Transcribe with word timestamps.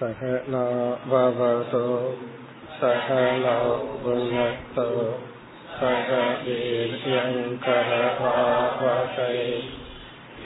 सहनाववतो 0.00 1.84
सहनौ 2.80 3.60
भुनक्तो 4.02 4.84
सह 5.76 6.10
वीर्यङ्करवावकै 6.46 7.30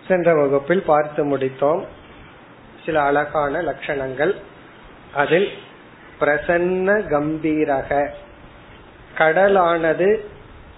சென்ற 0.08 0.36
வகுப்பில் 0.36 0.84
பார்த்து 0.86 1.38
முடித்தோம். 1.38 1.84
சில 2.86 3.02
அழகான 3.02 3.62
லட்சணங்கள். 3.62 4.36
அதில் 5.14 5.50
பிரசன்ன 6.20 7.08
கம்பீரக. 7.08 8.10
கடலானது 9.18 10.20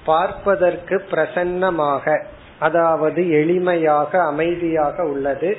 பார்ப்பதற்கு 0.05 1.03
பிரசன்னமாக 1.11 2.23
அதாவது 2.59 3.23
எளிமையாக 3.23 4.17
அமைதியாக 4.17 5.03
உள்ளது. 5.03 5.57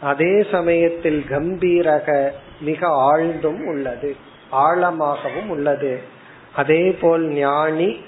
அதே 0.00 0.46
சமயத்தில் 0.50 1.24
கம்பீரக 1.30 2.30
மிக 2.60 2.88
ஆழ்ந்தும் 2.88 3.66
உள்ளது 3.66 4.16
ஆழமாகவும் 4.52 5.48
உள்ளது. 5.48 6.18
அதே 6.54 6.90
போல் 6.90 7.28
ஞானி 7.28 8.00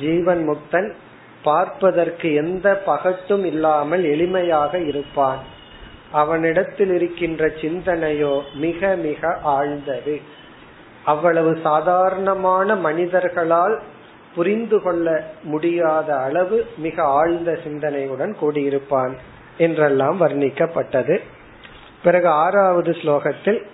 ஜீவன் 0.00 0.48
முக்தன் 0.48 0.92
பார்ப்பதற்கு 1.42 2.34
எந்த 2.34 2.76
பகட்டும் 2.76 3.44
இல்லாமல் 3.44 4.04
எளிமையாக 4.04 4.86
இருப்பான். 4.86 5.38
அவனிடத்தில் 6.12 6.94
இருக்கின்ற 6.94 7.46
சிந்தனையோ 7.46 8.40
மிக 8.54 8.96
மிக 8.96 9.38
ஆழ்ந்தது. 9.42 10.20
அவ்வளவு 11.04 11.58
சாதாரணமான 11.62 12.74
மனிதர்களால் 12.74 13.80
புரிந்து 14.34 14.82
கொள்ள 14.82 15.24
முடியாத 15.42 16.16
அளவு 16.16 16.66
மிக 16.76 17.02
ஆழ்ந்த 17.02 17.58
சிந்தனையுடன் 17.64 18.34
கூடியிருப்பான் 18.40 19.16
என்றெல்லாம் 19.58 20.20
வர்ணிக்கப்பட்டது. 20.20 21.18
பிறகு 22.02 22.28
ஆறாவது 22.28 22.96
ஸ்லோகத்தில் 23.02 23.66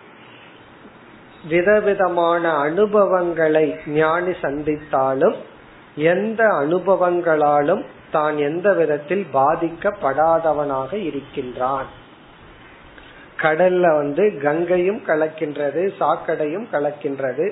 விதவிதமான 1.49 2.45
அனுபவங்களை 2.67 3.67
ஞானி 3.99 4.35
சந்தித்தாலும் 4.43 5.37
எந்த 6.13 6.41
அனுபவங்களாலும் 6.63 7.83
தான் 8.11 8.37
எந்த 8.49 8.67
விதத்தில் 8.73 9.25
பாதிக்கப்படாதவனாக 9.33 10.91
இருக்கின்றான். 11.09 11.89
கடல்ல 13.43 13.85
வந்து 13.97 14.25
கங்கையும் 14.43 15.01
கலக்கின்றது 15.07 15.83
சாக்கடையும் 16.01 16.67
கலக்கின்றது. 16.73 17.47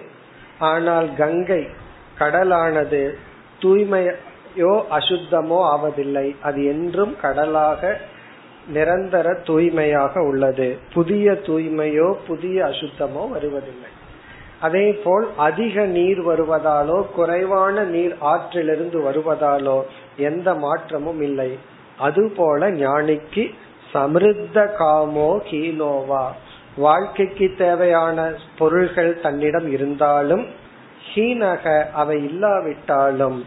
ஆனால் 0.71 1.09
கங்கை 1.15 1.63
கடலானது 2.19 3.03
தூய்மையோ 3.63 4.73
அசுத்தமோ 4.99 5.59
ஆவதில்லை. 5.75 6.27
அது 6.43 6.61
என்றும் 6.65 7.15
கடலாக 7.21 7.83
நிரந்தர 8.69 9.35
தூய்மையாக 9.35 10.21
உள்ளது. 10.23 10.79
புதிய 10.93 11.33
தூய்மையோ 11.33 12.15
புதிய 12.27 12.65
அசுத்தமோ 12.65 13.31
வருவதில்லை. 13.31 13.91
அதே 14.61 14.93
போல் 14.93 15.27
அதிக 15.37 15.85
நீர் 15.87 16.27
வருவதாலோ 16.27 17.05
குறைவான 17.15 17.83
நீர் 17.83 18.17
ஆற்றிலிருந்து 18.21 18.99
வருவதாலோ 19.09 19.83
எந்த 20.17 20.55
மாற்றமும் 20.55 21.23
இல்லை. 21.23 21.59
அதுபோல 21.99 22.71
ஞானிக்கு 22.71 23.55
சமிருத்த 23.93 24.69
காமோ 24.79 25.31
ஹீனோவா 25.51 26.27
வாழ்க்கைக்கு 26.77 27.55
தேவையான 27.59 28.33
பொருள்கள் 28.59 29.21
தன்னிடம் 29.21 29.73
இருந்தாலும் 29.73 30.47
ஹீனக 31.15 31.91
அவை 31.91 32.25
இல்லாவிட்டாலும் 32.25 33.45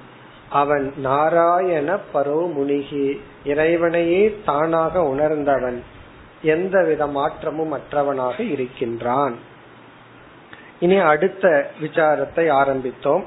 அவன் 0.50 0.94
நாராயண 0.97 1.97
பரோ 2.14 2.40
முனிகி. 2.58 3.20
இறைவனையே 3.46 4.24
தானாக 4.46 5.04
உணர்ந்தவன். 5.04 5.84
எந்தவித 6.42 7.08
மாற்றமும் 7.08 7.74
அற்றவனாக 7.74 8.38
இருக்கின்றான். 8.40 9.36
இனி 10.80 10.98
அடுத்த 10.98 11.46
விசாரத்தை 11.82 12.46
ஆரம்பித்தோம். 12.52 13.24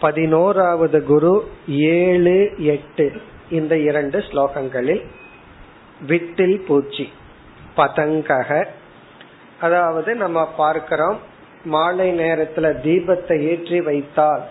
பதினோராவது 0.00 1.04
குரு 1.04 1.34
ஏழு 1.66 2.38
எட்டு 2.56 3.06
இந்த 3.50 3.74
இரண்டு 3.78 4.18
ஸ்லோகங்களில் 4.18 5.02
விட்டில் 6.06 6.58
பூச்சி 6.66 7.06
பதங்கக. 7.76 8.66
அதாவது 9.60 10.14
நம்ம 10.14 10.46
பார்க்கிறோம் 10.56 11.18
மாலை 11.64 12.06
நேரத்துல 12.18 12.66
தீபத்தை 12.82 13.36
ஏற்றி 13.48 13.80
வைத்தால் 13.80 14.42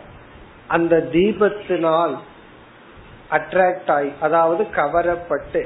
அந்த 0.67 1.07
தீபத்தினால் 1.11 2.13
அட்ராக்ட் 3.31 3.91
ஆகி 3.91 4.11
அதாவது 4.19 4.63
கவரப்பட்டு 4.75 5.61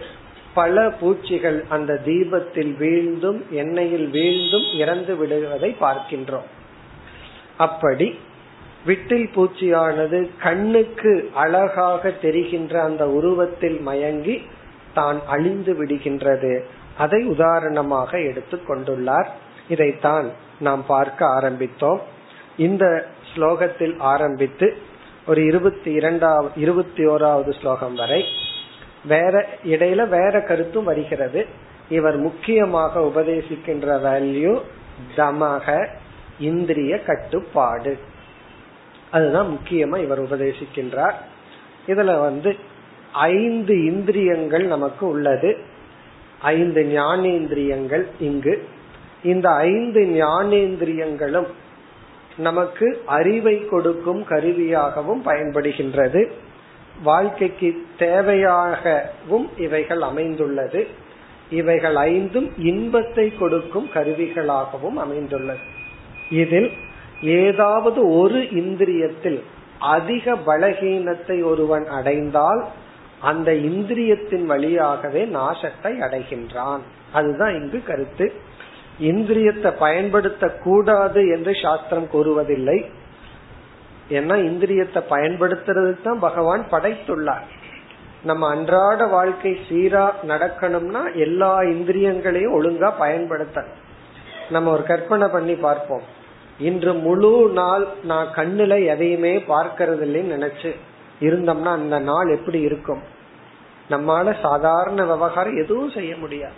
பல 0.53 0.83
பூச்சிகள் 0.99 1.65
அந்த 1.69 1.93
தீபத்தில் 2.05 2.75
வீழ்ந்தும் 2.79 3.39
எண்ணெயில் 3.51 4.07
வீழ்ந்தும் 4.17 4.67
இறந்து 4.75 5.15
விடுவதை 5.15 5.75
பார்க்கின்றோம். 5.79 6.47
அப்படி 7.57 8.07
விட்டில் 8.85 9.27
பூச்சியானது 9.35 10.29
கண்ணுக்கு 10.41 11.31
அழகாக 11.33 12.09
தெரிகின்ற 12.09 12.81
அந்த 12.81 13.03
உருவத்தில் 13.09 13.79
மயங்கி 13.79 14.41
தான் 14.93 15.19
அழிந்து 15.27 15.73
விடுகின்றது. 15.73 16.53
அதை 16.97 17.23
உதாரணமாக 17.23 18.19
எடுத்து 18.19 18.59
கொண்டுள்ளார். 18.67 19.29
இதைத்தான் 19.67 20.27
நாம் 20.59 20.83
பார்க்க 20.87 21.25
ஆரம்பித்தோம். 21.27 22.01
இந்த 22.57 22.85
ஸ்லோகத்தில் 23.31 23.95
ஆரம்பித்து 23.97 24.67
ஒரு 25.27 25.45
இருபத்தி 25.45 25.91
இரண்டாவது 25.91 26.49
இருபத்தி 26.55 27.05
ஓராவது 27.05 27.59
ஸ்லோகம் 27.59 27.95
வரை. 27.95 28.23
வேற 29.05 29.47
இடையில 29.66 30.07
வேற 30.07 30.41
கருத்தும் 30.41 30.83
வருகிறது. 30.83 31.45
இவர் 31.89 32.17
முக்கியமாக 32.17 32.99
உபதேசிக்கின்ற 32.99 33.99
வேல்யூ 33.99 34.61
தமக 35.16 35.87
இந்திரிய 36.39 36.99
கட்டுப்பாடு. 36.99 37.97
அதுதான் 39.11 39.57
முக்கியமா 39.57 39.97
இவர் 39.97 40.23
உபதேசிக்கின்றார். 40.23 41.13
இதுல 41.87 42.19
வந்து 42.19 42.55
ஐந்து 43.11 43.85
இந்திரியங்கள் 43.85 44.66
நமக்கு 44.66 45.07
உள்ளது. 45.07 45.57
ஐந்து 46.41 46.83
ஞானேந்திரியங்கள் 46.83 48.05
இங்கு. 48.19 48.67
இந்த 49.23 49.49
ஐந்து 49.49 50.01
ஞானேந்திரியங்களும் 50.01 51.47
நமக்கு 52.37 53.02
அறிவை 53.05 53.66
கொடுக்கும் 53.66 54.26
கருவியாகவும் 54.29 55.22
பயன்படுகின்றது. 55.26 56.32
வாழ்க்கைக்கு 57.03 57.85
தேவையாகவும் 57.99 59.49
இவைகள் 59.58 60.02
அமைந்துள்ளது. 60.02 60.87
இவைகள் 61.49 61.96
ஐந்தும் 61.96 62.53
இன்பத்தை 62.58 63.37
கொடுக்கும் 63.37 63.90
கருவிகளாகவும் 63.93 64.93
அமைந்துள்ளது. 64.93 65.59
இதில் 66.29 66.72
ஏதாவது 67.22 68.17
ஒரு 68.17 68.40
இந்திரியத்தில் 68.40 69.41
அதிக 69.79 70.35
பலகீனத்தை 70.35 71.43
ஒருவன் 71.43 71.88
அடைந்தால் 71.88 72.66
அந்த 73.20 73.52
இந்திரியத்தின் 73.52 74.43
வழியாகவே 74.43 75.26
நாசத்தை 75.26 75.84
அடைகின்றான். 75.84 76.79
அதுதான் 77.11 77.55
இங்கு 77.55 77.84
கருத்து. 77.84 78.34
இந்திரியத்தை 78.99 79.71
பயன்படுத்த 79.79 80.47
கூடாது 80.63 81.27
என்று 81.27 81.53
சாஸ்திரம் 81.61 82.07
கூறுவதில்லை. 82.13 82.85
ஏன்னா 84.09 84.35
இந்திரியத்தை 84.49 85.01
பயன்படுத்துறதுக்கு 85.09 86.01
தான் 86.01 86.19
பகவான் 86.19 86.65
படைத்துள்ளார். 86.71 87.45
நம்ம 88.23 88.47
அன்றாட 88.47 89.07
வாழ்க்கை 89.07 89.59
சீரா 89.69 90.11
நடக்கணும்னா 90.27 91.15
எல்லா 91.15 91.61
இந்திரியங்களையும் 91.61 92.55
ஒழுங்கா 92.59 92.91
பயன்படுத்த 92.97 93.65
நம்ம 94.49 94.71
ஒரு 94.71 94.83
கற்பனை 94.83 95.27
பண்ணி 95.27 95.55
பார்ப்போம். 95.55 96.05
இன்று 96.59 96.93
முழு 96.93 97.49
நாள் 97.53 97.87
நான் 98.03 98.27
கண்ணுல 98.35 98.85
எதையுமே 98.85 99.37
பார்க்கறது 99.37 100.01
இல்லைன்னு 100.01 100.35
நினைச்சு 100.35 100.71
இருந்தோம்னா 101.19 101.71
அந்த 101.71 101.99
நாள் 101.99 102.29
எப்படி 102.29 102.59
இருக்கும்? 102.61 103.01
நம்மால 103.89 104.41
சாதாரண 104.41 105.03
விவகாரம் 105.05 105.57
எதுவும் 105.57 105.89
செய்ய 105.89 106.15
முடியாது. 106.15 106.53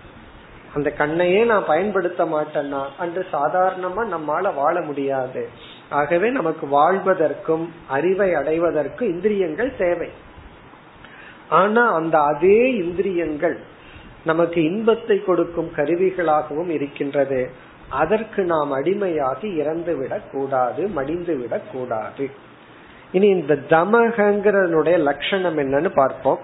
அந்த 0.78 0.94
கண்ணையே 0.98 1.46
நான் 1.46 1.66
பயன்படுத்த 1.66 2.26
மாட்டேன்னா 2.26 2.86
அன்று 2.98 3.26
சாதாரணமா 3.34 4.08
நம்மால 4.12 4.54
வாழ 4.54 4.82
முடியாது. 4.82 5.50
ஆகவே 5.90 6.30
நமக்கு 6.30 6.68
வாழ்வதற்கும் 6.68 7.70
அறிவை 7.88 8.34
அடைவதற்கும் 8.36 9.08
இந்திரியங்கள் 9.08 9.76
தேவை. 9.78 10.10
ஆனா 11.50 11.94
அந்த 11.94 12.20
அதே 12.20 12.74
இந்திரியங்கள் 12.74 13.60
நமக்கு 14.26 14.64
இன்பத்தை 14.64 15.24
கொடுக்கும் 15.24 15.72
கருவிகளாகவும் 15.76 16.68
இருக்கின்றது. 16.68 17.50
அதற்கு 17.90 18.44
நாம் 18.44 18.84
அடிமையாகி 18.84 19.56
இறந்து 19.56 19.98
விடக் 19.98 20.32
கூடாது 20.32 20.88
மடிந்து 20.88 21.38
விடக் 21.38 21.72
கூடாது. 21.72 22.30
இனி 23.12 23.28
இந்த 23.28 23.56
தமகங்கிறனுடைய 23.70 25.00
லட்சணம் 25.00 25.58
என்னன்னு 25.58 25.92
பார்ப்போம். 25.94 26.40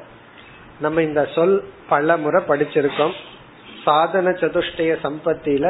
நம்ம 0.81 1.01
இந்த 1.01 1.25
சொல் 1.25 1.63
பல 1.89 2.17
முறை 2.17 2.43
படிச்சிருக்கோம். 2.47 3.11
சாதன 3.83 4.29
சதுஷ்டய 4.41 4.91
சம்பத்தியில 5.05 5.65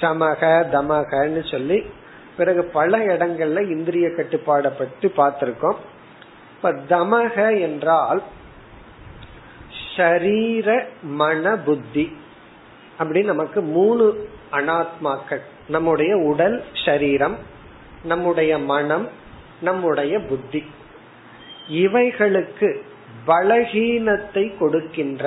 சமக 0.00 0.40
தமகன்னு 0.74 1.42
சொல்லி 1.50 1.78
பிறகு 2.36 2.62
பல 2.64 2.98
இடங்கள்ல 2.98 3.60
இந்திரிய 3.70 4.06
கட்டுப்பாடை 4.08 4.70
பற்றி 4.78 5.08
பார்த்திருக்கோம். 5.16 5.78
இப்ப 6.54 6.72
தமக 6.88 7.60
என்றால் 7.60 8.22
ஷரீர 9.96 10.68
மன 11.02 11.56
புத்தி 11.56 12.06
அப்படி 12.98 13.20
நமக்கு 13.22 13.60
மூணு 13.76 14.04
அனாத்மாக்கள். 14.52 15.42
நம்முடைய 15.68 16.12
உடல் 16.16 16.56
ஷரீரம் 16.84 17.36
நம்முடைய 18.02 18.52
மனம் 18.72 19.06
நம்முடைய 19.60 20.14
புத்தி. 20.20 20.62
இவைகளுக்கு 21.84 22.68
பலகீனத்தை 23.26 24.44
கொடுக்கின்ற 24.58 25.24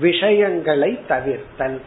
விஷயங்களை 0.00 0.98
தவிர்த்தல். 1.08 1.80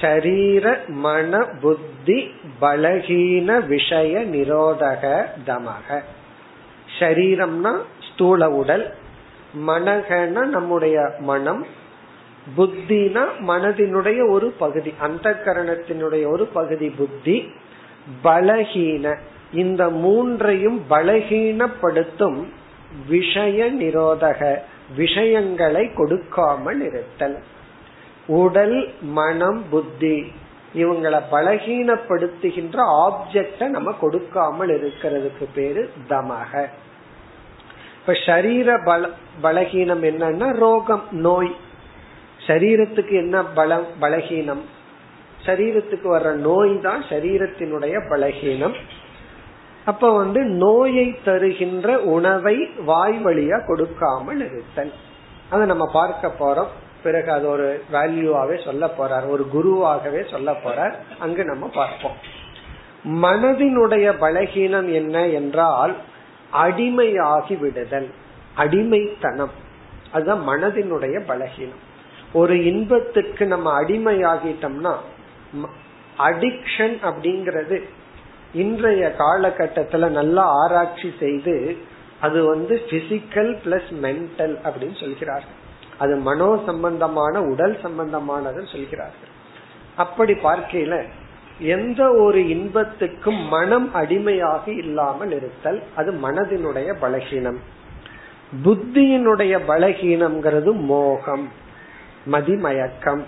ஷரீர 0.00 0.86
மன 0.86 1.46
புத்தி 1.60 2.30
பலகீன 2.60 3.66
விஷய 3.66 4.20
நிரோதக 4.20 5.24
தமக. 5.46 6.00
ஷரீரம்னா 6.98 7.72
ஸ்தூல 8.12 8.50
உடல். 8.50 8.94
மனகன 9.66 10.44
நம்முடைய 10.46 11.10
மனம். 11.18 11.66
புத்தினா 12.56 13.24
மனதினுடைய 13.40 14.30
ஒரு 14.30 14.50
பகுதி 14.50 14.94
அந்த 15.00 15.42
கரணத்தினுடைய 15.44 16.26
ஒரு 16.26 16.46
பகுதி 16.46 16.88
புத்தி. 16.88 17.52
பலகீன 18.24 19.16
இந்த 19.52 19.90
மூன்றையும் 19.90 20.82
பலகீனப்படுத்தும் 20.90 22.44
விஷய 23.08 23.72
நிரோதக 23.72 24.58
விஷயங்களை 24.96 25.92
கொடுக்காமல் 25.94 26.80
இருத்தல். 26.80 27.38
உடல் 28.26 28.94
மனம் 29.00 29.64
புத்தி 29.70 30.32
இவங்களை 30.74 31.20
பலகீனப்படுத்துகின்ற 31.30 32.76
ஆப்ஜெக்ட 32.76 33.68
நம்ம 33.68 33.92
கொடுக்காமல் 33.92 34.68
இருக்கிறதுக்கு 34.68 35.46
பேரு 35.54 35.90
தமக. 36.08 36.68
இப்ப 38.00 38.14
சரீர 38.26 38.78
பல 38.84 39.08
பலகீனம் 39.42 40.02
என்னன்னா 40.02 40.54
ரோகம் 40.54 41.02
நோய். 41.10 41.56
சரீரத்துக்கு 42.46 43.10
என்ன 43.10 43.44
பலம் 43.44 43.86
பலகீனம்? 44.00 44.60
சரீரத்துக்கு 45.46 46.04
வர்ற 46.04 46.32
நோய் 46.32 46.80
தான் 46.80 47.04
சரீரத்தினுடைய 47.08 48.00
பலகீனம். 48.08 48.74
அப்ப 49.84 50.16
வந்து 50.16 50.44
நோயை 50.44 51.18
தருகின்ற 51.24 51.98
உணவை 51.98 52.66
வாய் 52.84 53.24
வழியா 53.24 53.66
கொடுக்காமல் 53.66 54.36
இருத்தல். 54.36 54.92
அதை 55.50 55.66
நம்ம 55.66 55.90
பார்க்க 55.92 56.32
போறோம். 56.40 56.66
பிறகு 57.02 57.32
அது 57.32 57.48
ஒரு 57.48 57.82
வேல்யூவாவே 57.92 58.64
சொல்ல 58.64 58.86
போறார் 58.86 59.28
ஒரு 59.28 59.46
குருவாகவே 59.54 60.30
சொல்ல 60.30 60.52
போறார். 60.52 60.94
அங்கு 61.18 61.44
நம்ம 61.44 61.70
பார்ப்போம். 61.74 62.16
மனதினுடைய 63.04 64.14
பலகீனம் 64.20 64.92
என்ன 64.92 65.26
என்றால் 65.26 65.96
அடிமையாகி 66.62 67.58
விடுதல் 67.58 68.10
அடிமைத்தனம். 68.54 69.50
அதுதான் 70.12 70.48
மனதினுடைய 70.48 71.20
பலகீனம். 71.28 71.82
ஒரு 72.32 72.64
இன்பத்துக்கு 72.64 73.46
நம்ம 73.46 73.82
அடிமையாகிட்டோம்னா 73.82 74.94
அடிக்ஷன் 76.18 76.96
அப்படிங்கிறது 77.02 77.82
இன்றைய 78.52 79.14
காலகட்டத்துல 79.18 80.08
நல்லா 80.08 80.44
ஆராய்ச்சி 80.44 81.12
செய்து 81.18 81.76
அது 82.20 82.44
வந்து 82.44 82.82
பிசிக்கல் 82.90 83.52
பிளஸ் 83.64 83.90
மென்டல் 84.02 84.54
அப்படின்னு 84.64 85.00
சொல்கிறார்கள். 85.00 85.58
அது 85.98 86.16
மனோ 86.16 86.60
சம்பந்தமான 86.66 87.42
உடல் 87.42 87.78
சம்பந்தமானதுன்னு 87.82 88.72
சொல்கிறார்கள். 88.72 89.30
அப்படி 89.96 90.32
பார்க்கையில 90.32 91.04
எந்த 91.58 92.12
ஒரு 92.12 92.48
இன்பத்துக்கும் 92.48 93.48
மனம் 93.48 93.94
அடிமையாக 93.94 94.70
இல்லாமல் 94.70 95.32
இருத்தல் 95.32 95.82
அது 95.96 96.12
மனதினுடைய 96.12 96.94
பலகீனம். 97.00 97.58
புத்தியினுடைய 98.64 99.60
பலகீனம்ங்கிறது 99.68 100.72
மோகம் 100.72 101.48
மதிமயக்கம். 102.30 103.22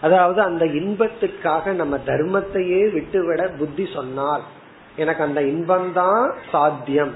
அதாவது 0.00 0.40
அந்த 0.40 0.64
இன்பத்துக்காக 0.64 1.72
நம்ம 1.72 1.96
தர்மத்தையே 2.06 2.82
விட்டுவிட 2.92 3.42
புத்தி 3.48 3.88
சொன்னால் 3.92 4.44
எனக்கு 4.96 5.22
அந்த 5.22 5.40
இன்பம்தான் 5.40 6.32
சாத்தியம். 6.50 7.14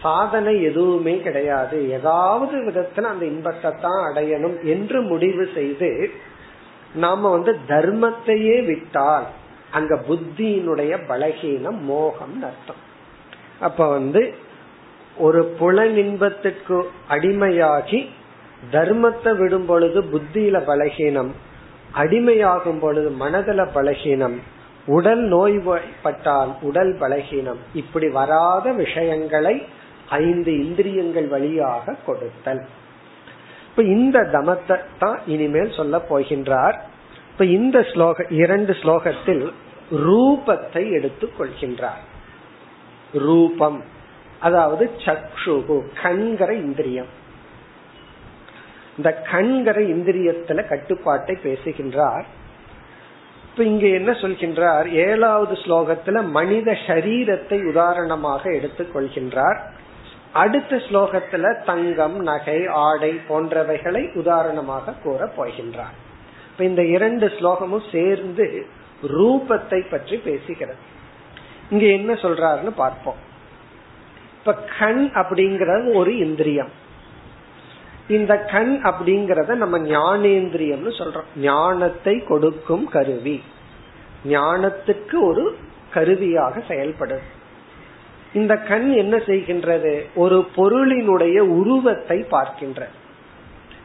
சாதனை 0.00 0.62
எதுவுமே 0.62 1.20
கிடையாது. 1.20 1.90
ஏதாவது 1.90 2.56
விதத்துல 2.56 3.10
அந்த 3.12 3.24
இன்பத்தை 3.24 3.70
தான் 3.80 4.00
அடையணும் 4.08 4.56
என்று 4.64 4.98
முடிவு 5.02 5.48
செய்து 5.54 5.90
நாம 6.94 7.30
வந்து 7.30 7.52
தர்மத்தையே 7.68 8.64
விட்டால் 8.64 9.26
அங்க 9.70 9.94
புத்தியினுடைய 10.08 10.92
பலகீனம் 11.08 11.80
மோகம் 11.80 12.36
அர்த்தம். 12.42 12.82
அப்ப 13.60 13.88
வந்து 13.88 14.34
ஒரு 15.16 15.44
புல 15.58 15.86
இன்பத்துக்கு 15.86 16.78
அடிமையாகி 17.10 18.00
தர்மத்தை 18.72 19.32
விடும் 19.36 19.66
பொழுது 19.66 20.02
புத்தியில 20.02 20.56
பலகீனம் 20.60 21.32
அடிமையாகும் 21.96 22.80
பொழுது 22.80 23.10
மனதில 23.20 23.68
பலகீனம் 23.74 24.36
உடல் 24.86 25.22
நோய்பட்டால் 25.28 26.50
உடல் 26.60 26.92
பலகீனம் 27.00 27.60
இப்படி 27.74 28.08
வராத 28.08 28.72
விஷயங்களை 28.72 29.66
ஐந்து 30.08 30.52
இந்திரியங்கள் 30.64 31.28
வழியாக 31.28 31.94
கொடுத்தல். 32.06 32.62
இப்ப 33.70 33.82
இந்த 33.82 34.18
தமத்தை 34.32 34.76
தான் 34.98 35.18
இனிமேல் 35.26 35.70
சொல்ல 35.70 35.96
போகின்றார். 36.10 36.76
இப்ப 37.32 37.44
இந்த 37.44 37.78
ஸ்லோக 37.80 38.32
இரண்டு 38.32 38.72
ஸ்லோகத்தில் 38.72 39.52
ரூபத்தை 39.92 40.92
எடுத்துக் 40.92 41.36
கொள்கின்றார். 41.38 42.02
ரூபம் 43.12 43.82
அதாவது 44.40 44.90
சக்ஷுகு 45.04 45.76
கண்கிற 46.02 46.54
இந்திரியம். 46.54 47.10
இந்த 48.96 49.12
கண்கிற 49.12 49.80
இந்திரியத்துல 49.80 50.68
கட்டுப்பாட்டை 50.68 51.38
பேசுகின்றார். 51.42 52.26
இப்ப 53.50 53.64
இங்க 53.64 53.86
என்ன 53.86 54.10
சொல்கின்றார்? 54.10 54.86
ஏழாவது 54.86 55.54
ஸ்லோகத்துல 55.54 56.28
மனித 56.28 56.76
சரீரத்தை 56.86 57.68
உதாரணமாக 57.68 58.50
எடுத்துக் 58.50 58.96
கொள்கின்றார். 58.96 59.58
அடுத்த 60.32 60.76
ஸ்லோகத்துல 60.76 61.64
தங்கம் 61.64 62.18
நகை 62.22 62.66
ஆடை 62.66 63.20
போன்றவைகளை 63.28 64.16
உதாரணமாக 64.16 64.92
கூற 65.02 65.30
போகின்றார். 65.36 65.96
இப்ப 66.50 66.64
இந்த 66.64 66.84
இரண்டு 66.84 67.26
ஸ்லோகமும் 67.26 67.90
சேர்ந்து 67.92 68.66
ரூபத்தை 69.02 69.90
பற்றி 69.90 70.22
பேசுகிறது. 70.24 70.82
இங்க 71.70 71.84
என்ன 71.84 72.12
சொல்றாருன்னு 72.12 72.70
பார்ப்போம். 72.76 73.16
இப்ப 74.38 74.54
கண் 74.78 75.10
அப்படிங்கறது 75.14 75.94
ஒரு 75.94 76.18
இந்திரியம். 76.18 76.84
இந்த 78.08 78.38
கண் 78.38 78.80
அப்படிங்கறத 78.82 79.54
நம்ம 79.54 79.78
ஞானேந்திரியம்னு 79.78 80.92
சொல்றோம். 80.98 81.28
ஞானத்தை 81.36 82.24
கொடுக்கும் 82.24 82.88
கருவி. 82.88 83.42
ஞானத்துக்கு 84.28 85.16
ஒரு 85.20 85.56
கருவியாக 85.90 86.62
செயல்படுது. 86.68 87.26
இந்த 88.32 88.56
கண் 88.56 88.92
என்ன 88.92 89.16
செய்கின்றது? 89.16 90.02
ஒரு 90.14 90.46
பொருளினுடைய 90.56 91.38
உருவத்தை 91.38 92.22
பார்க்கின்ற 92.22 92.88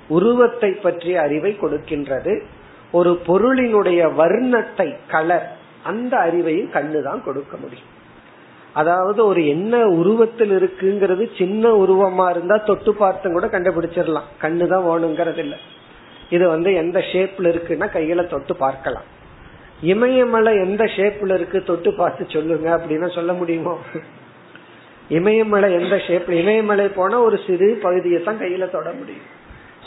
உருவத்தை 0.08 0.72
பற்றிய 0.72 1.22
அறிவை 1.22 1.58
கொடுக்கின்றது. 1.62 2.42
ஒரு 2.92 3.22
பொருளினுடைய 3.28 4.16
வர்ணத்தை 4.16 4.96
கலர் 5.08 5.58
அந்த 5.84 6.18
அறிவையும் 6.18 6.74
கண்ணு 6.74 7.01
தான் 7.01 7.24
கொடுக்க 7.24 7.58
முடியும். 7.58 8.00
அதாவது 8.74 9.25
ஒரு 9.25 9.48
என்ன 9.48 9.88
உருவத்தில் 9.88 10.54
இருக்குங்கிறது 10.60 11.24
சின்ன 11.38 11.70
உருவமா 11.70 12.30
இருந்தா 12.30 12.58
தொட்டு 12.58 12.92
பார்த்தும் 12.96 13.32
கூட 13.32 13.48
கண்டுபிடிச்சிடலாம். 13.48 14.28
கண்ணு 14.44 14.68
தான் 14.68 14.86
வேணுங்கிறது 14.90 15.38
இல்ல 15.38 15.56
இது 16.30 16.48
வந்து 16.48 16.74
எந்த 16.74 17.00
ஷேப்ல 17.12 17.51
இருக்குன்னா 17.54 17.88
கையில 17.98 18.28
தொட்டு 18.28 18.56
பார்க்கலாம். 18.56 19.08
இமயமலை 19.82 20.54
எந்த 20.56 20.84
ஷேப்ல 20.96 21.34
இருக்கு 21.34 21.63
தொட்டு 21.63 21.94
பார்த்து 21.94 22.25
சொல்லுங்க 22.30 22.68
அப்படின்னா 22.78 23.08
சொல்ல 23.18 23.34
முடியுமோ? 23.34 23.75
இமயமலை 25.10 25.70
எந்த 25.74 25.96
ஷேப்ல 26.08 26.40
இமயமலை 26.42 26.88
போனா 26.88 27.20
ஒரு 27.20 27.38
சிறு 27.46 27.70
பகுதியை 27.86 28.20
தான் 28.24 28.42
கையில 28.42 28.66
தொட 28.70 28.90
முடியும். 29.00 29.30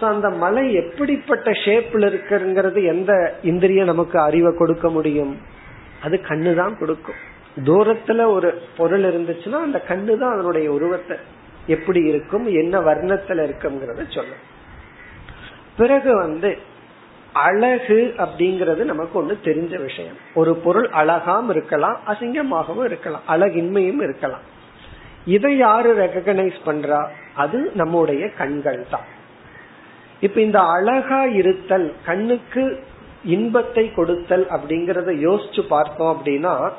சோ 0.01 0.05
அந்த 0.05 0.31
மலை 0.31 0.65
எப்படிப்பட்ட 0.75 1.51
ஷேப்ல 1.65 2.09
இருக்குங்கிறது 2.13 2.83
எந்த 2.85 3.13
இந்திரியம் 3.43 3.87
நமக்கு 3.87 4.19
அறிவை 4.21 4.53
கொடுக்க 4.57 4.89
முடியும்? 4.89 5.37
அது 6.03 6.17
கண்ணு 6.29 6.53
தான் 6.55 6.79
கொடுக்கும். 6.79 7.21
தூரத்துல 7.57 8.27
ஒரு 8.27 8.63
பொருள் 8.77 9.03
இருந்துச்சுன்னா 9.03 9.53
அந்த 9.53 9.83
கண்ணு 9.89 10.19
தான் 10.19 10.33
அதனுடைய 10.33 10.73
உருவத்தை 10.73 11.17
எப்படி 11.67 12.01
இருக்கும் 12.05 12.47
என்ன 12.47 12.81
வர்ணத்துல 12.81 13.47
இருக்குங்கிறத 13.47 14.15
சொல்லும். 14.15 14.43
பிறகு 15.77 16.17
வந்து 16.17 16.59
அழகு 17.33 18.15
அப்படிங்கறது 18.19 18.77
நமக்கு 18.77 19.23
ஒண்ணு 19.23 19.37
தெரிஞ்ச 19.45 19.83
விஷயம். 19.83 20.15
ஒரு 20.35 20.55
பொருள் 20.55 20.89
அழகாம் 20.89 21.51
இருக்கலாம் 21.51 21.99
அசிங்கமாகவும் 22.07 22.85
இருக்கலாம் 22.85 23.23
அழகின்மையும் 23.29 24.03
இருக்கலாம். 24.03 24.41
இதை 25.25 25.57
யாரு 25.57 25.97
ரெகனைஸ் 25.97 26.57
பண்றா? 26.67 27.09
அது 27.35 27.71
நம்முடைய 27.75 28.29
கண்கள் 28.29 28.87
தான். 28.91 29.05
இப்ப 30.21 30.41
இந்த 30.41 30.61
அழகா 30.61 31.25
இருத்தல் 31.25 31.95
கண்ணுக்கு 32.05 32.85
இன்பத்தை 33.25 33.93
கொடுத்தல் 33.93 34.47
அப்படிங்கறத 34.51 35.13
யோசிச்சு 35.27 35.67
பார்த்தோம் 35.69 36.21
அப்படின்னா 36.21 36.71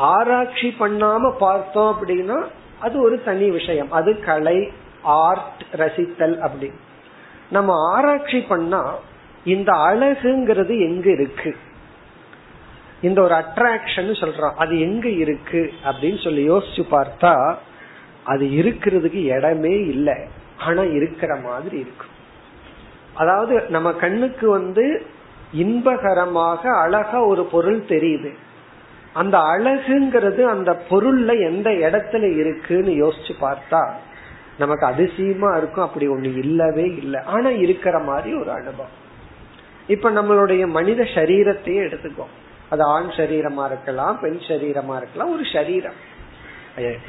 ஆராய்ச்சி 0.00 0.74
பண்ணாம 0.80 1.32
பார்த்தோம் 1.38 1.96
அப்படின்னா 1.96 2.44
அது 2.80 3.02
ஒரு 3.02 3.22
தனி 3.22 3.50
விஷயம். 3.50 3.92
அது 3.92 4.20
கலை 4.20 4.72
ஆர்ட் 5.02 5.64
ரசித்தல் 5.72 6.38
அப்படி. 6.38 6.72
நம்ம 7.50 7.94
ஆராய்ச்சி 7.94 8.40
பண்ணா 8.40 8.94
இந்த 9.44 9.72
அழகுங்கிறது 9.72 10.78
எங்க 10.78 11.10
இருக்கு? 11.10 11.56
இந்த 13.00 13.22
ஒரு 13.22 13.34
அட்ராக்ஷன் 13.34 14.20
சொல்றோம். 14.20 14.54
அது 14.54 14.80
எங்க 14.80 15.08
இருக்கு 15.08 15.72
அப்படின்னு 15.84 16.24
சொல்லி 16.24 16.50
யோசிச்சு 16.50 16.82
பார்த்தா 16.90 17.54
அது 18.24 18.46
இருக்கிறதுக்கு 18.46 19.22
இடமே 19.36 19.76
இல்லை. 19.86 20.14
ஆனா 20.58 20.82
இருக்கிற 20.82 21.36
மாதிரி 21.36 21.78
இருக்கு. 21.78 22.06
அதாவது 23.14 23.62
நம்ம 23.68 23.92
கண்ணுக்கு 23.92 24.50
வந்து 24.50 25.06
இன்பகரமாக 25.56 26.80
அழகா 26.80 27.24
ஒரு 27.24 27.44
பொருள் 27.44 27.80
தெரியுது. 27.80 28.34
அந்த 29.12 29.38
அழகுங்கிறது 29.38 30.42
அந்த 30.44 30.70
பொருள்ல 30.90 31.30
எந்த 31.40 31.70
இடத்துல 31.70 32.36
இருக்குன்னு 32.36 32.92
யோசிச்சு 33.04 33.34
பார்த்தா 33.40 33.82
நமக்கு 34.58 34.86
அதிசயமா 34.86 35.56
இருக்கும். 35.56 35.84
அப்படி 35.84 36.08
ஒண்ணு 36.08 36.38
இல்லவே 36.38 36.86
இல்லை. 36.94 37.20
ஆனா 37.24 37.48
இருக்கிற 37.48 37.98
மாதிரி 37.98 38.36
ஒரு 38.36 38.50
அனுபவம். 38.50 38.96
இப்ப 39.86 40.10
நம்மளுடைய 40.10 40.66
மனித 40.66 41.02
சரீரத்தையே 41.02 41.80
எடுத்துக்கோ 41.86 42.26
அது 42.68 42.82
ஆண் 42.82 43.10
சரீரமா 43.16 43.64
இருக்கலாம் 43.64 44.20
பெண் 44.20 44.40
சரீரமா 44.48 44.96
இருக்கலாம் 44.96 45.32
ஒரு 45.32 45.44
சரீரம். 45.52 45.98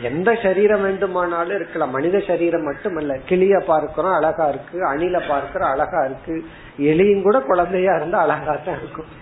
எந்த 0.01 0.29
சரீரம் 0.43 0.81
வேண்டுமானாலும் 0.81 1.55
இருக்கலாம். 1.55 1.89
மனித 1.89 2.19
சரீரம் 2.19 2.63
மட்டுமல்ல. 2.63 3.17
கிளிய 3.25 3.59
பார்க்கிறோம் 3.59 4.13
அழகா 4.13 4.47
இருக்கு. 4.47 4.77
அணில 4.93 5.27
பார்க்கிறோம் 5.27 5.69
அழகா 5.69 6.05
இருக்கு. 6.05 6.45
எலியும் 6.79 7.21
கூட 7.21 7.39
குழந்தையா 7.39 7.95
இருந்தா 7.95 8.19
அழகா 8.21 8.55
தான் 8.65 8.79
இருக்கும். 8.81 9.20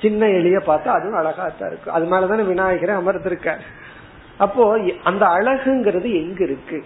சின்ன 0.00 0.26
எலிய 0.26 0.58
பார்த்தா 0.66 0.90
அதுவும் 0.96 1.20
அழகா 1.20 1.48
தான் 1.48 1.70
இருக்கும் 1.70 1.94
அது 1.94 2.04
மேலதானே 2.12 2.44
விநாயகரை 2.46 2.94
அமர்ந்திருக்காரு. 2.96 3.64
அப்போ 4.36 4.78
அந்த 5.04 5.26
அழகுங்கிறது 5.26 6.08
எங்க 6.22 6.44
இருக்கு? 6.44 6.84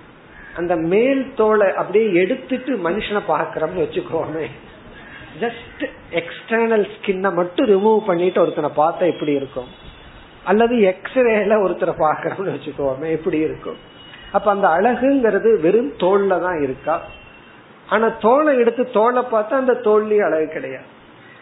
அந்த 0.56 0.76
மேல் 0.76 1.34
தோலை 1.34 1.68
அப்படியே 1.74 2.12
எடுத்துட்டு 2.12 2.72
மனுஷனை 2.76 3.20
பாக்குறோம்னு 3.28 3.84
வச்சுக்கோமே. 3.84 4.46
ஜஸ்ட் 5.40 5.82
எக்ஸ்டர்னல் 6.10 6.86
ஸ்கின்ன 6.94 7.34
மட்டும் 7.34 7.66
ரிமூவ் 7.66 8.00
பண்ணிட்டு 8.06 8.40
ஒருத்தனை 8.40 8.70
பார்த்தா 8.76 9.04
எப்படி 9.06 9.32
இருக்கும்? 9.32 9.68
அல்லது 10.44 10.76
எக்ஸ்ரேல 10.76 11.56
ஒருத்தரை 11.64 11.94
பாக்குறோம்னு 12.04 12.54
வச்சுக்கோமே 12.56 13.10
எப்படி 13.10 13.38
இருக்கும்? 13.38 13.78
அப்ப 14.32 14.50
அந்த 14.50 14.68
அழகுங்கிறது 14.68 15.60
வெறும் 15.60 15.92
தோல்ல 15.98 16.40
தான் 16.40 16.62
இருக்கா? 16.62 17.00
ஆனா 17.88 18.08
தோலை 18.08 18.58
எடுத்து 18.58 18.90
தோலை 18.90 19.22
பார்த்தா 19.32 19.54
அந்த 19.62 19.72
தோல்லையும் 19.72 20.26
அழகு 20.26 20.48
கிடையாது. 20.48 20.88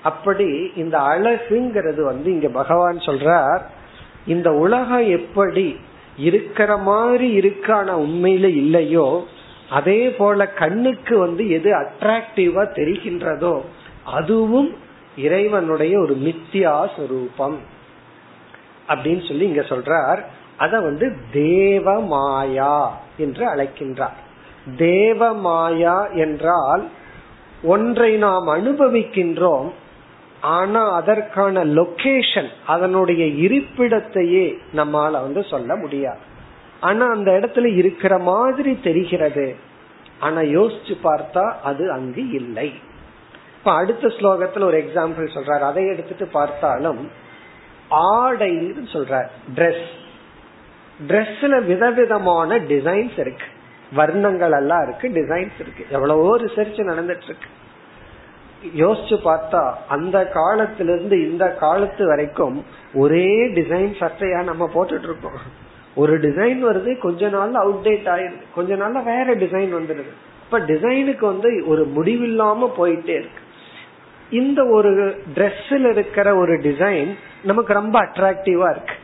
அப்படி 0.07 0.49
இந்த 0.77 0.97
அழகுங்கிறது 0.99 2.03
வந்து 2.03 2.31
இங்க 2.33 2.49
பகவான் 2.49 2.99
சொல்றார் 2.99 3.63
இந்த 4.27 4.49
உலகம் 4.53 5.09
எப்படி 5.09 5.67
இருக்கிற 6.19 6.77
மாதிரி 6.77 7.31
இருக்கான 7.31 7.97
உண்மையில 7.97 8.45
இல்லையோ 8.57 9.09
அதே 9.71 10.11
போல 10.11 10.49
கண்ணுக்கு 10.49 11.19
வந்து 11.19 11.51
எது 11.51 11.71
அட்ராக்டிவா 11.77 12.63
தெரிகின்றதோ 12.77 13.55
அதுவும் 14.05 14.71
இறைவனுடைய 15.17 15.99
ஒரு 15.99 16.15
மித்தியா 16.25 16.75
சுரூபம். 16.97 17.59
அப்படின்னு 18.89 19.29
சொல்லி 19.29 19.45
இங்க 19.47 19.61
சொல்றார். 19.61 20.21
அத 20.57 20.81
வந்து 20.81 21.07
தேவ 21.33 22.01
மாயா 22.01 23.01
என்று 23.17 23.45
அழைக்கின்றார். 23.55 24.17
தேவ 24.77 25.33
மாயா 25.33 26.07
என்றால் 26.07 26.85
ஒன்றை 27.63 28.17
நாம் 28.17 28.49
அனுபவிக்கின்றோம் 28.49 29.69
ஆனா 30.47 30.93
அதற்கான 30.93 31.65
லொகேஷன் 31.65 32.49
அதனுடைய 32.67 33.49
இருப்பிடத்தையே 33.49 34.45
நம்மால 34.75 35.11
வந்து 35.11 35.43
சொல்ல 35.43 35.77
முடியாது. 35.77 36.19
ஆனா 36.81 37.11
அந்த 37.11 37.31
இடத்துல 37.31 37.75
இருக்கிற 37.77 38.19
மாதிரி 38.19 38.81
தெரிகிறது. 38.81 39.57
ஆனா 40.21 40.39
யோசிச்சு 40.39 40.97
பார்த்தா 41.05 41.53
அது 41.65 41.93
அங்கு 41.93 42.31
இல்லை. 42.31 42.73
இப்ப 43.59 43.73
அடுத்த 43.73 44.09
ஸ்லோகத்துல 44.09 44.65
ஒரு 44.65 44.79
எக்ஸாம்பிள் 44.79 45.35
சொல்றாரு. 45.37 45.61
அதை 45.61 45.87
எடுத்துட்டு 45.87 46.27
பார்த்தாலும் 46.27 47.11
ஆடைன்னு 47.91 48.85
சொல்றார். 48.93 49.29
ட்ரெஸ் 49.55 49.87
ட்ரெஸ்ல 51.07 51.65
விதவிதமான 51.65 52.59
டிசைன்ஸ் 52.59 53.19
இருக்கு. 53.19 53.47
வர்ணங்கள் 53.97 54.57
எல்லாம் 54.57 54.83
இருக்கு 54.83 55.09
டிசைன்ஸ் 55.09 55.61
இருக்கு. 55.61 55.87
எவ்வளவோ 55.91 56.39
ரிசர்ச் 56.39 56.89
நடந்துட்டு 56.91 57.29
இருக்கு. 57.31 57.49
யோசிச்சு 58.77 59.17
பார்த்தா 59.25 59.73
அந்த 59.89 60.27
காலத்திலிருந்து 60.27 61.31
இந்த 61.31 61.51
காலத்து 61.51 62.07
வரைக்கும் 62.07 62.65
ஒரே 62.95 63.49
டிசைன் 63.49 63.93
சட்டையா 64.01 64.43
நம்ம 64.43 64.71
போட்டுட்டு 64.75 65.03
இருக்கோம் 65.03 65.65
ஒரு 65.95 66.21
டிசைன் 66.21 66.61
வருது 66.69 66.99
கொஞ்ச 66.99 67.29
நாள்ல 67.29 67.57
அவுடேட் 67.65 68.09
ஆயிருது 68.15 68.43
கொஞ்ச 68.55 68.75
நாள்ல 68.75 69.05
வேற 69.05 69.35
டிசைன் 69.35 69.73
வந்துடுது. 69.79 70.13
இப்ப 70.45 70.61
டிசைனுக்கு 70.61 71.25
வந்து 71.25 71.65
ஒரு 71.67 71.93
முடிவில்லாம 71.97 72.71
போயிட்டே 72.79 73.17
இருக்கு. 73.21 73.43
இந்த 74.31 74.65
ஒரு 74.65 75.23
ட்ரெஸ்ஸில் 75.35 75.91
இருக்கிற 75.91 76.37
ஒரு 76.37 76.53
டிசைன் 76.53 77.15
நமக்கு 77.43 77.73
ரொம்ப 77.73 78.03
அட்ராக்டிவா 78.03 78.71
இருக்கு. 78.71 78.95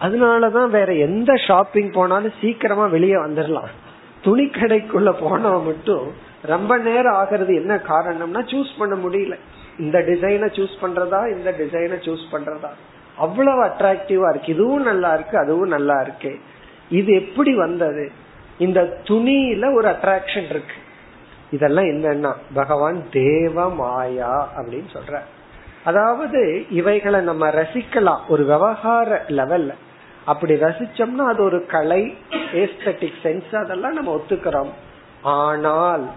அதனாலதான் 0.00 0.70
வேற 0.70 0.92
எந்த 0.92 1.34
ஷாப்பிங் 1.46 1.90
போனாலும் 1.90 2.32
சீக்கிரமா 2.40 2.86
வெளியே 2.86 3.14
வந்துடலாம் 3.14 3.72
துணி 4.22 4.44
கடைக்குள்ள 4.44 5.14
போனா 5.20 5.58
மட்டும் 5.58 6.06
ரொம்ப 6.46 6.78
நேரம் 6.78 7.14
ஆகிறது 7.14 7.54
என்ன 7.54 7.74
காரணம்னா 7.74 8.40
சூஸ் 8.52 8.78
பண்ண 8.78 8.94
முடியல. 8.94 9.38
இந்த 9.78 9.98
டிசைனை 9.98 10.48
சூஸ் 10.56 10.76
பண்றதா? 10.82 11.36
இந்த 11.36 11.50
டிசைனை 11.50 11.96
சூஸ் 12.06 12.26
பண்றதா? 12.32 12.68
அவ்வளவு 13.16 13.64
அட்ராக்டிவா 13.64 14.28
இருக்கு. 14.30 14.52
இதுவும் 14.52 14.82
நல்லா 14.82 15.14
இருக்கு 15.14 15.38
அதுவும் 15.38 15.68
நல்லா 15.68 16.00
இருக்கு. 16.00 16.38
இது 16.90 17.14
எப்படி 17.14 17.54
வந்தது? 17.54 18.10
இந்த 18.58 18.98
துணியில 19.02 19.74
ஒரு 19.74 19.88
அட்ராக்ஷன் 19.88 20.44
இருக்கு. 20.44 20.74
இதெல்லாம் 21.50 21.84
என்னன்னா 21.84 22.32
பகவான் 22.54 23.10
தேவ 23.10 23.70
மாயா 23.70 24.48
அப்படின்னு 24.58 24.90
சொல்ற. 24.92 25.18
அதாவது 25.84 26.64
இவைகளை 26.70 27.20
நம்ம 27.20 27.48
ரசிக்கலாம். 27.50 28.20
ஒரு 28.28 28.44
விவகார 28.44 29.24
லெவல்ல 29.28 29.72
அப்படி 30.24 30.54
ரசிச்சோம்னா 30.54 31.26
அது 31.32 31.42
ஒரு 31.42 31.66
கலை 31.66 32.16
ஏஸ்தட்டிக் 32.52 33.18
சென்ஸ் 33.22 33.56
அதெல்லாம் 33.56 33.92
நம்ம 33.92 34.20
ஒத்துக்கிறோம். 34.20 34.70
ஆனால் 35.22 36.10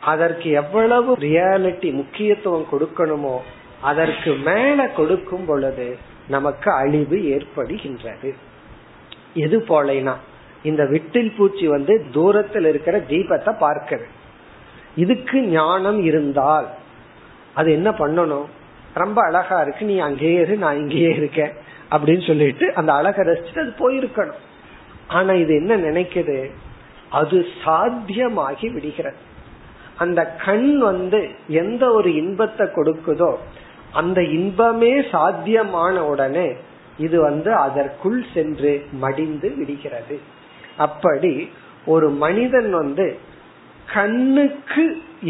அதற்கு 0.00 0.50
எவ்வளவு 0.50 1.16
ரியாலிட்டி 1.16 1.92
முக்கியத்துவம் 1.92 2.66
கொடுக்கணுமோ 2.72 3.36
அதற்கு 3.80 4.34
மேல 4.34 4.88
கொடுக்கும் 4.88 5.44
பொழுது 5.44 5.96
நமக்கு 6.28 6.72
அழிவு 6.72 7.16
ஏற்படுகின்றது. 7.16 8.34
எது 9.34 9.58
போலைனா 9.68 10.14
இந்த 10.62 10.84
விட்டில் 10.84 11.36
பூச்சி 11.36 11.66
வந்து 11.66 12.06
தூரத்தில் 12.12 12.64
இருக்கிற 12.64 12.98
தீபத்தை 12.98 13.52
பார்க்குது. 13.60 14.06
இதுக்கு 14.94 15.40
ஞானம் 15.40 16.04
இருந்தால் 16.04 16.68
அது 17.54 17.72
என்ன 17.72 17.90
பண்ணணும்? 17.90 18.46
ரொம்ப 18.94 19.22
அழகா 19.22 19.60
இருக்கு 19.60 19.84
நீ 19.84 19.98
அங்கேயே 19.98 20.40
இரு 20.40 20.56
நான் 20.56 20.76
இங்கேயே 20.76 21.10
இருக்கேன் 21.10 21.52
அப்படின்னு 21.90 22.26
சொல்லிட்டு 22.26 22.74
அந்த 22.74 22.92
அழகை 22.92 23.24
ரசிச்சுட்டு 23.24 23.64
அது 23.64 23.74
போயிருக்கணும். 23.78 24.40
ஆனா 25.08 25.32
இது 25.32 25.54
என்ன 25.54 25.76
நினைக்குது? 25.76 26.50
அது 27.08 27.46
சாத்தியமாகி 27.64 28.68
விடுகிறது. 28.68 29.16
அந்த 29.98 30.20
கண் 30.44 30.68
வந்து 30.78 31.20
எந்த 31.62 31.84
ஒரு 31.92 32.10
இன்பத்தை 32.14 32.66
கொடுக்குதோ 32.66 33.30
அந்த 33.92 34.18
இன்பமே 34.22 34.92
சாத்தியமான 35.10 35.94
உடனே 36.04 36.48
இது 36.96 37.16
வந்து 37.20 37.50
அதற்குள் 37.54 38.20
சென்று 38.34 38.72
மடிந்து 39.02 39.48
விடுகிறது. 39.56 40.16
அப்படி 40.76 41.32
ஒரு 41.84 42.08
மனிதன் 42.24 42.70
வந்து 42.70 43.06
கண்ணுக்கு 43.94 44.84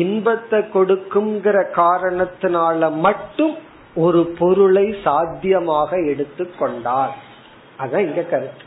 இன்பத்தை 0.04 0.60
கொடுக்குங்கிற 0.76 1.58
காரணத்தினால 1.80 2.90
மட்டும் 3.06 3.56
ஒரு 3.94 4.20
பொருளை 4.38 4.87
சாத்தியமாக 5.04 5.90
எடுத்துக்கொண்டார் 6.12 7.14
அதான் 7.80 8.06
இங்க 8.08 8.22
கருத்து. 8.22 8.64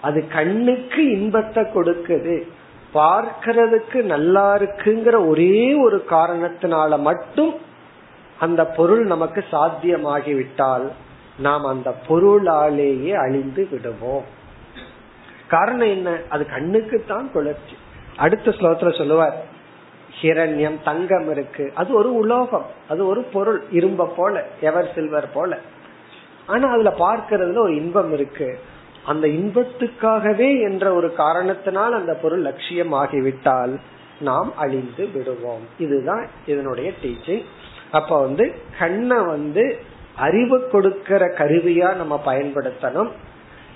அது 0.00 0.20
கண்ணுக்கு 0.28 1.02
இன்பத்தை 1.10 1.62
கொடுக்குது. 1.74 2.36
பார்க்கிறதுக்கு 2.96 4.02
நல்லா 4.02 4.56
இருக்குங்கிற 4.56 5.28
ஒரே 5.28 5.74
ஒரு 5.74 6.04
காரணத்தினால 6.10 6.98
மட்டும் 6.98 7.54
அந்த 8.40 8.64
பொருள் 8.66 9.04
நமக்கு 9.04 9.44
சாத்தியமாகிவிட்டால் 9.52 10.90
நாம் 11.38 11.64
அந்த 11.64 11.94
பொருளாலேயே 12.08 13.12
அழிந்து 13.12 13.68
விடுவோம். 13.70 14.24
காரணம் 15.48 15.88
என்ன? 15.88 16.18
அது 16.28 16.46
கண்ணுக்கு 16.46 17.04
தான் 17.08 17.32
குளிர்ச்சி. 17.32 17.76
அடுத்த 18.16 18.50
ஸ்லோகத்துல 18.50 18.96
சொல்லுவார் 18.96 19.44
ஹிரண்யம் 20.22 20.82
தங்கம் 20.84 21.30
இருக்கு. 21.30 21.72
அது 21.74 21.94
ஒரு 21.94 22.14
உலோகம் 22.14 22.66
அது 22.88 23.06
ஒரு 23.06 23.22
பொருள் 23.22 23.62
இரும்ப 23.72 24.10
போல 24.16 24.44
எவர் 24.60 24.92
சில்வர் 24.94 25.32
போல. 25.32 25.58
ஆனா 26.46 26.68
அதுல 26.68 26.94
பார்க்கறதுல 26.98 27.58
ஒரு 27.58 27.76
இன்பம் 27.76 28.12
இருக்கு. 28.12 28.58
அந்த 29.06 29.26
இன்பத்துக்காகவே 29.28 30.62
என்ற 30.62 30.94
ஒரு 30.94 31.14
காரணத்தினால் 31.14 31.92
அந்த 31.92 32.14
பொருள் 32.14 32.40
லட்சியம் 32.40 32.92
ஆகிவிட்டால் 32.92 33.80
நாம் 34.20 34.52
அழிந்து 34.56 35.08
விடுவோம். 35.14 35.64
இதுதான் 35.78 36.26
இதனுடைய 36.46 36.90
டீச்சிங் 37.02 37.44
அப்ப 37.92 38.20
வந்து 38.20 38.54
கண்ணை 38.78 39.18
வந்து 39.24 39.76
அறிவு 40.16 40.68
கொடுக்கிற 40.68 41.26
கருவியா 41.38 41.96
நம்ம 41.96 42.22
பயன்படுத்தணும். 42.26 43.10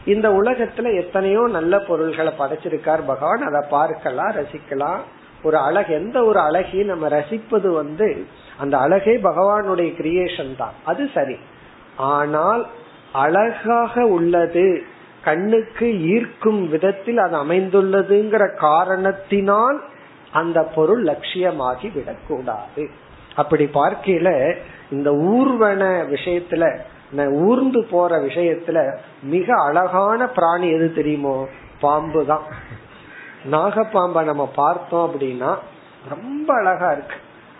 இந்த 0.04 0.28
உலகத்துல 0.30 0.96
எத்தனையோ 0.96 1.48
நல்ல 1.50 1.78
பொருள்களை 1.78 2.32
படைச்சிருக்கார் 2.38 3.06
பகவான். 3.06 3.42
அதை 3.42 3.68
பார்க்கலாம் 3.70 4.32
ரசிக்கலாம். 4.32 5.00
ஒரு 5.42 5.56
அழகு 5.56 5.94
எந்த 5.94 6.24
ஒரு 6.24 6.38
அழகையும் 6.38 6.86
நம்ம 6.86 7.08
ரசிப்பது 7.08 7.68
வந்து 7.72 8.26
அந்த 8.58 8.78
அழகே 8.78 9.16
பகவானுடைய 9.16 9.90
கிரியேஷன் 10.00 10.56
தான். 10.56 10.72
அது 10.84 11.10
சரி. 11.14 11.36
ஆனால் 11.96 12.66
அழகாக 13.12 14.06
உள்ளது 14.06 14.84
கண்ணுக்கு 15.24 15.86
ஈர்க்கும் 16.06 16.68
விதத்தில் 16.68 17.18
அது 17.18 17.36
அமைந்துள்ளதுங்கிற 17.44 18.56
காரணத்தினால் 18.56 19.82
அந்த 20.32 20.62
பொருள் 20.62 21.02
லட்சியமாகி 21.02 21.88
விடக்கூடாது. 21.88 22.88
அப்படி 23.36 23.64
பார்க்கையில 23.64 24.56
இந்த 24.90 25.10
ஊர்வன 25.10 25.82
விஷயத்துல 26.14 26.78
ஊர்ந்து 27.32 27.84
போற 27.90 28.18
விஷயத்துல 28.18 28.96
மிக 29.22 29.62
அழகான 29.62 30.28
பிராணி 30.28 30.72
எது 30.72 30.94
தெரியுமோ? 30.94 31.48
பாம்பு 31.80 32.26
தான். 32.26 32.42
நாகப்பாம்பை 33.50 34.22
நம்ம 34.22 34.50
பார்த்தோம் 34.54 35.10
அப்படின்னா 35.10 35.56
ரொம்ப 36.08 36.54
அழகா 36.54 36.92
இருக்கு. 36.92 37.14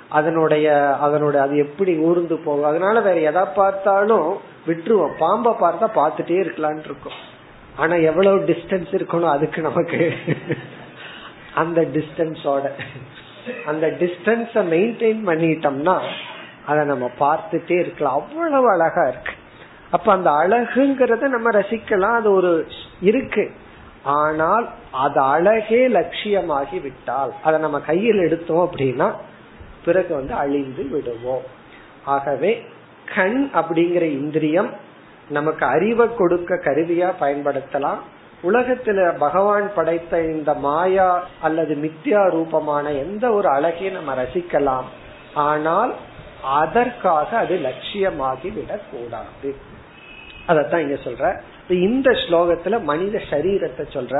அதனுடைய 0.09 0.97
அதனுடைய 0.97 1.47
அது 1.47 1.57
எப்படி 1.59 1.97
ஊர்ந்து 1.97 2.37
போகும்? 2.37 2.65
அதனால 2.65 3.01
வேற 3.01 3.21
எதை 3.21 3.43
பார்த்தாலும் 3.55 4.37
விட்டுருவோம். 4.67 5.17
பாம்பை 5.19 5.53
பார்த்தா 5.53 5.89
பார்த்துட்டே 5.95 6.39
இருக்கலான் 6.41 6.85
இருக்கும். 6.85 7.30
ஆனா 7.77 7.95
எவ்வளவு 7.95 8.39
டிஸ்டன்ஸ் 8.39 8.91
இருக்கணும் 8.91 9.31
அதுக்கு 9.31 9.63
நமக்கு 9.63 10.13
அந்த 11.55 11.81
டிஸ்டன்ஸோட 11.81 12.71
அந்த 13.67 13.87
டிஸ்டன்ஸ 13.87 14.53
மெயின்டைன் 14.55 15.21
பண்ணிட்டோம்னா 15.27 16.01
அதை 16.67 16.85
நம்ம 16.85 17.11
பார்த்துட்டே 17.21 17.79
இருக்கலாம். 17.81 18.15
அவ்வளவு 18.15 18.71
அழகா 18.71 19.09
இருக்கு. 19.09 19.33
அப்ப 19.91 20.13
அந்த 20.13 20.31
அழகுங்கிறத 20.31 21.29
நம்ம 21.29 21.51
ரசிக்கலாம். 21.51 22.17
அது 22.17 22.33
ஒரு 22.33 22.67
இருக்கு. 23.01 23.51
ஆனால் 24.03 24.69
அது 24.93 25.21
அழகே 25.21 25.89
லட்சியமாகி 25.89 26.81
விட்டால் 26.81 27.33
அதை 27.43 27.61
நம்ம 27.61 27.81
கையில் 27.81 28.19
எடுத்தோம் 28.19 28.71
அப்படின்னா 28.71 29.13
பிறகு 29.85 30.15
வந்து 30.15 30.35
அழிந்து 30.35 30.89
விடுவோம். 30.89 31.43
ஆகவே 32.05 32.65
கண் 33.15 33.51
அப்படிங்கிற 33.55 34.03
இந்திரியம் 34.03 34.71
நமக்கு 35.31 35.65
அறிவை 35.67 36.07
கொடுக்க 36.17 36.55
கருவியா 36.65 37.09
பயன்படுத்தலாம். 37.21 38.01
உலகத்துல 38.43 38.99
பகவான் 39.19 39.67
படைத்த 39.75 40.21
இந்த 40.23 40.51
மாயா 40.67 41.09
அல்லது 41.41 41.75
மித்யா 41.85 42.23
ரூபமான 42.31 42.93
எந்த 43.05 43.25
ஒரு 43.33 43.49
அழகையும் 43.49 43.99
நம்ம 43.99 44.15
ரசிக்கலாம். 44.23 44.89
ஆனால் 45.49 45.93
அதற்காக 46.43 47.29
அது 47.39 47.57
லட்சியமாகி 47.67 48.51
விடக்கூடாது 48.51 49.51
அதத்தான் 50.49 50.85
இங்க 50.85 50.99
சொல்ற. 51.05 51.25
இந்த 51.89 52.11
ஸ்லோகத்துல 52.23 52.77
மனித 52.83 53.17
சரீரத்தை 53.31 53.85
சொல்ற. 53.97 54.15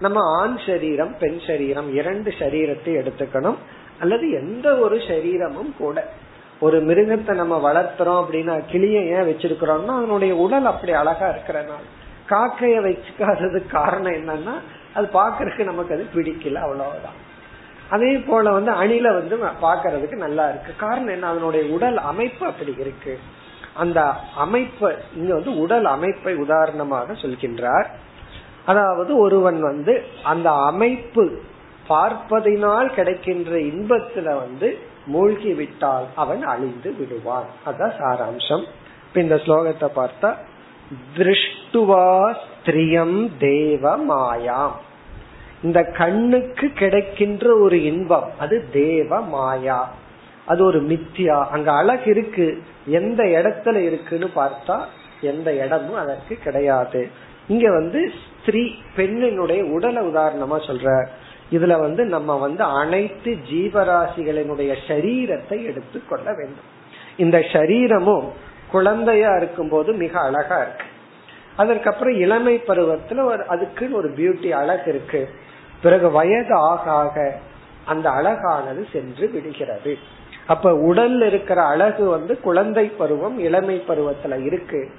நம்ம 0.00 0.18
ஆண் 0.40 0.58
சரீரம் 0.66 1.14
பெண் 1.18 1.40
சரீரம் 1.46 1.88
இரண்டு 1.94 2.30
சரீரத்தை 2.38 2.92
எடுத்துக்கணும். 3.00 3.58
அல்லது 4.00 4.26
எந்த 4.42 4.66
ஒரு 4.78 4.96
சரீரமும் 5.08 5.72
கூட. 5.78 5.96
ஒரு 6.60 6.80
மிருகத்தை 6.82 7.34
நம்ம 7.34 7.72
வளர்த்துறோம் 7.72 8.24
அப்படின்னா 8.24 8.62
கிளிய 8.70 9.00
ஏன் 9.00 9.26
வச்சிருக்கிறோம்னா 9.28 9.96
அதனுடைய 9.96 10.34
உடல் 10.34 10.64
அப்படி 10.64 10.92
அழகா 10.92 11.28
இருக்கிறனால. 11.28 11.84
காக்கைய 12.28 12.80
வச்சுக்காததுக்கு 12.86 13.66
காரணம் 13.66 14.12
என்னன்னா 14.12 14.52
அது 14.94 15.08
பாக்குறதுக்கு 15.12 15.64
நமக்கு 15.64 15.94
அது 15.94 16.06
பிடிக்கல 16.14 16.54
அவ்வளவுதான். 16.54 17.32
அதே 17.90 18.16
போல 18.16 18.50
வந்து 18.50 18.72
அணில 18.72 19.02
வந்து 19.02 19.38
பாக்குறதுக்கு 19.62 20.16
நல்லா 20.16 20.48
இருக்கு. 20.48 20.72
காரணம் 20.76 21.08
என்ன? 21.08 21.26
அதனுடைய 21.26 21.74
உடல் 21.74 21.96
அமைப்பு 21.96 22.46
அப்படி 22.46 22.74
இருக்கு. 22.78 23.18
அந்த 23.74 24.10
அமைப்பை 24.36 24.94
இங்க 25.16 25.34
வந்து 25.34 25.56
உடல் 25.56 25.84
அமைப்பை 25.84 26.34
உதாரணமாக 26.34 27.12
சொல்கின்றார். 27.12 27.86
அதாவது 28.64 29.16
ஒருவன் 29.16 29.60
வந்து 29.60 30.04
அந்த 30.22 30.50
அமைப்பு 30.50 31.40
பார்ப்பதினால் 31.88 32.94
கிடைக்கின்ற 32.94 33.56
இன்பத்துல 33.56 34.24
வந்து 34.24 34.78
மூழ்கி 35.06 35.52
விட்டால் 35.52 36.04
அவன் 36.14 36.42
அழிந்து 36.42 36.94
விடுவான். 36.94 37.46
அதான் 37.66 37.92
சாராம்சம். 37.98 38.64
இந்த 39.14 39.34
ஸ்லோகத்தை 39.34 39.88
பார்த்தா 39.96 40.34
திருஷ்டுவா 41.16 42.34
ஸ்திரியம் 42.42 43.30
தேவ 43.38 43.98
மாயாம் 43.98 44.72
இந்த 45.62 45.82
கண்ணுக்கு 45.82 46.68
கிடைக்கின்ற 46.68 47.58
ஒரு 47.58 47.82
இன்பம் 47.82 48.30
அது 48.38 48.70
தேவ 48.72 49.20
மாயா. 49.20 49.92
அது 50.46 50.64
ஒரு 50.64 50.82
மித்தியா. 50.82 51.44
அங்க 51.44 51.72
அழகு 51.72 52.10
இருக்கு. 52.10 52.62
எந்த 52.86 53.22
இடத்துல 53.22 53.74
இருக்குன்னு 53.74 54.30
பார்த்தா 54.36 54.80
எந்த 55.20 55.54
இடமும் 55.54 55.94
அதற்கு 55.94 56.36
கிடையாது. 56.36 57.10
இங்க 57.48 57.70
வந்து 57.70 58.12
ஸ்திரீ 58.42 58.74
பெண்ணினுடைய 58.96 59.70
உடலை 59.70 60.06
உதாரணமா 60.06 60.56
சொல்ற. 60.66 61.06
இதுல 61.54 61.80
வந்து 61.80 62.04
நம்ம 62.04 62.36
வந்து 62.36 62.62
அனைத்து 62.62 63.36
ஜீவராசிகளினுடைய 63.50 64.76
சரீரத்தை 64.88 65.64
எடுத்துக்கொள்ள 65.64 66.34
வேண்டும். 66.34 66.72
இந்த 67.16 67.44
சரீரமும் 67.52 68.28
குழந்தையா 68.70 69.36
இருக்கும் 69.36 69.68
போது 69.68 69.92
மிக 69.92 70.20
அழகா 70.20 70.56
இருக்கு. 70.56 70.84
அதற்கப்புறம் 71.56 72.14
இளமை 72.14 72.62
பருவத்துல 72.68 73.24
ஒரு 73.24 73.46
அதுக்குன்னு 73.46 73.96
ஒரு 73.96 74.08
பியூட்டி 74.08 74.50
அழகு 74.50 74.90
இருக்கு. 74.90 75.28
பிறகு 75.82 76.10
வயது 76.10 76.54
ஆக 76.54 76.90
ஆக 76.90 77.34
அந்த 77.84 78.10
அழகானது 78.10 78.86
சென்று 78.92 79.30
விடுகிறது. 79.30 79.98
அப்ப 80.46 80.70
உடல்ல 80.72 81.26
இருக்கிற 81.26 81.62
அழகு 81.62 82.08
வந்து 82.08 82.40
குழந்தை 82.40 82.86
பருவம் 82.86 83.38
இளமை 83.38 83.84
பருவத்துல 83.88 84.44
இருக்கு. 84.44 84.90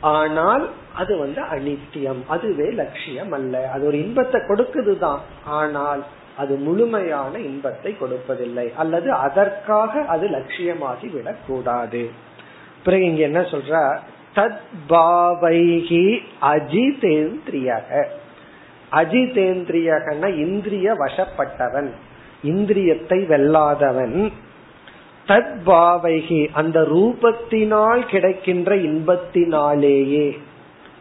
ஆனால் 0.00 0.70
அது 0.94 1.18
வந்து 1.18 1.42
அனித்தியம். 1.42 2.20
அதுவே 2.26 2.70
லட்சியம் 2.70 3.32
அல்ல 3.32 3.70
அது 3.70 3.86
ஒரு 3.86 3.98
இன்பத்தை 3.98 4.40
கொடுக்குதுதான். 4.40 5.18
ஆனால் 5.44 6.04
அது 6.36 6.56
முழுமையான 6.56 7.38
இன்பத்தை 7.38 7.96
கொடுப்பதில்லை. 8.00 8.74
அல்லது 8.74 9.12
அதற்காக 9.12 10.00
அது 10.00 10.28
லட்சியமாகி 10.28 11.08
விடக்கூடாது 11.12 12.10
பிறகு 12.84 13.04
இங்க 13.04 13.22
என்ன 13.22 13.40
சொல்ற? 13.40 13.98
தத் 14.34 14.58
பாவைகி 14.88 16.18
அஜிதேந்திரியக. 16.42 18.04
அஜிதேந்திரியகன 18.92 20.36
இந்திரிய 20.36 20.92
வசப்பட்டவன். 20.92 21.90
இந்திரியத்தை 22.44 23.18
வெல்லாதவன். 23.26 24.32
தத்பாவைகி 25.30 26.48
அந்த 26.52 26.80
ரூபத்தினால் 26.80 28.00
கிடைக்கின்ற 28.00 28.74
இன்பத்தினாலேயே. 28.74 30.38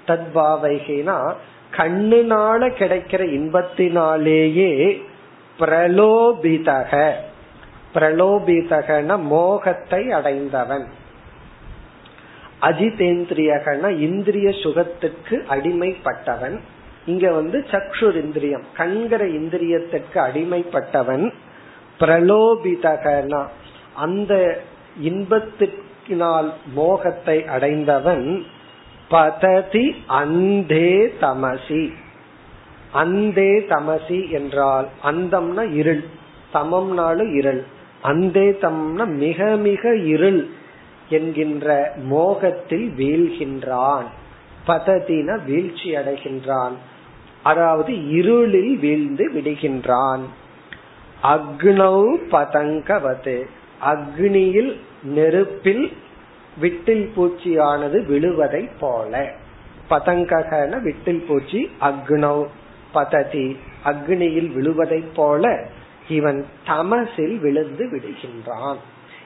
தத்பாவைகினா 0.07 1.33
கண்ணுனால 1.77 2.69
கிடைக்கிற 2.79 3.23
இன்பத்தினாலேயே 3.37 5.01
பிரலோபிதக. 5.59 7.11
பிரலோபிதகன 7.93 9.21
மோகத்தை 9.21 10.11
அடைந்தவன். 10.11 10.87
அஜிதேந்திரியகன 12.61 13.99
இந்திரிய 13.99 14.49
சுகத்துக்கு 14.49 15.45
அடிமைப்பட்டவன். 15.49 16.59
இங்க 17.05 17.31
வந்து 17.31 17.65
சக்ஷுர் 17.71 18.15
இந்திரியம் 18.15 18.63
கண்கிற 18.75 19.25
இந்திரியத்திற்கு 19.25 20.15
அடிமைப்பட்டவன். 20.15 21.33
பிரலோபிதகனா 21.99 23.45
அந்த 23.99 24.33
இன்பத்தினால் 25.01 26.49
மோகத்தை 26.75 27.37
அடைந்தவன் 27.47 28.27
பததி 29.09 29.85
அந்தே 30.19 30.91
தமசி. 31.21 31.83
அந்தே 32.93 33.51
தமசி 33.69 34.19
என்றால் 34.29 34.87
அந்தம்னா 35.03 35.63
இருள் 35.73 36.03
தமம்னாலும் 36.53 37.31
இருள் 37.37 37.61
அந்தே 38.03 38.47
தம்னா 38.63 39.05
மிக 39.17 39.49
மிக 39.67 39.83
இருள் 40.13 40.41
என்கின்ற 41.09 41.67
மோகத்தில் 42.05 42.87
வீழ்கின்றான். 42.97 44.07
பததின 44.67 45.37
வீழ்ச்சி 45.45 45.89
அடைகின்றான். 45.95 46.75
அதாவது 47.43 47.91
இருளில் 48.09 48.73
வீழ்ந்து 48.77 49.25
விடுகின்றான். 49.35 50.23
அக்னௌ 51.23 51.99
பதங்கவது. 52.31 53.37
அக்னியில் 53.85 54.79
நெருப்பில் 55.03 55.91
விட்டில் 56.61 57.09
பூச்சியானது 57.15 58.05
விழுவதை 58.05 58.69
போல. 58.79 59.31
பதங்ககன 59.89 60.81
விட்டில் 60.81 61.25
பூச்சி 61.25 61.71
அக்னோ 61.81 62.45
பததி 62.91 63.57
அக்னியில் 63.85 64.51
விழுவதை 64.53 65.03
போல 65.15 65.65
இவன் 66.07 66.45
தமசில் 66.67 67.39
விழுந்து 67.39 67.85
விடுகின்றான். 67.85 68.77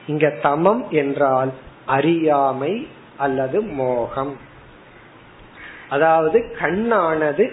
இங்க 0.06 0.34
தமம் 0.42 0.88
என்றால் 0.88 1.52
அறியாமை 1.86 2.88
அல்லது 3.16 3.62
மோகம். 3.62 4.36
அதாவது 5.88 6.56
கண்ணானது 6.60 7.52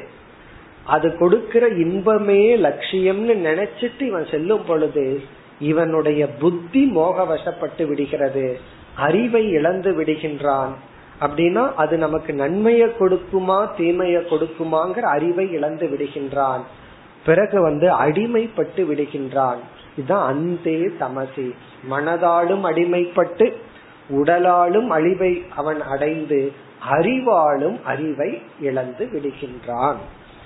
அது 0.85 1.17
கொடுக்கிற 1.17 1.67
இன்பமே 1.67 2.55
லட்சியம்னு 2.55 3.35
நினைச்சிட்டு 3.47 4.01
இவன் 4.01 4.27
செல்லும் 4.31 4.65
பொழுது 4.67 5.21
இவனுடைய 5.61 6.27
புத்தி 6.27 6.91
மோகவசப்பட்டு 6.95 7.85
விடுகிறது. 7.87 8.59
அறிவை 8.95 9.49
இழந்து 9.49 9.91
விடுகின்றான். 9.91 10.71
அப்படின்னா 11.21 11.73
அது 11.75 11.97
நமக்கு 11.97 12.33
நன்மையை 12.33 12.87
கொடுக்குமா 12.87 13.67
தீமைய 13.77 14.21
கொடுக்குமாங்கிற 14.29 14.99
அறிவை 14.99 15.51
இழந்து 15.51 15.87
விடுகின்றான். 15.87 16.61
பிறகு 17.25 17.61
வந்து 17.61 17.93
அடிமைப்பட்டு 17.93 18.85
விடுகின்றான். 18.89 19.57
இதுதான் 19.97 20.27
அந்தே 20.27 20.79
தமசி. 20.99 21.53
மனதாலும் 21.89 22.63
அடிமைப்பட்டு 22.63 23.53
உடலாலும் 24.09 24.87
அழிவை 24.87 25.45
அவன் 25.55 25.81
அடைந்து 25.81 26.51
அறிவாலும் 26.89 27.83
அறிவை 27.83 28.41
இழந்து 28.61 29.09
விடுகின்றான். 29.13 29.95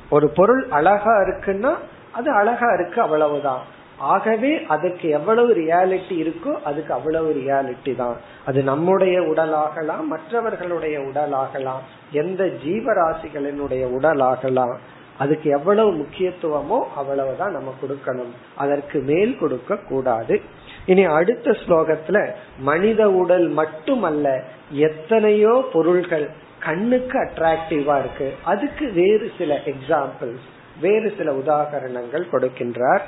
ஒரு 0.09 0.29
பொருள் 0.29 0.67
அழகா 0.69 1.11
இருக்குன்னா 1.11 1.73
அது 2.11 2.31
அழகா 2.31 2.73
இருக்கு 2.73 3.01
அவ்வளவுதான். 3.01 3.61
ஆகவே 3.99 4.65
அதுக்கு 4.65 5.09
எவ்வளவு 5.09 5.53
ரியாலிட்டி 5.53 6.15
இருக்கோ 6.23 6.61
அதுக்கு 6.61 6.93
அவ்வளவு 6.93 7.33
ரியாலிட்டி 7.33 7.95
தான். 7.95 8.15
அது 8.45 8.63
நம்முடைய 8.63 9.21
உடலாகலாம் 9.21 10.05
மற்றவர்களுடைய 10.05 10.99
உடலாகலாம் 10.99 11.79
எந்த 12.11 12.43
ஜீவராசிகளினுடைய 12.45 13.83
உடலாகலாம் 13.97 14.75
அதுக்கு 15.17 15.49
எவ்வளவு 15.49 15.91
முக்கியத்துவமோ 15.91 16.83
அவ்வளவுதான் 16.95 17.51
நம்ம 17.51 17.73
கொடுக்கணும். 17.81 18.31
அதற்கு 18.55 18.99
மேல் 18.99 19.37
கொடுக்க 19.37 19.75
கூடாது. 19.75 20.41
இனி 20.85 21.03
அடுத்த 21.03 21.51
ஸ்லோகத்துல 21.51 22.31
மனித 22.59 23.11
உடல் 23.11 23.47
மட்டுமல்ல 23.47 24.43
எத்தனையோ 24.71 25.65
பொருள்கள் 25.73 26.29
கண்ணுக்கு 26.59 27.19
அட்ராக்டிவா 27.19 27.99
இருக்கு. 27.99 28.33
அதுக்கு 28.43 28.91
வேறு 28.91 29.31
சில 29.37 29.59
எக்ஸாம்பிள்ஸ் 29.65 30.45
வேறு 30.81 31.13
சில 31.17 31.31
உதாகரணங்கள் 31.31 32.25
கொடுக்கின்றார். 32.31 33.01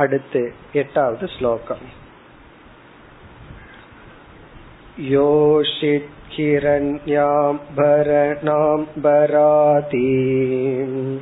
அடுத்து 0.00 0.42
எட்டாவது 0.74 1.28
ஸ்லோகம் 1.38 1.86
योषित्किरण्याम्बरणाम्बरातीम् 9.38 11.18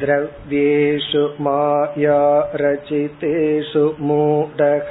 द्रव्येषु 0.00 1.22
माया 1.44 2.20
रचितेषु 2.62 3.84
मूढक 4.00 4.90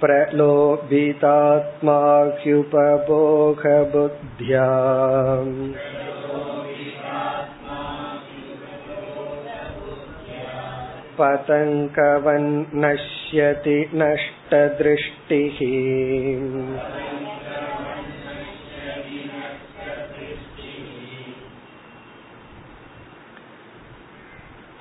प्रलोभितात्मा 0.00 1.98
ह्युपभोगबुद्ध्या 2.42 4.66
पतङ्कवन्नश्यति 12.32 13.90
नष्टदृष्टिः 13.94 15.58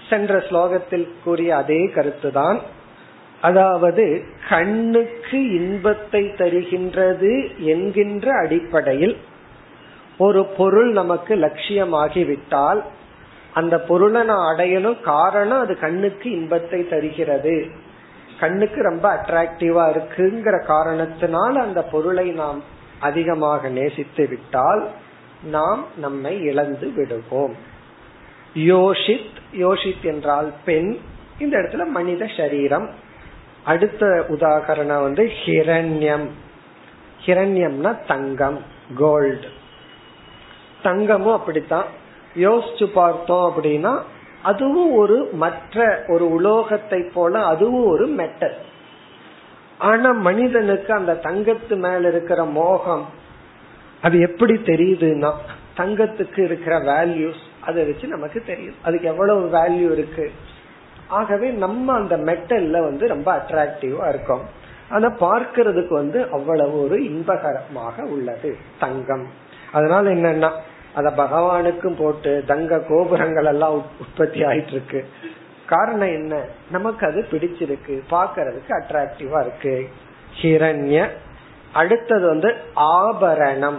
சென்ற 0.09 0.39
ஸ்லோகத்தில் 0.39 1.13
கூறிய 1.23 1.55
அதே 1.55 1.91
கருத்துதான் 1.95 2.59
அதாவது 3.44 4.04
கண்ணுக்கு 4.48 5.38
இன்பத்தை 5.54 6.22
தருகின்றது 6.36 7.32
என்கின்ற 7.58 8.26
அடிப்படையில் 8.38 9.16
ஒரு 10.18 10.44
பொருள் 10.44 10.90
நமக்கு 10.92 11.34
லட்சியமாகிவிட்டால் 11.36 12.80
அந்த 13.52 13.80
பொருளை 13.80 14.22
நான் 14.22 14.56
அடையணும் 14.56 15.00
காரணம் 15.00 15.60
அது 15.60 15.78
கண்ணுக்கு 15.78 16.30
இன்பத்தை 16.30 16.88
தருகிறது. 16.88 17.66
கண்ணுக்கு 18.40 18.82
ரொம்ப 18.82 19.04
அட்ராக்டிவா 19.14 19.84
இருக்குங்கிற 19.90 20.64
காரணத்தினால் 20.64 21.56
அந்த 21.56 21.82
பொருளை 21.82 22.30
நாம் 22.30 22.62
அதிகமாக 22.98 23.68
நேசித்து 23.68 24.28
விட்டால் 24.28 24.82
நாம் 25.50 25.84
நம்மை 25.96 26.42
இழந்து 26.42 26.92
விடுவோம். 26.96 27.54
யோஷித் 28.54 29.38
யோஷித் 29.56 30.04
என்றால் 30.04 30.52
பெண். 30.64 30.96
இந்த 31.38 31.58
இடத்துல 31.58 31.86
மனித 31.86 32.26
சரீரம். 32.36 32.88
அடுத்த 33.64 34.06
உதாகரணம் 34.28 35.02
வந்து 35.02 35.30
ஹிரண்யம். 35.44 36.28
ஹிரண்யம்னா 37.26 38.06
தங்கம் 38.06 38.60
கோல்டு 38.94 39.48
தங்கமும் 40.82 41.32
அப்படித்தான். 41.32 41.86
யோசிச்சு 42.36 42.86
பார்த்தோம் 42.86 43.54
அப்படின்னா 43.54 44.00
அதுவும் 44.42 44.92
ஒரு 44.92 45.28
மற்ற 45.32 46.04
ஒரு 46.08 46.24
உலோகத்தை 46.30 47.10
போல 47.14 47.44
அதுவும் 47.44 47.86
ஒரு 47.86 48.06
மெட்டல் 48.06 48.56
ஆனா 49.78 50.10
மனிதனுக்கு 50.10 50.92
அந்த 50.92 51.20
தங்கத்து 51.22 51.76
மேல 51.76 52.08
இருக்கிற 52.08 52.44
மோகம் 52.44 53.04
அது 54.02 54.20
எப்படி 54.20 54.52
தெரியுதுன்னா 54.52 55.32
தங்கத்துக்கு 55.76 56.38
இருக்கிற 56.38 56.78
வேல்யூஸ் 56.80 57.42
அதை 57.60 57.84
வச்சு 57.84 58.08
நமக்கு 58.08 58.42
தெரியும். 58.46 58.74
அதுக்கு 58.82 59.06
எவ்வளவு 59.06 59.40
வேல்யூ 59.58 59.92
இருக்கு? 59.92 60.30
ஆகவே 61.08 61.50
நம்ம 61.50 61.92
அந்த 61.92 62.16
மெட்டல்ல 62.16 62.70
வந்து 62.70 63.08
ரொம்ப 63.08 63.36
அட்ராக்டிவா 63.36 64.08
இருக்கும். 64.08 64.40
ஆனா 64.88 65.08
பார்க்கறதுக்கு 65.08 65.88
வந்து 65.88 66.30
அவ்வளவு 66.30 66.84
ஒரு 66.84 66.98
இன்பகரமாக 66.98 68.02
உள்ளது 68.02 68.56
தங்கம். 68.78 69.26
அதனால 69.72 70.10
என்னன்னா 70.10 70.50
அத 70.94 71.12
பகவானுக்கும் 71.16 71.96
போட்டு 71.98 72.44
தங்க 72.46 72.78
கோபுரங்கள் 72.78 73.44
எல்லாம் 73.44 73.84
உற்பத்தி 74.00 74.40
ஆயிட்டு 74.40 74.70
இருக்கு 74.70 75.08
காரணம் 75.66 76.08
என்ன? 76.08 76.44
நமக்கு 76.70 77.06
அது 77.06 77.26
பிடிச்சிருக்கு 77.30 78.02
பாக்கிறதுக்கு 78.10 78.68
அட்ராக்டிவா 78.68 79.40
இருக்கு. 79.40 79.88
ஹிரண்ய 80.42 81.08
அடுத்தது 81.72 82.26
வந்து 82.26 82.54
ஆபரணம். 82.74 83.78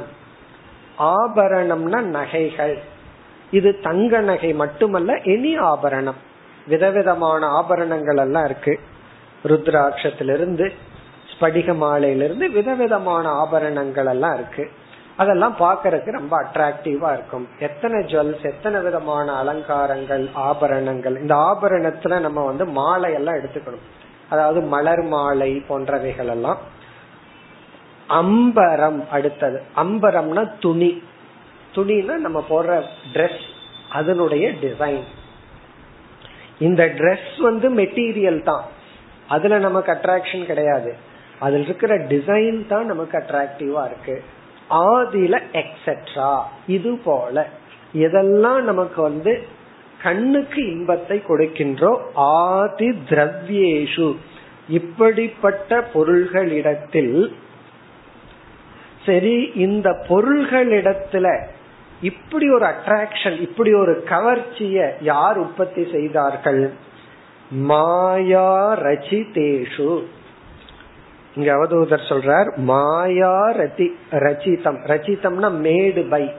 ஆபரணம்னா 0.99 2.01
நகைகள். 2.01 2.79
இது 3.51 3.79
தங்க 3.79 4.19
நகை 4.19 4.53
மட்டுமல்ல 4.53 5.13
எனி 5.13 5.59
ஆபரணம். 5.59 6.33
விதவிதமான 6.67 7.47
ஆபரணங்கள் 7.47 8.17
எல்லாம் 8.17 8.45
இருக்கு. 8.45 8.79
ருத்ராட்சத்திலிருந்து 9.43 10.73
ஸ்படிக 11.31 11.75
மாலையிலிருந்து 11.75 12.51
விதவிதமான 12.51 13.29
ஆபரணங்கள் 13.29 14.05
எல்லாம் 14.05 14.33
இருக்கு. 14.33 14.71
அதெல்லாம் 15.15 15.55
பாக்கறதுக்கு 15.59 16.11
ரொம்ப 16.11 16.43
அட்ராக்டிவா 16.43 17.13
இருக்கும். 17.13 17.47
எத்தனை 17.59 17.99
ஜுவல்ஸ் 17.99 18.43
எத்தனை 18.43 18.81
விதமான 18.81 19.33
அலங்காரங்கள் 19.33 20.29
ஆபரணங்கள். 20.33 21.21
இந்த 21.21 21.35
ஆபரணத்துல 21.35 22.19
நம்ம 22.19 22.45
வந்து 22.45 22.65
மாலை 22.65 23.13
எல்லாம் 23.13 23.35
எடுத்துக்கணும். 23.35 23.85
அதாவது 24.29 24.61
மலர் 24.61 25.03
மாலை 25.03 25.63
போன்றவைகள் 25.69 26.29
எல்லாம் 26.29 26.57
அம்பரம் 28.09 29.09
அடுத்தது. 29.09 29.61
அம்பரம்னா 29.75 30.51
துணி. 30.59 31.03
துணினா 31.75 32.15
நம்ம 32.15 32.43
போடுற 32.49 32.83
ட்ரெஸ் 33.13 33.43
அதனுடைய 33.89 34.49
டிசைன் 34.49 35.03
இந்த 36.59 36.85
ட்ரெஸ் 36.85 37.41
வந்து 37.41 37.73
மெட்டீரியல் 37.75 38.43
தான். 38.43 38.65
அதுல 39.27 39.59
நமக்கு 39.59 39.91
அட்ராக்ஷன் 39.91 40.45
கிடையாது. 40.45 40.95
அதுல 41.39 41.63
இருக்கிற 41.63 41.97
டிசைன் 41.97 42.67
தான் 42.67 42.85
நமக்கு 42.85 43.17
அட்ராக்டிவா 43.17 43.85
இருக்கு. 43.85 44.23
ஆதில 44.69 45.41
எக்ஸெட்ரா 45.53 46.39
இது 46.67 46.97
போல. 46.97 47.47
எதெல்லாம் 47.93 48.61
நமக்கு 48.61 49.01
வந்து 49.01 49.47
கண்ணுக்கு 50.03 50.71
இன்பத்தை 50.71 51.21
கொடுக்கின்றோ 51.27 51.97
ஆதி 52.13 52.89
திரவியேஷு. 52.89 54.15
இப்படிப்பட்ட 54.69 55.83
பொருள்களிடத்தில் 55.93 57.35
சரி 59.05 59.51
இந்த 59.55 59.89
பொருள்களிடத்துல 60.07 61.39
இப்படி 62.01 62.51
ஒரு 62.51 62.65
அட்ராக்ஷன் 62.65 63.41
இப்படி 63.41 63.73
ஒரு 63.73 64.03
கவர்ச்சிய 64.09 64.91
யார் 65.01 65.37
உற்பத்தி 65.37 65.87
செய்தார்கள்? 65.91 66.73
மாயா 67.49 68.77
ரச்சிதேஷு. 68.79 70.03
இங்க 71.35 71.53
அவதூதர் 71.53 72.07
சொல்றார் 72.09 72.55
மாயா 72.55 73.49
ரதி 73.49 73.87
ரச்சிதம். 74.11 74.77
ரச்சிதம்னா 74.87 75.51
மேடு 75.51 76.03
பை. 76.03 76.33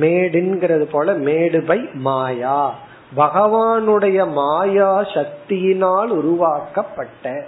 மேடுங்கிறது 0.00 0.84
போல 0.84 1.12
மேடு 1.12 1.62
பை 1.62 1.88
மாயா. 1.94 2.78
பகவானுடைய 3.16 4.32
மாயா 4.32 5.02
சக்தியினால் 5.02 6.08
உருவாக்கப்பட்ட. 6.08 7.46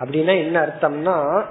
அப்படின்னா 0.00 0.38
என்ன 0.38 0.60
அர்த்தம்னா 0.60 1.44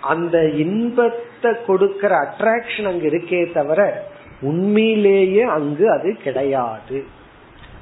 அந்த 0.00 0.48
இன்பத்தை 0.48 1.52
கொடுக்கிற 1.66 2.16
அட்ராக்ஷன் 2.16 2.86
அங்க 2.86 3.06
இருக்கே 3.06 3.52
தவிர 3.52 4.06
உண்மையிலேயே 4.40 5.42
அங்கு 5.42 5.90
அது 5.90 6.16
கிடையாது. 6.22 7.04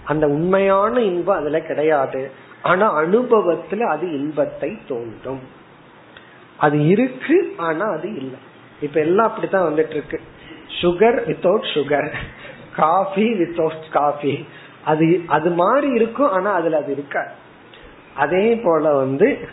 அந்த 0.04 0.26
உண்மையான 0.26 1.00
இன்பம் 1.00 1.36
அதுல 1.36 1.60
கிடையாது. 1.60 2.30
ஆனா 2.62 2.98
அனுபவத்துல 2.98 3.80
அது 3.80 4.12
இன்பத்தை 4.12 4.78
தோன்றும். 4.88 5.40
அது 6.56 6.86
இருக்கு 6.86 7.54
ஆனா 7.56 7.86
அது 7.86 8.14
இல்லை. 8.14 8.38
இப்ப 8.80 9.00
எல்லாம் 9.00 9.26
அப்படித்தான் 9.26 9.72
வந்துட்டு 9.72 9.90
இருக்கு 9.90 10.20
sugar 10.82 11.18
without 11.26 11.68
sugar 11.74 12.12
coffee 12.76 13.32
without 13.32 13.90
coffee 13.90 14.46
அது 14.84 15.20
அது 15.26 15.50
மாதிரி 15.50 15.92
இருக்கும் 15.92 16.30
ஆனா 16.30 16.52
அதுல 16.52 16.76
அது 16.76 16.92
இருக்காது. 16.92 17.30
அதே 18.14 18.56
போல 18.56 18.94
வந்து 18.94 19.48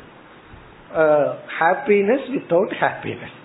ஹாப்பினஸ் 1.60 2.28
வித்தவுட் 2.34 2.74
ஹாப்பினஸ் 2.80 3.38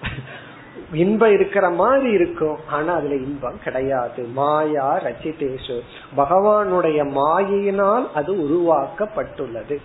இன்பம் 0.92 1.32
இருக்கிற 1.32 1.70
மாதிரி 1.70 2.10
இருக்கும் 2.10 2.58
ஆனா 2.70 2.94
அதுல 2.94 3.14
இன்பம் 3.14 3.58
கிடையாது. 3.64 4.22
மாயா 4.22 5.00
ரச்சிதேஷு 5.02 5.76
பகவானுடைய 6.16 7.00
மாயினால் 7.18 8.06
அது 8.14 8.32
உருவாக்கப்பட்டுள்ளது. 8.46 9.76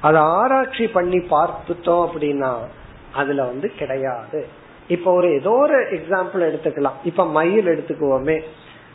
அது 0.00 0.18
ஆராய்ச்சி 0.18 0.86
பண்ணி 0.86 1.16
பார்த்துட்டோம் 1.16 2.04
அப்படின்னா 2.06 2.52
அதுல 3.12 3.42
வந்து 3.42 3.68
கிடையாது. 3.74 4.46
இப்ப 4.88 5.12
ஒரு 5.12 5.28
ஏதோ 5.34 5.50
ஒரு 5.50 5.78
எக்ஸாம்பிள் 5.90 6.42
எடுத்துக்கலாம். 6.48 6.98
இப்ப 7.04 7.26
மயில் 7.26 7.66
எடுத்துக்குவோமே. 7.66 8.38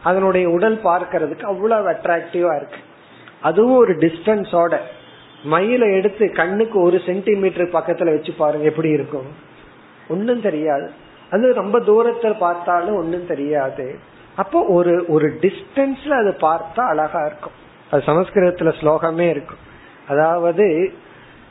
அதனுடைய 0.04 0.50
உடல் 0.50 0.80
பார்க்கறதுக்கு 0.84 1.42
அவ்வளவு 1.42 1.90
அட்ராக்டிவா 1.90 2.52
இருக்கு. 2.56 2.82
அதுவும் 3.42 3.78
ஒரு 3.78 3.94
டிஸ்டன்ஸோட 3.96 4.76
மயில 5.52 5.94
எடுத்து 5.94 6.32
கண்ணுக்கு 6.32 6.82
ஒரு 6.82 7.02
சென்டிமீட்டர் 7.06 7.68
பக்கத்துல 7.68 8.16
வச்சு 8.16 8.34
பாருங்க 8.34 8.66
எப்படி 8.66 8.90
இருக்கும். 8.90 9.26
ஒன்னும் 10.10 10.42
தெரியாது. 10.42 10.92
அது 11.32 11.54
ரொம்ப 11.54 11.80
தூரத்துல 11.80 12.38
பார்த்தாலும் 12.38 12.96
ஒன்னும் 12.96 13.28
தெரியாது. 13.28 14.00
அப்போ 14.36 14.64
ஒரு 14.64 15.06
ஒரு 15.08 15.38
டிஸ்டன்ஸ்ல 15.42 16.10
அது 16.10 16.36
பார்த்தா 16.42 16.80
அழகா 16.80 17.26
இருக்கும். 17.26 17.52
அது 17.92 18.04
சமஸ்கிருதத்துல 18.06 18.74
ஸ்லோகமே 18.82 19.30
இருக்கும். 19.30 19.58
அதாவது 20.08 20.94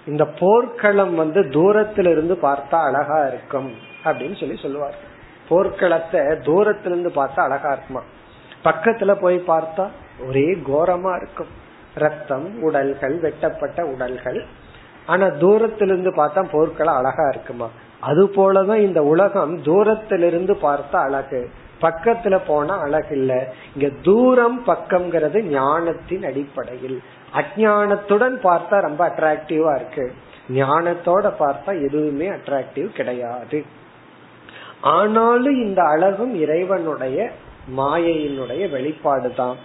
இந்த 0.06 0.26
போர்க்களம் 0.26 1.14
வந்து 1.14 1.42
தூரத்துல 1.42 2.10
இருந்து 2.10 2.34
பார்த்தா 2.42 2.84
அழகா 2.84 3.26
இருக்கும் 3.26 3.74
அப்படின்னு 4.04 4.40
சொல்லி 4.40 4.56
சொல்லுவார். 4.56 4.94
போர்க்களத்தை 5.50 6.20
தூரத்துல 6.20 6.86
இருந்து 6.86 7.08
பார்த்தா 7.08 7.40
அழகா 7.40 7.72
இருக்குமா? 7.72 8.02
பக்கத்துல 8.64 9.14
போய் 9.20 9.42
பார்த்தா 9.48 9.88
ஒரே 10.28 10.46
கோரமா 10.46 11.16
இருக்கும். 11.16 11.64
ரத்தம் 11.98 12.62
உடல்கள் 12.62 13.18
வெட்டப்பட்ட 13.18 13.84
உடல்கள். 13.84 14.44
ஆனா 15.06 15.28
தூரத்திலிருந்து 15.28 16.10
பார்த்தா 16.10 16.46
போர்க்களம் 16.52 16.94
அழகா 16.94 17.28
இருக்குமா? 17.28 17.68
அது 18.00 18.26
போலதான் 18.26 18.76
இந்த 18.76 19.02
உலகம் 19.02 19.62
தூரத்திலிருந்து 19.62 20.54
பார்த்தா 20.54 20.96
அழகு. 20.96 21.50
பக்கத்துல 21.80 22.40
போனா 22.46 22.78
அழகு 22.78 23.16
இல்ல 23.16 23.32
இங்க 23.74 23.94
தூரம் 24.02 24.66
பக்கம்ங்கிறது 24.66 25.42
ஞானத்தின் 25.42 26.24
அடிப்படையில். 26.24 27.02
அஜானத்துடன் 27.34 28.36
பார்த்தா 28.42 28.80
ரொம்ப 28.80 29.02
அட்ராக்டிவா 29.08 29.74
இருக்கு. 29.74 30.12
ஞானத்தோட 30.48 31.32
பார்த்தா 31.40 31.82
எதுவுமே 31.82 32.28
அட்ராக்டிவ் 32.28 32.92
கிடையாது. 32.92 33.64
ஆனாலும் 34.80 35.62
இந்த 35.66 35.82
அழகும் 35.82 36.34
இறைவனுடைய 36.34 37.30
மாயையினுடைய 37.76 38.70
வெளிப்பாடு 38.70 39.34
தான் 39.34 39.56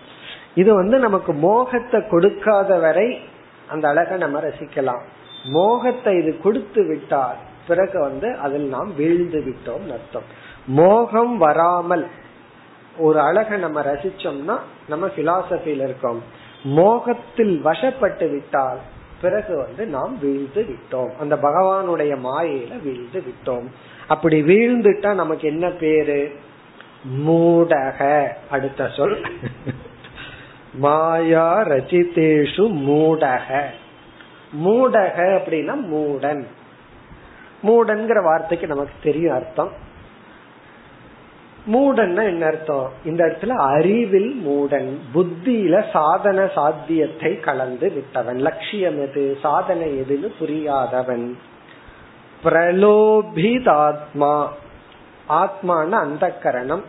இது 0.55 0.73
வந்து 0.73 0.99
நமக்கு 0.99 1.33
மோகத்தை 1.33 2.07
கொடுக்காத 2.07 2.77
வரை 2.77 3.19
அந்த 3.67 3.87
அழகை 3.87 4.17
நம்ம 4.17 4.39
ரசிக்கலாம். 4.39 5.03
மோகத்தை 5.45 6.17
இது 6.17 6.39
கொடுத்து 6.39 6.87
விட்டால் 6.87 7.35
பிறகு 7.67 7.99
வந்து 7.99 8.37
அதில் 8.37 8.67
நாம் 8.67 8.95
வீழ்ந்து 8.95 9.39
விட்டோம் 9.39 9.85
அர்த்தம். 9.91 10.23
மோகம் 10.65 11.37
வராமல் 11.37 12.07
ஒரு 12.97 13.19
அழகை 13.19 13.59
நம்ம 13.59 13.81
ரசிச்சோம்னா 13.81 14.57
நம்ம 14.87 15.07
பிலாசபில 15.07 15.83
இருக்கோம். 15.83 16.21
மோகத்தில் 16.63 17.61
வசப்பட்டு 17.65 18.31
விட்டால் 18.31 18.79
பிறகு 19.21 19.57
வந்து 19.57 19.85
நாம் 19.85 20.19
வீழ்ந்து 20.19 20.65
விட்டோம். 20.69 21.11
அந்த 21.19 21.35
பகவானுடைய 21.35 22.13
மாயையில 22.27 22.81
வீழ்ந்து 22.81 23.23
விட்டோம். 23.27 23.67
அப்படி 24.07 24.41
வீழ்ந்துட்டா 24.41 25.13
நமக்கு 25.13 25.47
என்ன 25.47 25.69
பேரு? 25.69 26.31
மூடக 27.25 28.27
அடுத்த 28.49 28.89
சொல். 28.89 29.17
மாயா 30.73 31.62
ரச்சிதேஷு 31.62 32.57
மூடக. 32.57 33.63
மூடக 34.65 35.17
அப்படின்னா 35.17 35.75
மூடன். 35.91 36.45
மூடன்கிற 37.63 38.23
வார்த்தைக்கு 38.23 38.67
நமக்கு 38.67 38.93
தெரியும் 39.03 39.36
அர்த்தம். 39.36 39.71
மூடன்னா 41.73 42.23
என்ன 42.23 42.45
அர்த்தம்? 42.45 42.91
இந்த 43.05 43.25
இடத்துல 43.25 43.47
அறிவில் 43.47 44.43
மூடன் 44.47 44.97
புத்தியில 45.15 45.91
சாதன 45.91 46.47
சாத்தியத்தை 46.47 47.39
கலந்து 47.39 47.91
விட்டவன். 47.91 48.39
லட்சியம் 48.39 49.01
எது? 49.01 49.38
சாதனை 49.41 49.99
எதுன்னு 49.99 50.34
புரியாதவன். 50.39 51.34
பிரலோபிதாத்மா. 52.43 54.47
ஆத்மான 55.29 55.89
அந்த 55.89 56.29
கரணம் 56.29 56.84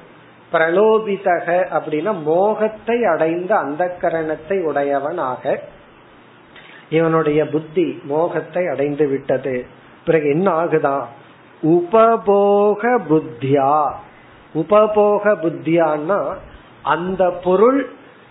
பிரலோபிதக 0.52 1.46
அப்படின்னா 1.78 2.22
மோகத்தை 2.22 3.04
அடைந்த 3.04 3.56
அந்த 3.56 3.96
கரணத்தை 4.00 4.62
உடையவனாக 4.62 5.62
இவனுடைய 6.90 7.46
புத்தி 7.46 8.00
மோகத்தை 8.04 8.66
அடைந்து 8.66 9.08
விட்டது. 9.08 9.66
பிறகு 10.04 10.28
என்ன 10.28 10.64
ஆகுதா? 10.64 11.04
உபபோக 11.62 12.98
புத்தியா? 13.08 13.92
உபபோக 14.54 15.34
புத்தியான்னா 15.34 16.34
அந்த 16.82 17.30
பொருள் 17.30 17.88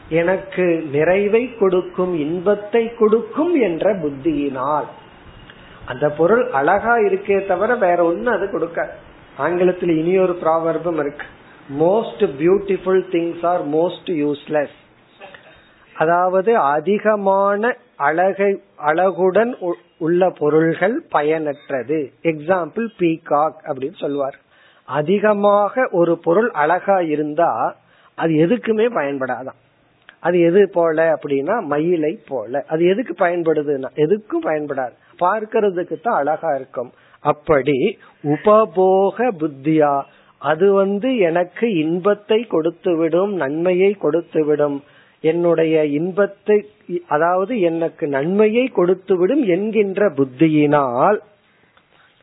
எனக்கு 0.10 0.88
நிறைவை 0.92 1.58
கொடுக்கும் 1.58 2.20
இன்பத்தை 2.20 2.94
கொடுக்கும் 2.96 3.62
என்ற 3.62 3.94
புத்தியினால். 3.94 4.88
அந்த 5.86 6.10
பொருள் 6.10 6.50
அழகா 6.50 6.98
இருக்கே 6.98 7.48
தவிர 7.48 7.76
வேற 7.76 8.12
ஒண்ணு 8.12 8.26
அது 8.26 8.52
கொடுக்க 8.52 8.96
ஆங்கிலத்தில் 9.38 9.98
இனி 9.98 10.18
ஒரு 10.18 10.38
ப்ராவர்பம் 10.42 11.00
இருக்கு. 11.00 11.26
Most 11.80 12.24
beautiful 12.40 13.04
things 13.12 13.46
are 13.46 13.68
most 13.68 14.06
useless 14.06 14.78
அதாவது 15.96 16.58
அதிகமான 16.58 17.76
அழகை 17.96 18.62
அழகுடன் 18.78 19.74
உள்ள 19.98 20.30
பொருள்கள் 20.30 21.04
பயனற்றது. 21.14 22.12
எக்ஸாம்பிள் 22.24 22.88
பீகாக் 23.00 23.60
அப்படின்னு 23.64 24.00
சொல்லுவார் 24.00 24.38
அதிகமாக 24.86 25.88
ஒரு 25.92 26.18
பொருள் 26.18 26.52
அழகா 26.52 27.00
இருந்தா 27.00 27.76
அது 28.16 28.34
எதுக்குமே 28.34 28.88
பயன்படாதான் 28.96 29.60
அது 30.20 30.40
எது 30.40 30.70
போல 30.74 31.16
அப்படின்னா 31.16 31.64
மயிலை 31.66 32.20
போல. 32.28 32.64
அது 32.68 32.86
எதுக்கு 32.86 33.26
பயன்படுதுன்னா 33.26 33.90
எதுக்கும் 33.96 34.46
பயன்படாது. 34.46 34.92
பார்க்கறதுக்கு 35.20 36.02
தான் 36.02 36.18
அழகா 36.18 36.56
இருக்கும். 36.56 36.92
அப்படி 37.20 37.98
உபபோக 38.24 39.32
புத்தியா 39.32 40.02
அது 40.42 40.68
வந்து 40.74 41.10
எனக்கு 41.18 41.66
இன்பத்தை 41.74 42.40
கொடுத்துவிடும் 42.50 43.34
நன்மையை 43.34 43.98
கொடுத்துவிடும். 44.02 44.78
என்னுடைய 45.22 45.86
இன்பத்தை 45.86 46.58
அதாவது 47.08 47.54
எனக்கு 47.60 48.08
நன்மையை 48.08 48.66
கொடுத்துவிடும் 48.76 49.44
என்கின்ற 49.46 50.10
புத்தியினால் 50.10 51.20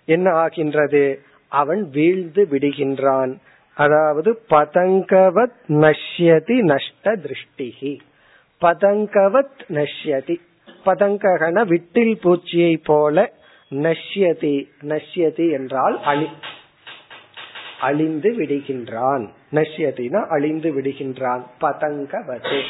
என்ன 0.05 0.29
ஆகின்றது? 0.33 1.05
அவன் 1.53 1.83
வீழ்ந்து 1.91 2.43
விடுகின்றான். 2.51 3.33
அதாவது 3.77 4.31
பதங்கவத் 4.51 5.59
நஷ்யதி 5.83 6.57
நஷ்ட 6.71 7.17
திருஷ்டிகி 7.25 7.95
பதங்கவத் 8.63 9.61
நஷ்யதி. 9.79 10.37
பதங்ககன 10.85 11.65
விட்டில் 11.73 12.15
பூச்சியை 12.25 12.75
போல 12.85 13.17
நஷ்யதி 13.71 14.57
நஷ்யதி 14.83 15.47
என்றால் 15.51 15.97
அழி. 16.03 16.29
அழிந்து 17.81 18.31
விடுகின்றான். 18.31 19.29
நஷ்யதினா 19.53 20.27
அழிந்து 20.27 20.81
விடுகின்றான். 20.81 21.43
பதங்கவது. 21.61 22.63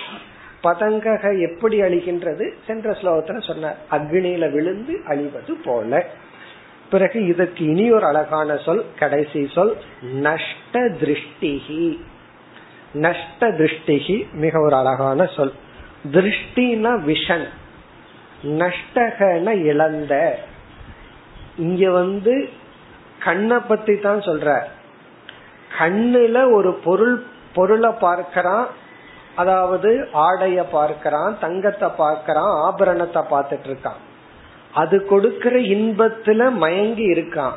பதங்கக 0.63 1.41
எப்படி 1.41 1.81
அழிகின்றது? 1.81 2.53
சென்ற 2.67 2.91
ஸ்லோகத்துல 2.91 3.47
சொன்ன 3.47 3.75
அக்னியில 3.91 4.53
விழுந்து 4.53 5.01
அழிவது 5.07 5.55
போல. 5.55 6.07
பிறகு 6.91 7.27
இதற்கு 7.27 7.65
இனி 7.65 7.93
ஒரு 7.93 8.07
அழகான 8.07 8.57
சொல் 8.57 8.85
கடைசி 8.99 9.49
சொல் 9.55 9.77
நஷ்ட 10.15 10.81
திருஷ்டிகி 10.81 11.99
நஷ்ட 12.93 13.51
திருஷ்டிகி 13.51 14.33
மிக 14.33 14.61
ஒரு 14.61 14.75
அழகான 14.75 15.27
சொல். 15.27 15.53
திருஷ்டினா 16.13 17.15
விஷன். 17.15 17.47
நஷ்டகன 18.43 19.65
இழந்த. 19.65 20.39
இங்க 21.57 21.91
வந்து 21.91 22.49
கண்ணை 23.19 23.59
பத்தி 23.69 23.99
தான் 23.99 24.21
சொல்ற. 24.21 24.63
கண்ணுல 25.79 26.53
ஒரு 26.53 26.75
பொருள் 26.75 27.25
பொருளை 27.55 27.91
பார்க்கறான் 27.91 28.67
அதாவது 29.35 30.09
ஆடைய 30.15 30.65
பார்க்கறான் 30.73 31.39
தங்கத்தை 31.39 31.89
பார்க்கறான் 31.99 32.63
ஆபரணத்தை 32.63 33.23
பார்த்துட்டு 33.31 33.67
இருக்கான். 33.67 34.01
அது 34.75 35.07
கொடுக்கிற 35.07 35.57
இன்பத்துல 35.57 36.53
மயங்கி 36.53 37.13
இருக்கான். 37.13 37.53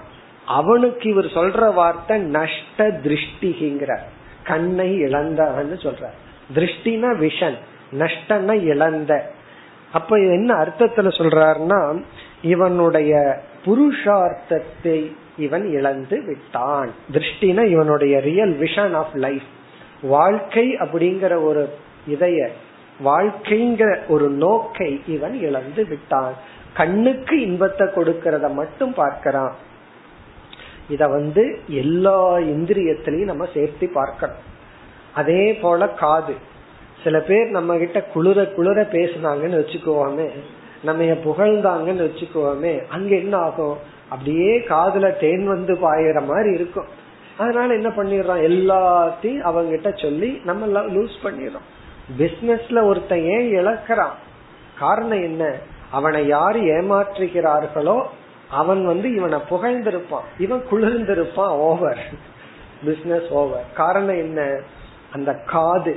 அவனுக்கு 0.46 1.10
இவர் 1.10 1.26
சொல்ற 1.26 1.74
வார்த்தை 1.74 2.18
நஷ்ட 2.18 2.88
திருஷ்டிகிங்கிற. 2.88 3.98
கண்ணை 4.44 4.96
இழந்தவன் 4.96 5.78
சொல்ற. 5.78 6.06
திருஷ்டினா 6.56 7.10
விஷன் 7.20 7.58
நஷ்டன்னா 7.92 8.62
இழந்த. 8.62 9.32
அப்ப 9.92 10.18
என்ன 10.18 10.54
அர்த்தத்துல 10.54 11.10
சொல்றாருன்னா 11.18 12.04
இவனுடைய 12.42 13.42
புருஷார்த்தத்தை 13.66 15.16
இவன் 15.38 15.72
இழந்து 15.72 16.24
விட்டான். 16.26 16.92
திருஷ்டினா 17.12 17.66
இவனுடைய 17.66 18.20
ரியல் 18.20 18.60
விஷன் 18.60 18.94
ஆஃப் 18.94 19.16
லைஃப் 19.16 19.42
வாழ்க்கை 20.02 20.76
அப்படிங்கிற 20.76 21.44
ஒரு 21.44 21.70
இதைய 22.10 22.48
வாழ்க்கைங்கிற 23.06 24.08
ஒரு 24.08 24.32
நோக்கை 24.32 25.02
இவன் 25.08 25.40
இழந்து 25.40 25.88
விட்டான். 25.88 26.34
கண்ணுக்கு 26.74 27.42
இன்பத்தை 27.42 27.88
கொடுக்கறத 27.88 28.54
மட்டும் 28.54 28.94
பார்க்கிறான். 28.94 29.56
இத 30.90 31.08
வந்து 31.08 31.60
எல்லா 31.68 32.38
இந்திரியத்திலையும் 32.38 33.24
நம்ம 33.24 33.48
சேர்த்து 33.54 33.90
பார்க்கணும். 33.90 34.36
அதே 35.16 35.54
போல 35.54 35.90
காது. 35.90 36.34
சில 37.04 37.20
பேர் 37.20 37.50
நம்ம 37.50 37.78
கிட்ட 37.78 38.02
குளிர 38.02 38.46
குளிர 38.46 38.82
பேசினாங்கன்னு 38.82 39.62
வச்சுக்குவோமே 39.62 40.30
நம்ம 40.84 41.04
புகழ்ந்தாங்கன்னு 41.04 42.10
வச்சுக்குவோமே 42.10 42.88
அங்க 42.88 43.16
என்ன 43.16 43.38
ஆகும்? 43.38 43.78
அப்படியே 44.12 44.60
காதுல 44.60 45.20
தேன் 45.20 45.48
வந்து 45.48 45.74
பாயிற 45.74 46.26
மாதிரி 46.26 46.52
இருக்கும். 46.54 46.90
அதனால 47.38 47.74
என்ன 47.74 47.90
பண்ணிடுறான்? 47.90 48.44
எல்லாத்தையும் 48.50 49.42
அவங்க 49.42 49.70
கிட்ட 49.70 49.92
சொல்லி 50.02 50.42
நம்ம 50.44 50.82
லூஸ் 50.82 51.18
பண்ணிடுறோம். 51.24 51.68
பிசினஸ்ல 52.20 52.84
ஒருத்தன் 52.84 53.26
ஏன் 53.26 53.50
இழக்கிறான்? 53.50 54.16
காரணம் 54.80 55.22
என்ன? 55.22 55.44
அவனை 55.92 56.28
யாரு 56.28 56.60
ஏமாற்றுகிறார்களோ 56.60 57.98
அவன் 58.50 58.86
வந்து 58.86 59.16
இவனை 59.16 59.40
புகழ்ந்திருப்பான். 59.50 60.28
இவன் 60.38 60.64
குளிர்ந்திருப்பான். 60.72 61.56
ஓவர் 61.70 62.04
பிசினஸ் 62.86 63.30
ஓவர் 63.30 63.66
காரணம் 63.76 64.20
என்ன? 64.26 64.60
அந்த 65.14 65.32
காது. 65.34 65.94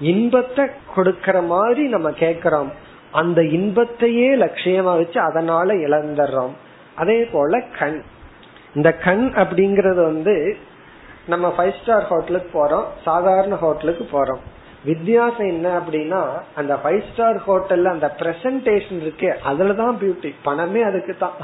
இன்பத்தை 0.00 0.64
கொடுக்கற 0.96 1.46
மாதிரி 1.46 1.86
நம்ம 1.86 2.10
கேக்குறோம் 2.10 2.70
அந்த 3.12 3.44
இன்பத்தையே 3.44 4.28
லட்சியமா 4.36 4.96
வச்சு 4.96 5.20
அதனால 5.20 5.74
இழந்துடுறோம். 5.74 6.54
அதே 7.02 7.18
போல 7.34 7.60
கண். 7.78 7.98
இந்த 8.76 8.90
கண் 9.06 9.24
அப்படிங்கறது 9.42 10.00
வந்து 10.10 10.34
நம்ம 11.32 11.46
ஃபைவ் 11.56 11.76
ஸ்டார் 11.78 12.08
ஹோட்டலுக்கு 12.10 12.50
போறோம் 12.58 12.86
சாதாரண 13.06 13.54
ஹோட்டலுக்கு 13.64 14.04
போறோம். 14.12 14.42
வித்தியாசம் 14.88 15.50
என்ன 15.54 15.68
அப்படின்னா 15.78 16.20
அந்த 16.60 16.72
ஃபைவ் 16.82 17.02
ஸ்டார் 17.08 17.38
ஹோட்டல்ல 17.46 17.92
அந்த 17.96 18.08
பிரசன்டேஷன் 18.20 19.00
இருக்கு 19.04 19.30
அதுலதான் 19.50 19.98
பியூட்டி 20.02 20.30
பணமே 20.46 20.82
அதுக்கு 20.90 21.14
தான். 21.24 21.38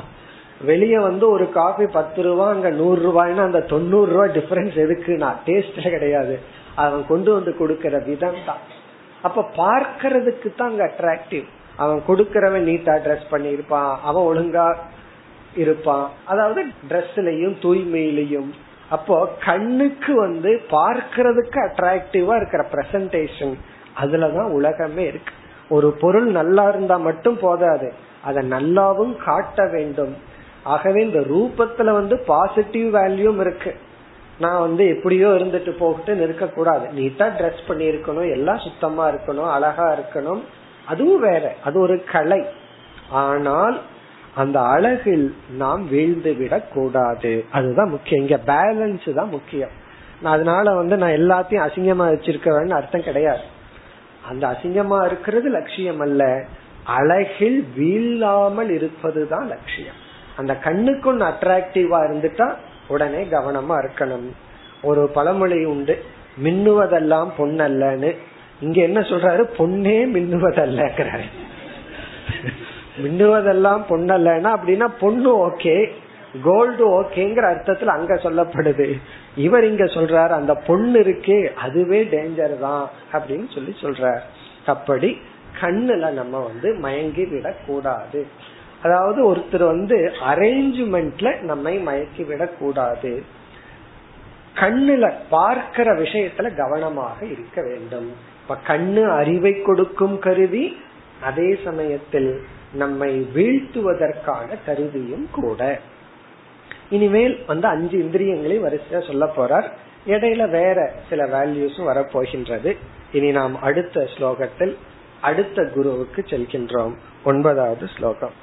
வெளியே 0.70 0.98
வந்து 1.08 1.24
ஒரு 1.36 1.46
காஃபி 1.58 1.86
பத்து 1.98 2.20
ரூபா 2.26 2.46
அங்க 2.54 2.68
நூறு 2.80 3.00
ரூபாய்னா 3.06 3.42
அந்த 3.48 3.60
தொண்ணூறு 3.72 4.10
ரூபாய் 4.14 4.34
டிஃபரன்ஸ் 4.36 4.76
எதுக்குன்னா 4.84 5.30
டேஸ்டே 5.46 5.90
கிடையாது. 5.96 6.34
அவன் 6.82 7.02
கொண்டு 7.10 7.30
வந்து 7.36 7.52
கொடுக்கற 7.60 7.98
விதம் 8.10 8.40
தான். 8.48 8.62
அப்ப 9.26 9.44
பார்க்கறதுக்கு 9.62 10.48
தான் 10.56 10.70
அங்க 10.72 10.84
அட்ராக்டிவ் 10.90 11.46
அவன் 11.82 12.00
கொடுக்கறவன் 12.08 12.66
நீட்டா 12.70 12.94
ட்ரெஸ் 13.04 13.30
பண்ணிருப்பான் 13.30 13.92
அவன் 14.08 14.28
ஒழுங்கா 14.30 14.66
இருப்பான். 15.56 16.10
அதாவது 16.24 16.64
ட்ரெஸ்லயும் 16.88 17.56
தூய்மையிலையும். 17.62 18.50
அப்போ 18.88 19.36
கண்ணுக்கு 19.44 20.14
வந்து 20.14 20.60
பார்க்கறதுக்கு 20.70 21.68
அட்ராக்டிவா 21.68 22.36
இருக்கிற 22.36 22.66
பிரசன்டேஷன் 22.72 23.54
அதுலதான் 24.02 24.50
உலகமே 24.50 25.06
இருக்கு. 25.06 25.32
ஒரு 25.68 25.92
பொருள் 25.92 26.26
நல்லா 26.26 26.68
இருந்தா 26.68 26.96
மட்டும் 26.96 27.38
போதாது. 27.38 27.92
அதை 28.24 28.48
நல்லாவும் 28.48 29.16
காட்ட 29.24 29.68
வேண்டும். 29.68 30.16
ஆகவே 30.62 31.02
இந்த 31.02 31.20
ரூபத்துல 31.20 31.92
வந்து 31.92 32.18
பாசிட்டிவ் 32.18 32.94
வேல்யூம் 32.94 33.40
இருக்கு. 33.40 33.76
நான் 34.38 34.60
வந்து 34.60 34.88
எப்படியோ 34.88 35.28
இருந்துட்டு 35.28 35.74
போகிட்டு 35.80 36.22
இருக்க 36.22 36.46
கூடாது 36.46 36.88
நீட்டா 37.00 37.32
ட்ரெஸ் 37.38 37.66
பண்ணி 37.66 37.88
இருக்கணும் 37.88 38.30
எல்லாம் 38.30 38.58
சுத்தமா 38.58 39.10
இருக்கணும். 39.10 39.52
அழகா 39.52 39.94
இருக்கணும். 39.94 40.40
அதுவும் 40.86 41.20
வேற. 41.20 41.54
அது 41.64 41.80
ஒரு 41.80 42.04
கலை. 42.12 42.44
ஆனால் 43.10 43.80
அந்த 44.34 44.60
அழகில் 44.60 45.36
நாம் 45.56 45.88
வீழ்ந்து 45.88 46.34
விடக்கூடாது 46.34 47.44
அதுதான் 47.50 47.90
முக்கியம். 47.90 48.28
இங்க 48.28 48.40
பேலன்ஸ் 48.52 49.14
தான் 49.14 49.28
முக்கியம். 49.28 49.82
அதனால 50.22 50.74
வந்து 50.74 50.96
நான் 50.96 51.10
எல்லாத்தையும் 51.10 51.66
அசிங்கமா 51.66 52.06
வச்சிருக்கவேன்னு 52.12 52.70
அர்த்தம் 52.70 53.02
கிடையாது. 53.02 53.42
அந்த 54.28 54.46
அசிங்கமா 54.46 55.06
இருக்கிறது 55.06 55.48
லட்சியம் 55.48 56.00
அல்ல. 56.00 56.44
அழகில் 56.84 57.68
வீழாமல் 57.76 58.70
இருப்பதுதான் 58.70 59.46
லட்சியம். 59.46 60.00
அந்த 60.36 60.56
கண்ணுக்கு 60.56 61.08
ஒன்னு 61.10 61.24
அட்ராக்டிவா 61.24 61.98
இருந்துட்டா 62.08 62.54
உடனே 62.88 63.24
கவனமா 63.24 63.88
இருக்கணும். 63.88 64.30
ஒரு 64.82 65.08
பழமொழி 65.08 65.64
உண்டு. 65.64 66.04
மின்னுவதெல்லாம் 66.44 67.28
பொண்ணல்லன்னு 67.38 68.16
இங்க 68.60 68.82
என்ன 68.82 69.00
சொல்றாரு? 69.00 69.44
பொண்ணே 69.58 69.98
மின்னுவதல்லங்கிறாரு. 70.14 71.24
மின்னுவதெல்லாம் 73.02 73.82
பொண்ணல்லன்னா 73.90 74.50
அப்படின்னா 74.56 74.88
பொண்ணு 75.00 75.30
ஓகே 75.48 75.76
கோல்டு 76.42 76.84
ஓகேங்கிற 77.00 77.44
அர்த்தத்துல 77.52 77.94
அங்க 77.96 78.14
சொல்லப்படுது. 78.14 78.86
இவர் 79.36 79.64
இங்க 79.64 79.84
சொல்றாரு 79.84 80.32
அந்த 80.40 80.54
பொண்ணு 80.68 81.00
இருக்கே 81.00 81.38
அதுவே 81.64 82.00
டேஞ்சர் 82.14 82.54
தான் 82.58 82.84
அப்படின்னு 83.12 83.46
சொல்லி 83.54 83.72
சொல்றார். 83.82 84.22
அப்படி 84.66 85.10
கண்ணுல 85.60 86.10
நம்ம 86.10 86.38
வந்து 86.38 86.68
மயங்கி 86.74 87.24
விட 87.24 87.48
கூடாது 87.66 88.20
அதாவது 88.82 89.20
ஒருத்தர் 89.30 89.64
வந்து 89.66 89.96
அரேஞ்ச்மெண்ட்ல 90.30 91.28
நம்மை 91.50 91.74
மயக்கி 91.86 92.24
விட 92.26 92.44
கூடாது 92.60 93.12
கண்ணுல 94.54 95.04
பார்க்கிற 95.28 95.88
விஷயத்துல 95.92 96.50
கவனமாக 96.56 97.18
இருக்க 97.26 97.58
வேண்டும். 97.62 98.10
இப்ப 98.42 98.56
கண்ணு 98.66 99.04
அறிவை 99.20 99.54
கொடுக்கும் 99.62 100.18
கருவி 100.18 100.64
அதே 101.22 101.48
சமயத்தில் 101.64 102.32
நம்மை 102.73 103.11
வீழ்த்துவதற்கான 103.35 104.57
கருவியும் 104.65 105.27
கூட 105.31 105.61
இனிமேல் 106.89 107.35
வந்து 107.47 107.67
அஞ்சு 107.67 107.97
இந்திரியங்களையும் 107.97 108.65
வரிசையா 108.65 109.01
சொல்ல 109.07 109.25
போறார் 109.37 109.69
இடையில 110.05 110.43
வேற 110.49 110.79
சில 111.09 111.23
வேல்யூஸும் 111.27 111.89
வரப்போகின்றது 111.91 112.73
இனி 113.11 113.31
நாம் 113.31 113.55
அடுத்த 113.61 114.07
ஸ்லோகத்தில் 114.17 114.75
அடுத்த 115.21 115.65
குருவுக்கு 115.73 116.21
செல்கின்றோம் 116.29 116.93
ஒன்பதாவது 117.23 117.87
ஸ்லோகம் 117.87 118.37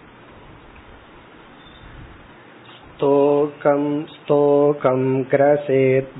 स्तोकं 2.91 3.83
स्तोकं 4.07 5.01
ग्रसेत् 5.33 6.15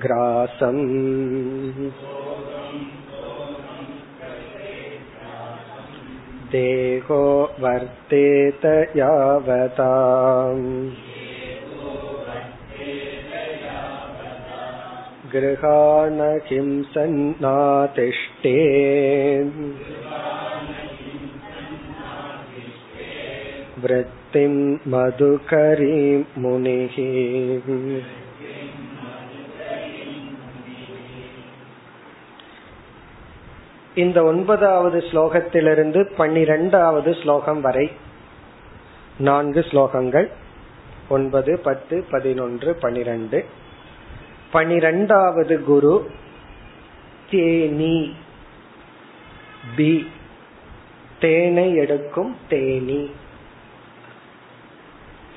देहो 6.53 7.23
वर्तेत 7.61 8.65
यावता 8.97 9.93
गृहाण 15.33 16.21
हिंसन्नातिष्ठे 16.51 18.55
वृत्तिं 23.85 24.53
मधुकरीं 24.93 26.23
मुनिः 26.43 26.97
இந்த 33.96 34.24
ஒன்பதாவது 34.24 35.00
ஸ்லோகத்திலிருந்து 35.00 36.12
பன்னிரெண்டாவது 36.18 37.14
ஸ்லோகம் 37.14 37.62
வரை. 37.62 37.92
நான்கு 39.18 39.60
ஸ்லோகங்கள். 39.60 40.28
ஒன்பது 41.10 41.60
பத்து 41.60 42.06
பதினொன்று 42.12 42.74
பனிரெண்டு 42.74 43.46
பனிரெண்டாவது 44.52 45.64
குரு 45.64 46.10
தேனி 47.30 48.16
பி. 49.76 50.12
தேனை 51.20 51.76
எடுக்கும் 51.76 52.38
தேனி. 52.50 53.12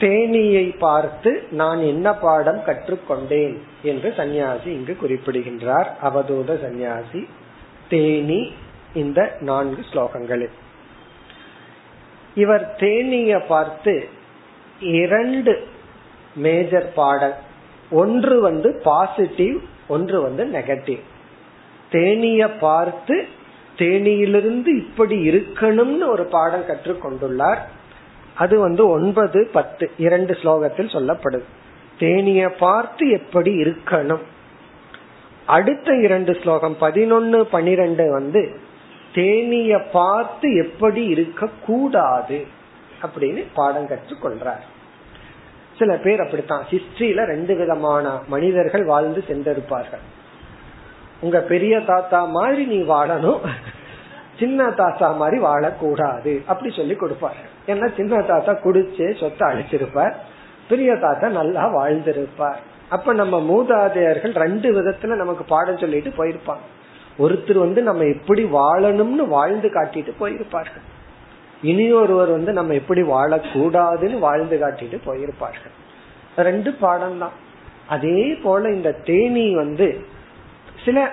தேனியை 0.00 0.78
பார்த்து 0.78 1.42
நான் 1.50 1.78
என்ன 1.78 2.12
பாடம் 2.12 2.62
கற்றுக்கொண்டேன் 2.66 3.58
என்று 3.82 4.12
சந்நியாசி 4.16 4.70
இங்கு 4.70 4.96
குறிப்பிடுகின்றார். 4.96 5.96
அவதூத 6.02 6.62
சந்நியாசி. 6.62 7.28
தேனி 7.94 8.42
இந்த 9.02 9.20
நான்கு 9.48 9.82
ஸ்லோகங்களில் 9.90 10.54
இவர் 12.42 12.64
தேனிய 12.80 13.32
பார்த்து 13.52 13.94
இரண்டு 15.00 15.52
மேஜர் 16.44 16.88
பாடல். 16.98 17.34
ஒன்று 18.00 18.36
வந்து 18.48 18.68
பாசிட்டிவ் 18.84 19.56
ஒன்று 19.94 20.18
வந்து 20.26 20.44
நெகட்டிவ் 20.56 21.02
தேனிய 21.90 22.42
பார்த்து 22.64 23.16
தேனியிலிருந்து 23.80 24.70
இப்படி 24.82 25.16
இருக்கணும்னு 25.30 26.06
ஒரு 26.14 26.24
பாடம் 26.34 26.68
கற்றுக்கொண்டுள்ளார் 26.68 27.60
அது 28.42 28.54
வந்து 28.66 28.82
ஒன்பது 28.96 29.40
பத்து 29.56 29.84
இரண்டு 30.06 30.32
ஸ்லோகத்தில் 30.40 30.94
சொல்லப்படுது. 30.94 31.48
தேனிய 31.98 32.44
பார்த்து 32.62 33.04
எப்படி 33.18 33.52
இருக்கணும்? 33.62 34.24
அடுத்த 35.46 35.94
இரண்டு 35.94 36.36
ஸ்லோகம் 36.42 36.76
பதினொன்னு 36.80 37.40
பனிரெண்டு 37.40 38.12
வந்து 38.12 38.58
தேனிய 39.14 39.90
பார்த்து 39.92 40.54
எப்படி 40.54 41.04
இருக்க 41.04 41.48
கூடாது 41.66 42.46
அப்படின்னு 43.02 43.46
பாடம் 43.54 43.86
கற்றுக் 43.86 44.24
கொள்றார். 44.24 44.64
சில 45.78 45.96
பேர் 45.96 46.20
அப்படித்தான். 46.20 46.64
ஹிஸ்டரியில 46.70 47.24
ரெண்டு 47.24 47.56
விதமான 47.56 48.20
மனிதர்கள் 48.26 48.84
வாழ்ந்து 48.84 49.24
சென்றிருப்பார்கள். 49.28 50.04
உங்க 51.20 51.40
பெரிய 51.40 51.80
தாத்தா 51.80 52.24
மாதிரி 52.24 52.64
நீ 52.64 52.82
வாழணும். 52.82 53.40
சின்ன 54.38 54.70
தாத்தா 54.70 55.12
மாதிரி 55.12 55.42
வாழக்கூடாது. 55.42 56.44
அப்படி 56.46 56.74
சொல்லி 56.74 56.94
கொடுப்பாரு. 56.94 57.42
ஏன்னா 57.66 57.96
சின்ன 57.96 58.22
தாத்தா 58.22 58.52
குடிச்சு 58.52 59.20
சொத்தை 59.20 59.48
அழிச்சிருப்பார். 59.48 60.14
பெரிய 60.68 60.96
தாத்தா 60.96 61.28
நல்லா 61.28 61.64
வாழ்ந்திருப்பார். 61.76 62.60
அப்ப 62.88 63.12
நம்ம 63.12 63.40
மூதாதையர்கள் 63.50 64.34
ரெண்டு 64.44 64.68
விதத்துல 64.76 65.16
நமக்கு 65.22 65.44
பாடம் 65.44 65.78
சொல்லிட்டு 65.78 66.10
போயிருப்பாங்க. 66.18 66.64
ஒருத்தர் 67.18 67.58
வந்து 67.58 67.82
நம்ம 67.82 68.04
எப்படி 68.04 68.42
வாழணும்னு 68.42 69.24
வாழ்ந்து 69.28 69.68
காட்டிட்டு 69.68 70.12
போயிருப்பார்கள். 70.20 70.84
இனியொருவர் 71.62 72.30
வந்து 72.30 72.52
நம்ம 72.52 72.74
எப்படி 72.74 73.02
வாழக்கூடாதுன்னு 73.02 74.18
வாழ்ந்து 74.18 74.56
காட்டிட்டு 74.56 74.98
போயிருப்பார்கள். 75.06 75.74
ரெண்டு 76.36 76.72
பாடம் 76.72 77.18
தான் 77.18 77.36
அதே 77.88 78.20
போல 78.42 78.70
இந்த 78.70 78.90
தேனி 79.08 79.54
வந்து 79.54 79.86
சில 80.84 81.10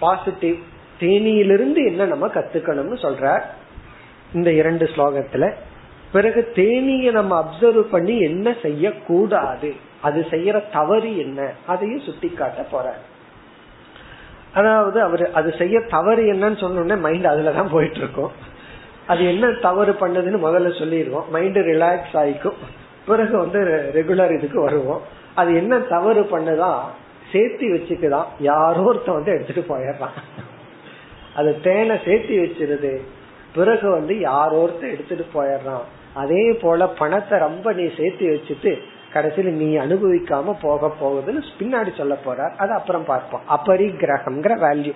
பாசிட்டிவ் 0.00 0.56
தேனியிலிருந்து 1.00 1.80
என்ன 1.90 2.04
நம்ம 2.04 2.26
கத்துக்கணும்னு 2.26 2.98
சொல்ற 3.06 3.40
இந்த 4.32 4.50
இரண்டு 4.52 4.84
ஸ்லோகத்துல 4.94 5.44
பிறகு 6.14 6.52
தேனியை 6.54 7.10
நம்ம 7.10 7.40
அப்சர்வ் 7.40 7.80
பண்ணி 7.80 8.20
என்ன 8.20 8.54
செய்யக்கூடாது? 8.62 9.74
அது 10.02 10.26
செய்யற 10.30 10.62
தவறு 10.72 11.18
என்ன? 11.18 11.50
அதையும் 11.66 12.00
சுட்டி 12.00 12.28
காட்ட 12.28 12.62
போற 12.62 12.94
அதாவது 14.54 15.00
அவர் 15.00 15.30
அது 15.32 15.54
செய்ய 15.58 15.80
தவறு 15.80 16.22
என்னன்னு 16.32 16.62
சொன்னோடனே 16.62 16.98
மைண்ட் 16.98 17.26
அதுலதான் 17.26 17.70
போயிட்டு 17.70 17.96
இருக்கும் 17.96 18.30
அது 19.06 19.24
என்ன 19.26 19.52
தவறு 19.52 19.92
பண்ணதுன்னு 19.92 20.38
முதல்ல 20.38 20.78
சொல்லிடுவோம். 20.78 21.30
மைண்ட் 21.30 21.58
ரிலாக்ஸ் 21.58 22.14
ஆயிக்கும். 22.14 22.58
பிறகு 23.06 23.38
வந்து 23.38 23.90
ரெகுலர் 23.94 24.38
இதுக்கு 24.38 24.60
வருவோம். 24.60 25.02
அது 25.34 25.54
என்ன 25.54 25.78
தவறு 25.78 26.22
பண்ணுதான் 26.22 26.80
சேர்த்தி 27.32 27.66
வச்சுக்குதான் 27.72 28.24
யாரோ 28.38 28.92
ஒருத்த 28.92 29.10
வந்து 29.10 29.32
எடுத்துட்டு 29.32 29.74
போயிடுறான். 29.74 30.44
அது 31.36 31.60
தேனை 31.60 31.96
சேர்த்தி 31.96 32.36
வச்சிருது. 32.44 33.00
பிறகு 33.54 33.90
வந்து 33.90 34.20
யாரோ 34.20 34.64
ஒருத்த 34.64 34.80
எடுத்துட்டு 34.80 35.26
போயிடுறான். 35.34 35.84
அதே 36.14 36.52
போல 36.52 36.86
பணத்தை 36.86 37.38
ரொம்ப 37.38 37.72
நீ 37.72 37.86
சேர்த்து 37.96 38.24
வச்சுட்டு 38.34 38.72
கடைசியில 39.14 39.50
நீ 39.62 39.76
அனுபவிக்காம 39.78 40.54
போக 40.60 40.92
போகுதுன்னு 41.00 41.42
பின்னாடி 41.58 41.96
சொல்ல 41.96 42.14
போறார். 42.26 42.54
அது 42.56 42.72
அப்புறம் 42.72 43.04
பார்ப்போம். 43.04 43.42
அபரிகிரகம்ங்கிற 43.48 44.54
வேல்யூ 44.66 44.92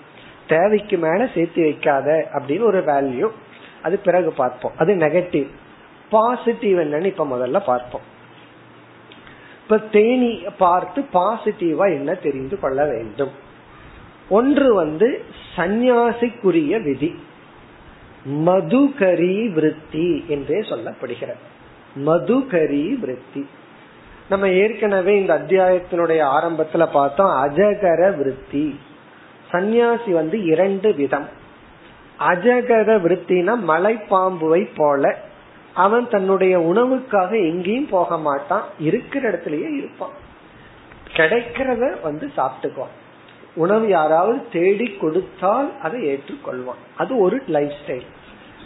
தேவைக்கு 0.46 0.96
மேல 0.96 1.28
சேர்த்து 1.34 1.62
வைக்காத 1.62 2.28
அப்படின்னு 2.32 2.60
ஒரு 2.60 2.80
வேல்யூ 2.80 3.28
அது 3.82 3.98
பிறகு 3.98 4.32
பார்ப்போம். 4.32 4.72
அது 4.78 4.94
நெகட்டிவ் 4.94 5.48
பாசிட்டிவ் 6.10 6.78
என்னன்னு 6.78 7.04
இப்ப 7.04 7.26
முதல்ல 7.26 7.58
பார்ப்போம். 7.64 8.06
இப்ப 9.62 9.78
தேனி 9.78 10.32
பார்த்து 10.58 11.00
பாசிட்டிவா 11.12 11.86
என்ன 11.94 12.14
தெரிந்து 12.14 12.58
கொள்ள 12.58 12.86
வேண்டும்? 12.86 13.30
ஒன்று 14.28 14.74
வந்து 14.74 15.24
சந்நியாசிக்குரிய 15.56 16.82
விதி. 16.82 17.10
மதுகரி 18.30 19.52
விருத்தி 19.52 20.24
என்றே 20.28 20.60
சொல்லப்படுகிறது. 20.60 21.38
மதுகரி 22.06 22.98
விருத்தி. 22.98 23.48
நம்ம 24.28 24.48
ஏற்கனவே 24.48 25.20
இந்த 25.20 25.38
அத்தியாயத்தினுடைய 25.38 26.20
ஆரம்பத்துல 26.22 26.90
பார்த்தோம் 26.92 27.44
அஜகர 27.44 28.16
விருத்தி. 28.16 28.78
சந்நியாசி 29.50 30.12
வந்து 30.12 30.44
இரண்டு 30.44 30.94
விதம். 30.94 31.26
அஜகர 32.20 33.00
விருத்தினா 33.00 33.58
மலைப்பாம்புவை 33.68 34.70
போல 34.76 35.18
அவன் 35.74 36.08
தன்னுடைய 36.08 36.60
உணவுக்காக 36.60 37.30
எங்கேயும் 37.30 37.88
போக 37.88 38.18
மாட்டான் 38.18 38.64
இருக்கிற 38.78 39.30
இடத்துலயே 39.30 39.76
இருப்பான். 39.76 40.26
கிடைக்கிறத 41.12 42.02
வந்து 42.02 42.30
சாப்பிட்டுக்குவான். 42.36 42.96
உணவு 43.54 43.88
யாராவது 43.88 44.48
தேடி 44.52 44.96
கொடுத்தால் 45.00 45.80
அதை 45.82 46.00
ஏற்றுக்கொள்வான். 46.00 46.82
அது 46.96 47.18
ஒரு 47.18 47.42
லைஃப் 47.46 47.72
ஸ்டைல் 47.86 48.06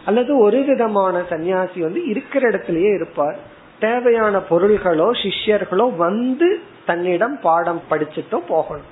அல்லது 0.05 0.39
ஒரு 0.39 0.65
விதமான 0.65 1.23
சன்னியாசி 1.31 1.81
வந்து 1.81 2.07
இருக்கிற 2.07 2.49
இடத்திலேயே 2.49 2.91
இருப்பார். 2.91 3.37
தேவையான 3.79 4.39
பொருள்களோ 4.39 5.11
சிஷ்யர்களோ 5.23 5.97
வந்து 5.97 6.61
தன்னிடம் 6.87 7.41
பாடம் 7.41 7.83
படிச்சுட்டோ 7.91 8.37
போகணும். 8.49 8.91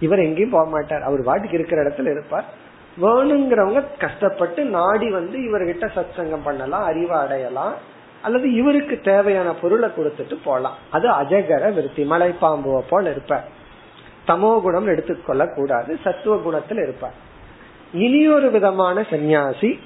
இவர் 0.00 0.18
எங்கேயும் 0.18 0.50
போக 0.50 0.70
மாட்டார். 0.70 1.02
அவர் 1.02 1.20
வாட்டுக்கு 1.20 1.52
இருக்கிற 1.52 1.82
இடத்துல 1.82 2.10
இருப்பார். 2.10 2.44
வேணுங்கிறவங்க 3.02 3.84
கஷ்டப்பட்டு 3.98 4.64
நாடி 4.64 5.10
வந்து 5.10 5.38
இவர்கிட்ட 5.38 5.88
சத் 5.94 6.14
சங்கம் 6.16 6.42
பண்ணலாம் 6.42 6.82
அறிவை 6.82 7.18
அடையலாம். 7.18 7.74
அல்லது 8.22 8.52
இவருக்கு 8.52 9.00
தேவையான 9.00 9.54
பொருளை 9.54 9.88
கொடுத்துட்டு 9.88 10.38
போலாம் 10.44 10.74
அது 10.90 11.08
அஜகர 11.08 11.72
விருத்தி 11.72 12.04
மலைப்பாம்புவ 12.10 12.82
போல 12.88 13.10
இருப்பார். 13.10 13.48
தமோ 14.26 14.60
குணம் 14.60 14.86
எடுத்துக்கொள்ள 14.86 15.46
கூடாது 15.46 15.98
சத்துவ 16.04 16.36
குணத்தில் 16.36 16.78
இருப்பார். 16.78 17.14
இனியொரு 17.92 18.50
விதமான 18.50 19.06
சந்நியாசி 19.10 19.78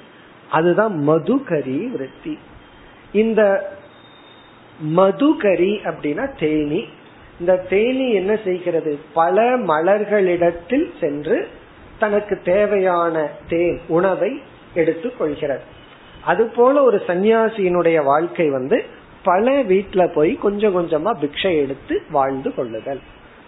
அதுதான் 0.51 1.09
மதுகரி 1.09 1.91
விருத்தி 1.91 2.37
இந்த 3.11 3.71
மதுகரி 4.95 5.71
அப்படின்னா 5.83 6.39
தேனி. 6.39 6.85
இந்த 7.39 7.55
தேனி 7.55 8.13
என்ன 8.13 8.39
செய்கிறது? 8.43 8.99
பல 9.13 9.57
மலர்களிடத்தில் 9.57 10.91
சென்று 10.99 11.47
தனக்கு 11.99 12.41
தேவையான 12.43 13.27
தேன் 13.47 13.79
உணவை 13.87 14.41
எடுத்து 14.73 15.17
கொள்கிறது. 15.17 15.61
அது 16.25 16.45
போல 16.45 16.83
ஒரு 16.83 17.01
சன்னியாசியினுடைய 17.07 18.03
வாழ்க்கை 18.03 18.49
வந்து 18.49 18.85
பல 19.23 19.63
வீட்டுல 19.63 20.13
போய் 20.13 20.35
கொஞ்சம் 20.35 20.75
கொஞ்சமா 20.75 21.13
பிக்ஷை 21.21 21.57
எடுத்து 21.57 22.01
வாழ்ந்து 22.11 22.53
கொள்ளுதல். 22.53 22.99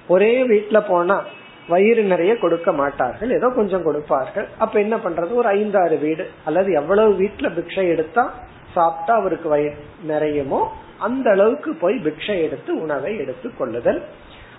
ஒரே 0.08 0.47
வீட்டுல 0.47 0.84
போனா 0.88 1.24
வயிறு 1.68 2.03
நிறைய 2.03 2.38
கொடுக்க 2.38 2.72
மாட்டார்கள். 2.72 3.32
ஏதோ 3.32 3.49
கொஞ்சம் 3.49 3.84
கொடுப்பார்கள். 3.84 4.47
அப்ப 4.57 4.80
என்ன 4.80 4.95
பண்றது? 4.95 5.34
ஒரு 5.34 5.47
ஐந்தாறு 5.47 5.97
வீடு 5.97 6.30
அல்லது 6.45 6.72
எவ்வளவு 6.72 7.14
வீட்டுல 7.14 7.49
பிக்ஷை 7.57 7.88
எடுத்தா 7.88 8.34
சாப்பிட்டா 8.74 9.16
அவருக்கு 9.16 9.49
வயிறு 9.49 9.76
நிறையுமோ 10.07 10.68
அந்த 10.99 11.30
அளவுக்கு 11.30 11.76
போய் 11.76 11.95
பிக்ஷை 11.95 12.41
எடுத்து 12.41 12.82
உணவை 12.82 13.18
எடுத்து 13.18 13.55
கொள்ளுதல். 13.55 14.01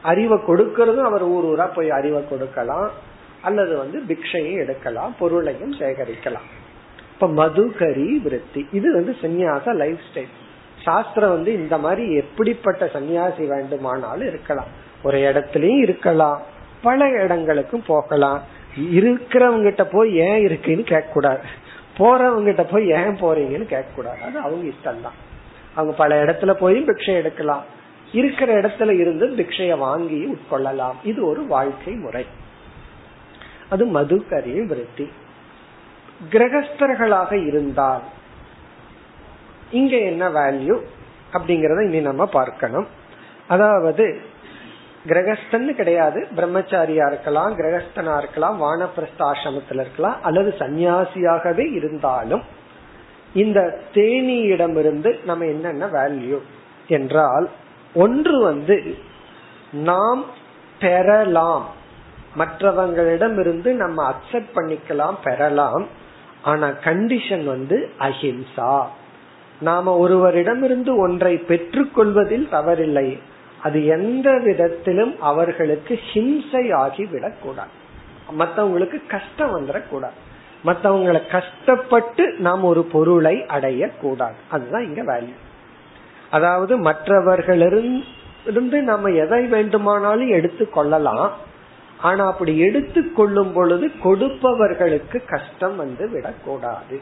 அறிவை 0.03 0.39
கொடுக்கறதும் 0.39 1.03
அவர் 1.03 1.23
ஊர் 1.23 1.45
ஊரா 1.45 1.75
போய் 1.75 1.91
அறிவை 1.91 2.29
கொடுக்கலாம். 2.29 2.91
அல்லது 3.43 3.77
வந்து 3.77 4.03
பிக்ஷையும் 4.09 4.59
எடுக்கலாம் 4.59 5.15
பொருளையும் 5.19 5.73
சேகரிக்கலாம். 5.73 6.49
இப்ப 7.13 7.27
மதுகரி 7.27 8.23
விருத்தி. 8.23 8.69
இது 8.73 8.95
வந்து 8.95 9.17
சந்நியாச 9.23 9.75
லைஃப் 9.75 9.99
ஸ்டைல் 10.15 10.33
சாஸ்திரம் 10.83 11.31
வந்து 11.31 11.53
இந்த 11.53 11.79
மாதிரி 11.79 12.15
எப்படிப்பட்ட 12.15 12.85
சன்னியாசி 12.85 13.47
வேண்டுமானாலும் 13.47 14.27
இருக்கலாம். 14.27 14.67
ஒரு 15.03 15.19
இடத்துலயும் 15.19 15.79
இருக்கலாம். 15.79 16.43
பல 16.83 17.09
இடங்களுக்கும் 17.09 17.85
போகலாம். 17.87 18.43
இருக்கிறவங்க 18.77 19.63
கிட்ட 19.63 19.85
போய் 19.85 20.17
ஏன் 20.17 20.41
இருக்குன்னு 20.41 20.83
கேட்க 20.83 21.13
கூடாது 21.13 21.41
போறவங்க 21.99 22.45
கிட்ட 22.45 22.65
போய் 22.65 22.89
ஏன் 22.89 23.17
போறீங்கன்னு 23.21 23.71
கேட்க 23.73 23.85
கூடாது 23.97 24.23
அது 24.23 24.39
அவங்க 24.39 24.69
இஷ்டம் 24.69 25.03
தான் 25.03 25.19
அவங்க 25.75 25.97
பல 25.97 26.25
இடத்துல 26.25 26.53
போய் 26.53 26.85
பிக்ஷை 26.85 27.15
எடுக்கலாம். 27.15 27.65
இருக்கிற 28.13 28.61
இடத்துல 28.61 28.91
இருந்து 29.01 29.27
பிக்ஷைய 29.27 29.79
வாங்கி 29.79 30.21
உட்கொள்ளலாம். 30.33 30.95
இது 31.03 31.27
ஒரு 31.27 31.47
வாழ்க்கை 31.47 31.93
முறை. 31.93 32.27
அது 33.69 33.85
மதுக்கரிய 33.87 34.67
விருத்தி. 34.67 35.13
கிரகஸ்தர்களாக 36.31 37.47
இருந்தால் 37.47 38.03
இங்க 39.71 39.97
என்ன 39.97 40.29
வேல்யூ 40.29 40.77
அப்படிங்கறத 41.33 41.85
இனி 41.85 42.01
நம்ம 42.01 42.27
பார்க்கணும். 42.27 42.87
அதாவது 43.49 44.21
கிரகஸ்தன்னு 45.07 45.71
கிடையாது. 45.71 46.27
பிரம்மச்சாரியா 46.37 47.07
இருக்கலாம் 47.07 47.59
கிரகஸ்தனா 47.59 48.19
இருக்கலாம் 48.19 48.63
வானப்பிரஸ்த 48.63 49.19
ஆசிரமத்தில் 49.19 49.81
இருக்கலாம் 49.81 50.23
அல்லது 50.23 50.55
சன்னியாசியாகவே 50.59 51.73
இருந்தாலும் 51.73 52.43
இந்த 53.35 53.79
தேனியிடமிருந்து 53.95 55.25
நம்ம 55.25 55.45
என்னென்ன 55.45 55.87
வேல்யூ 55.87 56.39
என்றால் 56.89 57.49
ஒன்று 57.95 58.43
வந்து 58.43 58.97
நாம் 59.73 60.25
பெறலாம். 60.81 61.67
மற்றவங்களிடமிருந்து 62.39 63.73
நம்ம 63.73 64.13
அக்செப்ட் 64.13 64.55
பண்ணிக்கலாம் 64.55 65.15
பெறலாம். 65.25 65.87
ஆனா 66.43 66.67
கண்டிஷன் 66.67 67.45
வந்து 67.45 67.91
அஹிம்சா. 67.99 68.85
நாம 69.61 70.09
ஒருவரிடமிருந்து 70.09 70.97
ஒன்றை 70.97 71.45
பெற்றுக்கொள்வதில் 71.49 72.49
தவறில்லை. 72.53 73.19
அது 73.63 73.87
எந்த 73.87 74.41
விதத்திலும் 74.45 75.21
அவர்களுக்கு 75.21 75.99
ஹிம்சை 76.13 76.75
ஆகி 76.75 77.05
விடக்கூடாது 77.05 77.71
மற்றவங்களுக்கு 78.39 79.07
கஷ்டம் 79.07 79.57
வந்துடக்கூடாது. 79.57 80.13
மற்றவங்களை 80.65 81.31
கஷ்டப்பட்டு 81.31 82.35
நாம் 82.39 82.65
ஒரு 82.65 82.85
பொருளை 82.85 83.47
அடைய 83.47 83.89
கூடாது 83.89 84.35
அதுதான் 84.51 84.85
இங்க 84.85 85.03
வேல்யூ 85.03 85.33
அதாவது 86.31 86.79
மற்றவர்களிருந்து 86.79 88.83
நம்ம 88.83 89.09
எதை 89.09 89.47
வேண்டுமானாலும் 89.47 90.29
எடுத்து 90.29 90.71
கொள்ளலாம். 90.71 91.33
ஆனா 92.01 92.27
அப்படி 92.27 92.59
எடுத்து 92.59 93.13
கொள்ளும் 93.13 93.53
பொழுது 93.53 93.91
கொடுப்பவர்களுக்கு 94.05 95.23
கஷ்டம் 95.27 95.77
வந்து 95.77 96.09
விடக்கூடாது. 96.09 97.01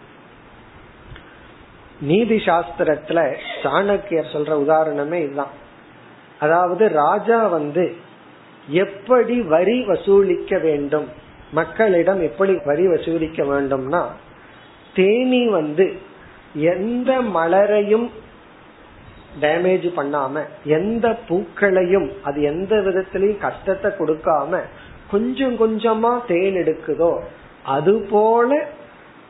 நீதி 2.00 2.36
சாஸ்திரத்துல 2.36 3.36
சாணக்கியர் 3.62 4.32
சொல்ற 4.32 4.64
உதாரணமே 4.64 5.24
இதுதான். 5.24 5.68
அதாவது 6.41 6.84
ராஜா 7.03 7.38
வந்து 7.47 7.84
எப்படி 8.66 9.36
வரி 9.55 9.78
வசூலிக்க 9.82 10.59
வேண்டும்? 10.59 11.09
மக்களிடம் 11.53 12.20
எப்படி 12.20 12.55
வரி 12.64 12.84
வசூலிக்க 12.86 13.43
வேண்டும்னா 13.43 14.03
தேனி 14.95 15.43
வந்து 15.49 15.86
எந்த 16.74 17.11
மலரையும் 17.36 18.09
டேமேஜ் 19.41 19.88
பண்ணாம 19.97 20.43
எந்த 20.76 21.07
பூக்களையும் 21.28 22.09
அது 22.22 22.38
எந்த 22.43 22.74
விதத்திலையும் 22.76 23.38
கஷ்டத்தை 23.38 23.91
கொடுக்காம 23.99 24.61
கொஞ்சம் 25.11 25.57
கொஞ்சமா 25.59 26.12
தேன் 26.26 26.59
எடுக்குதோ 26.62 27.12
அது 27.66 27.95
போல 28.11 28.51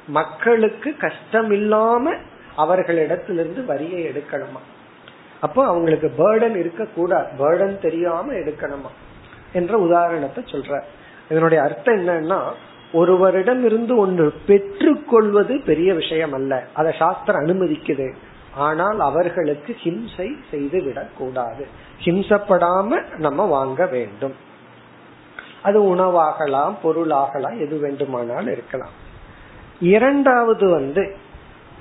மக்களுக்கு 0.09 0.91
கஷ்டம் 0.97 1.51
இல்லாம 1.51 2.15
அவர்களிடத்திலிருந்து 2.57 3.65
வரியை 3.65 4.01
எடுக்கணுமா? 4.05 4.61
அப்போ 5.41 5.67
அவங்களுக்கு 5.67 6.09
பேர்டன் 6.19 6.57
இருக்க 6.57 6.85
கூடாது 6.95 7.29
பேர்டன் 7.39 7.79
தெரியாம 7.79 8.33
எடுக்கணுமா? 8.33 8.91
என்ற 9.53 9.79
உதாரணத்தை 9.79 10.45
சொல்ற 10.47 10.81
இதனுடைய 11.31 11.65
அர்த்தம் 11.65 11.97
என்னன்னா 11.99 12.41
ஒருவரிடம் 12.93 13.65
இருந்து 13.65 13.97
ஒன்று 13.97 14.33
பெற்றுக்கொள்வது 14.47 15.61
பெரிய 15.61 15.95
விஷயம் 15.95 16.33
அல்ல 16.33 16.65
அதை 16.73 16.93
சாஸ்திரம் 16.99 17.41
அனுமதிக்குது. 17.41 18.15
ஆனால் 18.55 19.01
அவர்களுக்கு 19.01 19.77
ஹிம்சை 19.83 20.29
செய்து 20.51 20.83
விடக்கூடாது 20.83 21.67
ஹிம்சப்படாம 22.05 23.03
நம்ம 23.17 23.45
வாங்க 23.45 23.87
வேண்டும். 23.87 24.35
அது 25.63 25.97
உணவாகலாம் 25.97 26.75
பொருளாகலாம் 26.85 27.59
எது 27.59 27.79
வேண்டுமானாலும் 27.79 28.53
இருக்கலாம். 28.53 28.95
இரண்டாவது 29.81 30.71
வந்து 30.71 31.17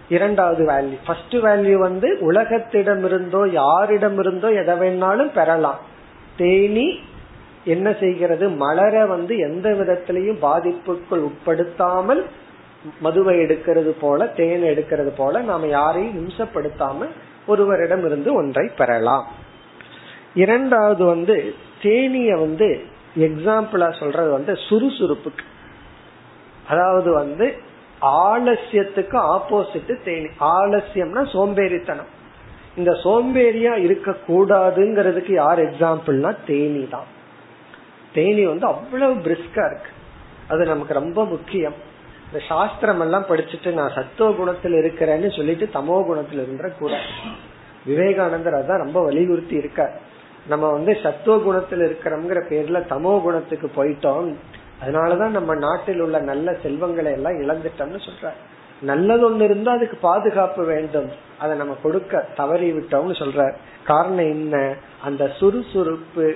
இரண்டாவது 0.10 0.64
வேல்யூ 0.66 0.97
ஃபர்ஸ்ட் 1.05 1.36
வேல்யூ 1.36 1.78
வந்து 1.78 2.07
உலகத்திடமிருந்தோ 2.30 3.41
யாரிடமிருந்தோ 3.62 4.49
எதை 4.62 4.76
வேணாலும் 4.82 5.32
பெறலாம். 5.34 5.80
தேனி 6.38 6.88
என்ன 7.64 7.88
செய்கிறது? 7.99 8.45
மலர 8.49 9.05
வந்து 9.05 9.34
எந்த 9.38 9.70
விதத்திலையும் 9.70 10.39
பாதிப்புக்குள் 10.41 11.26
உட்படுத்தாமல் 11.30 12.22
மதுவை 13.01 13.36
எடுக்கிறது 13.39 13.91
போல 14.01 14.26
தேன் 14.26 14.64
எடுக்கிறது 14.64 15.12
போல 15.18 15.41
நாம 15.41 15.68
யாரையும் 15.68 16.18
இம்சப்படுத்தாம 16.20 17.07
ஒருவரிடம் 17.47 18.05
இருந்து 18.05 18.30
ஒன்றை 18.34 18.66
பெறலாம். 18.78 19.26
இரண்டாவது 20.34 21.03
வந்து 21.05 21.36
தேனிய 21.82 22.32
வந்து 22.39 22.68
எக்ஸாம்பிளா 23.18 23.89
சொல்றது 23.99 24.30
வந்து 24.30 24.53
சுறுசுறுப்புக்கு. 24.68 25.45
அதாவது 26.68 27.10
வந்து 27.12 27.45
ஆலசியத்துக்கு 28.02 29.39
ஆப்போசிட் 29.39 30.04
தேனி. 30.04 30.28
ஆலசியம்னா 30.39 31.24
சோம்பேறித்தனம். 31.34 32.10
இந்த 32.78 32.91
சோம்பேறியா 32.91 33.78
இருக்க 33.78 34.16
கூடாதுங்கிறதுக்கு 34.28 35.32
யார் 35.32 35.60
எக்ஸாம்பிள்னா 35.60 36.36
தேனி 36.47 36.88
தான். 36.88 37.04
தேனி 38.14 38.45
வந்து 38.45 38.68
அவ்வளவு 38.68 39.14
பிரிஸ்கா 39.14 39.66
இருக்கு. 39.66 39.91
அது 40.47 40.66
நமக்கு 40.66 40.93
ரொம்ப 40.93 41.26
முக்கியம். 41.26 41.74
இந்த 42.32 42.45
சாஸ்திரம் 42.47 43.00
எல்லாம் 43.00 43.26
படிச்சுட்டு 43.30 43.74
நான் 43.74 43.91
சத்துவ 43.95 44.32
குணத்தில் 44.32 44.74
இருக்கிறேன்னு 44.74 45.36
சொல்லிட்டு 45.36 45.70
தமோ 45.74 46.06
குணத்தில் 46.06 46.41
இருந்த 46.41 46.70
கூட. 46.70 47.00
விவேகானந்தர் 47.86 48.54
அதான் 48.54 48.78
ரொம்ப 48.78 49.04
வலியுறுத்தி 49.04 49.56
இருக்கார். 49.56 50.00
நம்ம 50.47 50.72
வந்து 50.72 50.97
சத்துவ 51.04 51.38
குணத்தில் 51.38 51.80
இருக்கிறோம்ங்கிற 51.80 52.41
பேர்ல 52.50 52.82
தமோ 52.89 53.22
குணத்துக்கு 53.22 53.72
போயிட்டோம். 53.76 54.36
அதனாலதான் 54.86 55.30
நம்ம 55.30 55.56
நாட்டில் 55.56 56.00
உள்ள 56.00 56.20
நல்ல 56.20 56.56
செல்வங்களை 56.64 57.12
எல்லாம் 57.12 57.42
இழந்துட்டோம்னு 57.42 58.00
சொல்ற 58.00 58.30
நல்லது 58.82 59.32
ஒண்ணு 59.32 59.42
இருந்தா 59.42 59.72
அதுக்கு 59.72 59.98
பாதுகாப்பு 59.98 60.66
வேண்டும். 60.66 61.10
அதை 61.40 61.58
நம்ம 61.58 61.76
கொடுக்க 61.84 62.28
தவறி 62.36 62.72
விட்டோம்னு 62.72 63.16
சொல்ற 63.22 63.54
காரணம் 63.86 64.18
என்ன? 64.18 64.74
அந்த 65.04 65.28
சுறுசுறுப்பு 65.28 66.36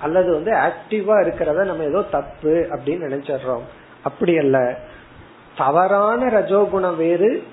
அல்லது 0.00 0.32
வந்து 0.32 0.52
ஆக்டிவா 0.52 1.24
இருக்கிறத 1.24 1.64
நம்ம 1.64 1.82
ஏதோ 1.82 2.02
தப்பு 2.02 2.66
அப்படின்னு 2.70 3.06
நினைச்சிடுறோம். 3.08 3.62
அப்படி 4.02 4.38
அல்ல. 4.38 4.78
தவறான 5.56 6.26
ரஜோகுணம் 6.26 6.96
வேறு 6.96 7.44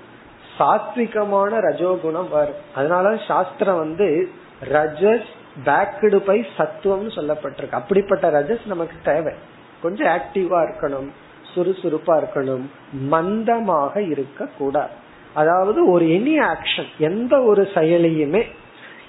சாத்விகமான 0.59 1.59
ரஜோகுணம் 1.59 2.29
வரும் 2.29 2.55
அதனால 2.75 3.19
சாஸ்திரம் 3.27 3.77
வந்து 3.77 4.29
ரஜஸ் 4.69 5.25
பேக்கடு 5.65 6.15
பை 6.15 6.47
சத்துவம்னு 6.57 7.11
சொல்லப்பட்டிருக்கு. 7.15 7.71
அப்படிப்பட்ட 7.71 8.29
ரஜஸ் 8.29 8.65
நமக்கு 8.65 8.95
தேவை. 9.03 9.33
கொஞ்சம் 9.81 10.07
ஆக்டிவா 10.07 10.69
இருக்கணும் 10.69 11.07
சுறுசுறுப்பா 11.55 12.23
இருக்கணும் 12.23 12.65
மந்தமாக 13.11 13.97
இருக்க 13.97 14.47
கூடாது 14.57 14.89
அதாவது 15.33 15.89
ஒரு 15.89 16.05
எனி 16.05 16.45
ஆக்ஷன் 16.47 16.87
எந்த 16.97 17.43
ஒரு 17.43 17.69
செயலையுமே 17.73 18.45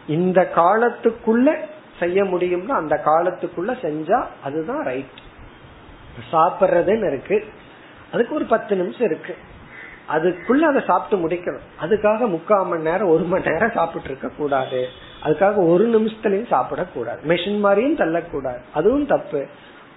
இந்த 0.06 0.50
காலத்துக்குள்ள 0.54 1.56
செய்ய 1.98 2.24
முடியும்னா 2.24 2.68
அந்த 2.68 3.00
காலத்துக்குள்ள 3.04 3.70
செஞ்சா 3.82 4.24
அதுதான் 4.44 4.82
ரைட் 4.82 5.28
சாப்பிட்றதுன்னு 6.32 7.06
இருக்கு. 7.06 7.44
அதுக்கு 8.12 8.34
ஒரு 8.34 8.44
பத்து 8.44 8.76
நிமிஷம் 8.76 9.00
இருக்கு. 9.00 9.36
அதுக்குள்ள 10.08 10.58
அதை 10.58 10.82
சாப்பிட்டு 10.86 11.28
முடிக்கணும். 11.28 11.84
அதுக்காக 11.84 12.28
முக்கால் 12.28 12.66
மணி 12.66 12.82
நேரம் 12.82 13.08
ஒரு 13.08 13.24
மணி 13.24 13.50
நேரம் 13.50 13.70
சாப்பிட்டு 13.74 14.08
இருக்க 14.08 14.28
கூடாது. 14.28 14.88
அதுக்காக 15.24 15.68
ஒரு 15.68 15.88
நிமிஷத்துலயும் 15.88 16.50
சாப்பிடக்கூடாது. 16.50 17.18
மிஷின் 17.28 17.58
மாதிரியும் 17.58 17.96
தள்ளக்கூடாது. 17.96 18.58
அதுவும் 18.74 19.06
தப்பு. 19.06 19.46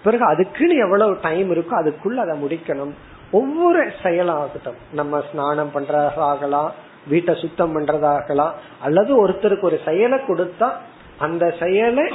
பிறகு 0.04 0.26
அதுக்குன்னு 0.26 0.76
எவ்வளவு 0.76 1.18
டைம் 1.22 1.52
இருக்கோ 1.52 1.72
அதுக்குள்ள 1.72 2.16
அதை 2.16 2.44
முடிக்கணும். 2.44 2.92
ஒவ்வொரு 3.32 3.92
செயலாகட்டும். 4.04 4.80
நம்ம 4.92 5.24
ஸ்நானம் 5.32 5.72
பண்றதாகலாம் 5.74 6.72
வீட்டை 7.08 7.36
சுத்தம் 7.36 7.80
பண்றதாகலாம் 7.80 8.52
அல்லது 8.82 9.28
ஒருத்தருக்கு 9.28 9.62
ஒரு 9.62 9.80
செயலை 9.86 10.20
கொடுத்தா 10.28 10.72
அந்த 11.18 11.56
செயலை 11.60 12.14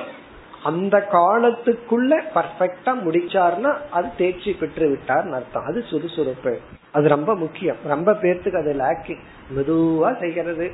அந்த 0.64 1.08
காலத்துக்குள்ள 1.12 2.22
பர்ஃபெக்டா 2.34 2.86
முடிச்சார்னா 2.86 3.76
அது 3.90 4.08
தேர்ச்சி 4.18 4.52
பெற்று 4.52 4.88
விட்டார் 4.88 5.32
அர்த்தம். 5.32 5.64
அது 5.64 5.82
சுறுசுறுப்பு. 5.82 6.58
அது 6.92 7.08
ரொம்ப 7.08 7.34
முக்கியம். 7.34 7.76
ரொம்ப 7.84 8.12
பேர்த்துக்கு 8.12 8.60
அது 8.60 8.72
லேக்கிங் 8.72 9.20
மெதுவா 9.56 10.18
செய்கிறது. 10.18 10.72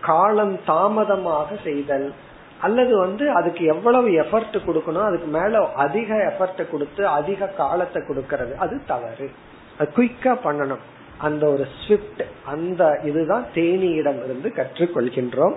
காலம் 0.00 0.58
தாமதமாக 0.64 1.54
செய்தல். 1.64 2.12
அல்லது 2.62 2.98
வந்து 2.98 3.30
அதுக்கு 3.30 3.64
எவ்வளவு 3.64 4.08
எஃபர்ட் 4.08 4.56
கொடுக்கணும் 4.66 5.04
அதுக்கு 5.04 5.26
மேல 5.26 5.72
அதிக 5.72 6.14
எஃபர்ட் 6.14 6.70
கொடுத்து 6.70 7.06
அதிக 7.06 7.46
காலத்தை 7.46 8.02
கொடுக்கறது 8.02 8.54
அது 8.54 8.80
தவறு. 8.86 9.30
அது 9.78 9.92
குயிக்கா 9.96 10.36
பண்ணணும். 10.44 10.84
அந்த 11.18 11.46
ஒரு 11.46 11.66
ஸ்விஃப்ட் 11.82 12.22
அந்த 12.44 13.00
இதுதான் 13.04 13.46
தேனியிடம் 13.54 14.24
இருந்து 14.24 14.52
கற்றுக்கொள்கின்றோம். 14.56 15.54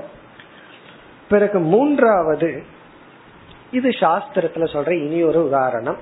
பிறகு 1.29 1.59
மூன்றாவது 1.59 2.63
இது 3.71 3.89
சாஸ்திரத்துல 3.89 4.67
சொல்ற 4.73 4.91
இனி 4.91 5.23
ஒரு 5.23 5.45
உதாரணம். 5.45 5.97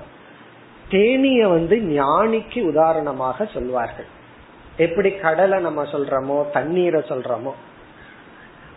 தேனிய 0.90 1.48
வந்து 1.48 1.76
ஞானிக்கு 1.76 2.62
உதாரணமாக 2.62 3.44
சொல்வார்கள். 3.44 4.06
எப்படி 4.76 5.10
கடலை 5.12 5.60
நம்ம 5.60 5.82
சொல்றோமோ 5.82 6.50
தண்ணீரை 6.50 7.02
சொல்றோமோ. 7.08 7.52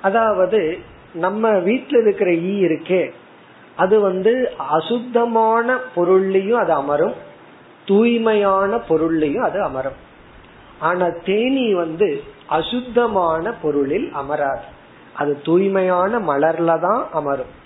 அதாவது 0.02 0.80
நம்ம 1.14 1.50
வீட்டுல 1.50 2.02
இருக்கிற 2.02 2.34
ஈ 2.34 2.64
இருக்கே. 2.64 3.12
அது 3.76 4.00
வந்து 4.00 4.52
அசுத்தமான 4.58 5.80
பொருள்லயும் 5.96 6.54
அது 6.54 6.74
அமரும். 6.74 7.14
தூய்மையான 7.86 8.76
பொருள்லயும் 8.76 9.44
அது 9.44 9.62
அமரும். 9.62 10.10
ஆனா 10.80 11.08
தேனி 11.26 11.74
வந்து 11.74 12.24
அசுத்தமான 12.48 13.54
பொருளில் 13.54 14.12
அமராது. 14.12 14.64
அது 15.14 15.42
தூய்மையான 15.42 16.20
மலர்ல 16.20 16.80
தான் 16.80 17.08
அமரும். 17.14 17.60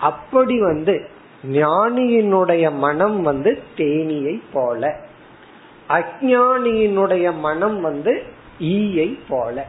அப்படி 0.00 0.60
வந்து 0.60 1.08
ஞானியினுடைய 1.52 2.72
மனம் 2.72 3.22
வந்து 3.22 3.62
தேனியை 3.76 4.42
போல. 4.52 5.00
அஜானியினுடைய 5.88 7.38
மனம் 7.38 7.80
வந்து 7.80 8.22
ஈயை 8.60 9.18
போல. 9.28 9.66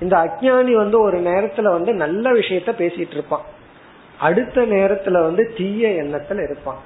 இந்த 0.00 0.16
அஜானி 0.16 0.72
வந்து 0.72 1.00
ஒரு 1.00 1.18
நேரத்துல 1.18 1.62
வந்து 1.62 1.92
நல்ல 1.92 2.32
விஷயத்த 2.32 2.70
பேசிட்டு 2.78 3.10
இருப்பான். 3.10 3.42
அடுத்த 4.18 4.62
நேரத்துல 4.62 5.12
வந்து 5.12 5.54
தீய 5.56 5.88
எண்ணத்துல 5.88 6.42
இருப்பான். 6.42 6.78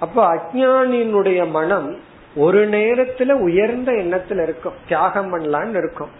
அப்ப 0.00 0.34
அஜானியினுடைய 0.34 1.50
மனம் 1.50 1.98
ஒரு 2.36 2.68
நேரத்துல 2.68 3.32
உயர்ந்த 3.32 3.92
எண்ணத்துல 3.92 4.42
இருக்கும். 4.42 4.72
தியாகம் 4.88 5.38
பண்ணலான்னு 5.38 5.76
இருக்கும். 5.76 6.10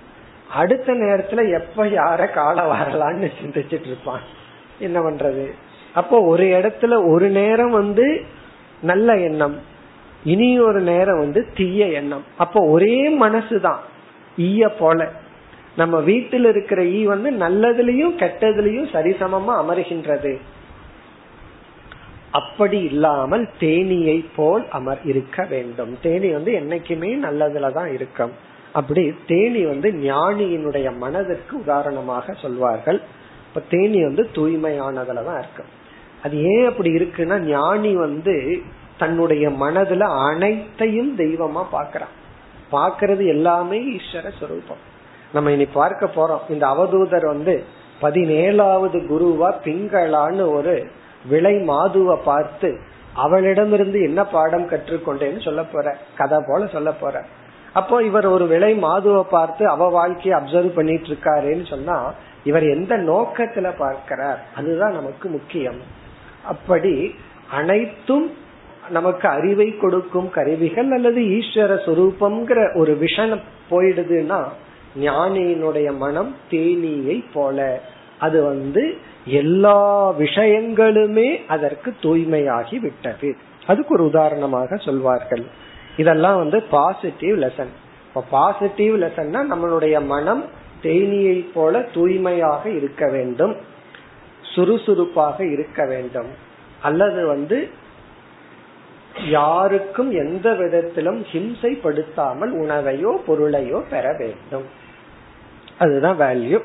அடுத்த 0.52 0.92
நேரத்துல 0.92 1.52
எப்ப 1.52 1.84
யார 1.84 2.32
கால 2.32 2.74
வரலான்னு 2.74 3.30
சிந்திச்சிட்டு 3.42 3.86
இருப்பான். 3.86 4.20
என்ன 4.78 5.00
பண்றது? 5.00 5.50
அப்போ 5.94 6.20
ஒரு 6.20 6.44
இடத்துல 6.44 7.10
ஒரு 7.12 7.28
நேரம் 7.28 7.70
வந்து 7.70 8.24
நல்ல 8.82 9.18
எண்ணம் 9.18 9.58
இனி 10.24 10.60
ஒரு 10.60 10.80
நேரம் 10.80 11.18
வந்து 11.18 11.46
தீய 11.54 11.86
எண்ணம். 11.86 12.24
அப்போ 12.36 12.64
ஒரே 12.64 13.20
மனசுதான் 13.20 13.78
ஈய 14.38 14.68
போல. 14.68 15.08
நம்ம 15.76 16.00
வீட்டில் 16.00 16.44
இருக்கிற 16.44 16.84
ஈ 16.84 17.04
வந்து 17.04 17.30
நல்லதுலயும் 17.30 18.16
கெட்டதுலயும் 18.18 18.90
சரிசமமா 18.92 19.54
அமர்கின்றது. 19.62 20.38
அப்படி 22.30 22.78
இல்லாமல் 22.82 23.48
தேனியை 23.60 24.24
போல் 24.36 24.68
அமர் 24.68 24.98
இருக்க 25.04 25.44
வேண்டும். 25.44 25.98
தேனி 26.02 26.30
வந்து 26.30 26.52
என்னைக்குமே 26.52 27.10
நல்லதுலதான் 27.26 27.92
இருக்கும். 27.92 28.32
அப்படி 28.72 29.14
தேனி 29.26 29.64
வந்து 29.64 29.90
ஞானியினுடைய 29.90 30.96
மனதிற்கு 30.96 31.58
உதாரணமாக 31.58 32.32
சொல்வார்கள். 32.32 33.00
இப்ப 33.48 33.62
தேனி 33.68 34.02
வந்து 34.02 34.30
தூய்மையானதுலதான் 34.34 35.38
இருக்கும். 35.38 35.70
அது 36.22 36.42
ஏன் 36.42 36.66
அப்படி 36.66 36.90
இருக்குன்னா 36.90 37.38
ஞானி 37.38 37.94
வந்து 37.96 38.62
தன்னுடைய 38.98 39.48
மனதுல 39.48 40.00
அனைத்தையும் 40.00 41.18
தெய்வமா 41.18 41.62
பாக்குறான் 41.72 42.14
பாக்குறது 42.72 43.26
எல்லாமே 43.26 43.96
ஈஸ்வர 43.96 44.30
சுரூபம். 44.40 44.82
நம்ம 45.34 45.52
இனி 45.56 45.66
பார்க்க 45.78 46.10
போறோம். 46.16 46.44
இந்த 46.48 46.64
அவதூதர் 46.66 47.26
வந்து 47.26 47.54
பதினேழாவது 48.02 48.98
குருவா 49.10 49.48
பிங்களான்னு 49.64 50.44
ஒரு 50.56 50.74
விலை 51.28 51.54
மாதுவை 51.70 52.16
பார்த்து 52.24 52.68
அவளிடமிருந்து 53.24 53.98
என்ன 54.02 54.20
பாடம் 54.26 54.68
கற்றுக்கொண்டேன்னு 54.70 55.40
சொல்ல 55.44 55.62
போற 55.64 55.96
கதை 56.16 56.38
போல 56.48 56.66
சொல்ல 56.66 56.90
போற. 56.92 57.16
அப்போ 57.72 57.96
இவர் 58.02 58.26
ஒரு 58.26 58.44
விலை 58.46 58.72
மாதுவை 58.82 59.22
பார்த்து 59.30 59.64
அவ 59.68 59.88
வாழ்க்கையை 59.88 60.34
அப்சர்வ் 60.40 60.76
பண்ணிட்டு 60.78 61.08
இருக்காருன்னு 61.12 61.66
சொன்னா 61.68 61.96
இவர் 62.44 62.64
எந்த 62.76 62.94
நோக்கத்துல 63.10 63.68
பார்க்கிறார்? 63.78 64.40
அதுதான் 64.56 64.92
நமக்கு 64.92 65.28
முக்கியம். 65.28 65.80
அப்படி 66.52 66.94
அனைத்தும் 67.50 68.26
நமக்கு 68.90 69.26
அறிவை 69.28 69.68
கொடுக்கும் 69.76 70.30
கருவிகள் 70.30 70.90
அல்லது 70.90 71.20
ஈஸ்வர 71.36 71.72
சுரூபம்ங்கிற 71.86 72.60
ஒரு 72.80 72.92
விஷன் 73.00 73.34
போயிடுதுன்னா 73.70 74.40
ஞானியினுடைய 75.00 75.96
மனம் 75.96 76.36
தேனியை 76.50 77.24
போல. 77.32 77.80
அது 78.18 78.44
வந்து 78.44 78.96
எல்லா 79.24 80.12
விஷயங்களுமே 80.12 81.46
அதற்கு 81.48 81.94
தூய்மையாகி 82.02 82.80
விட்டது. 82.80 83.36
அதுக்கு 83.66 83.94
ஒரு 83.94 84.04
உதாரணமாக 84.04 84.76
சொல்வார்கள். 84.76 85.44
இதெல்லாம் 85.96 86.36
வந்து 86.36 86.62
பாசிட்டிவ் 86.62 87.42
லெசன் 87.42 87.72
இப்ப 88.08 88.24
பாசிட்டிவ் 88.30 89.02
லெசன்னா 89.02 89.40
நம்மளுடைய 89.52 90.04
மனம் 90.04 90.44
தேனியை 90.82 91.46
போல 91.54 91.82
தூய்மையாக 91.82 92.70
இருக்க 92.70 93.08
வேண்டும். 93.08 93.56
சுறுசுறுப்பாக 94.42 95.44
இருக்க 95.44 95.86
வேண்டும். 95.86 96.26
அல்லது 96.82 97.26
வந்து 97.26 97.68
யாருக்கும் 99.28 100.10
எந்த 100.10 100.54
விதத்திலும் 100.54 101.24
ஹிம்சைப்படுத்தாமல் 101.32 102.52
உணவையோ 102.62 103.20
பொருளையோ 103.26 103.82
பெற 103.90 104.14
வேண்டும். 104.18 104.82
அதுதான் 105.78 106.20
வேல்யூ 106.20 106.60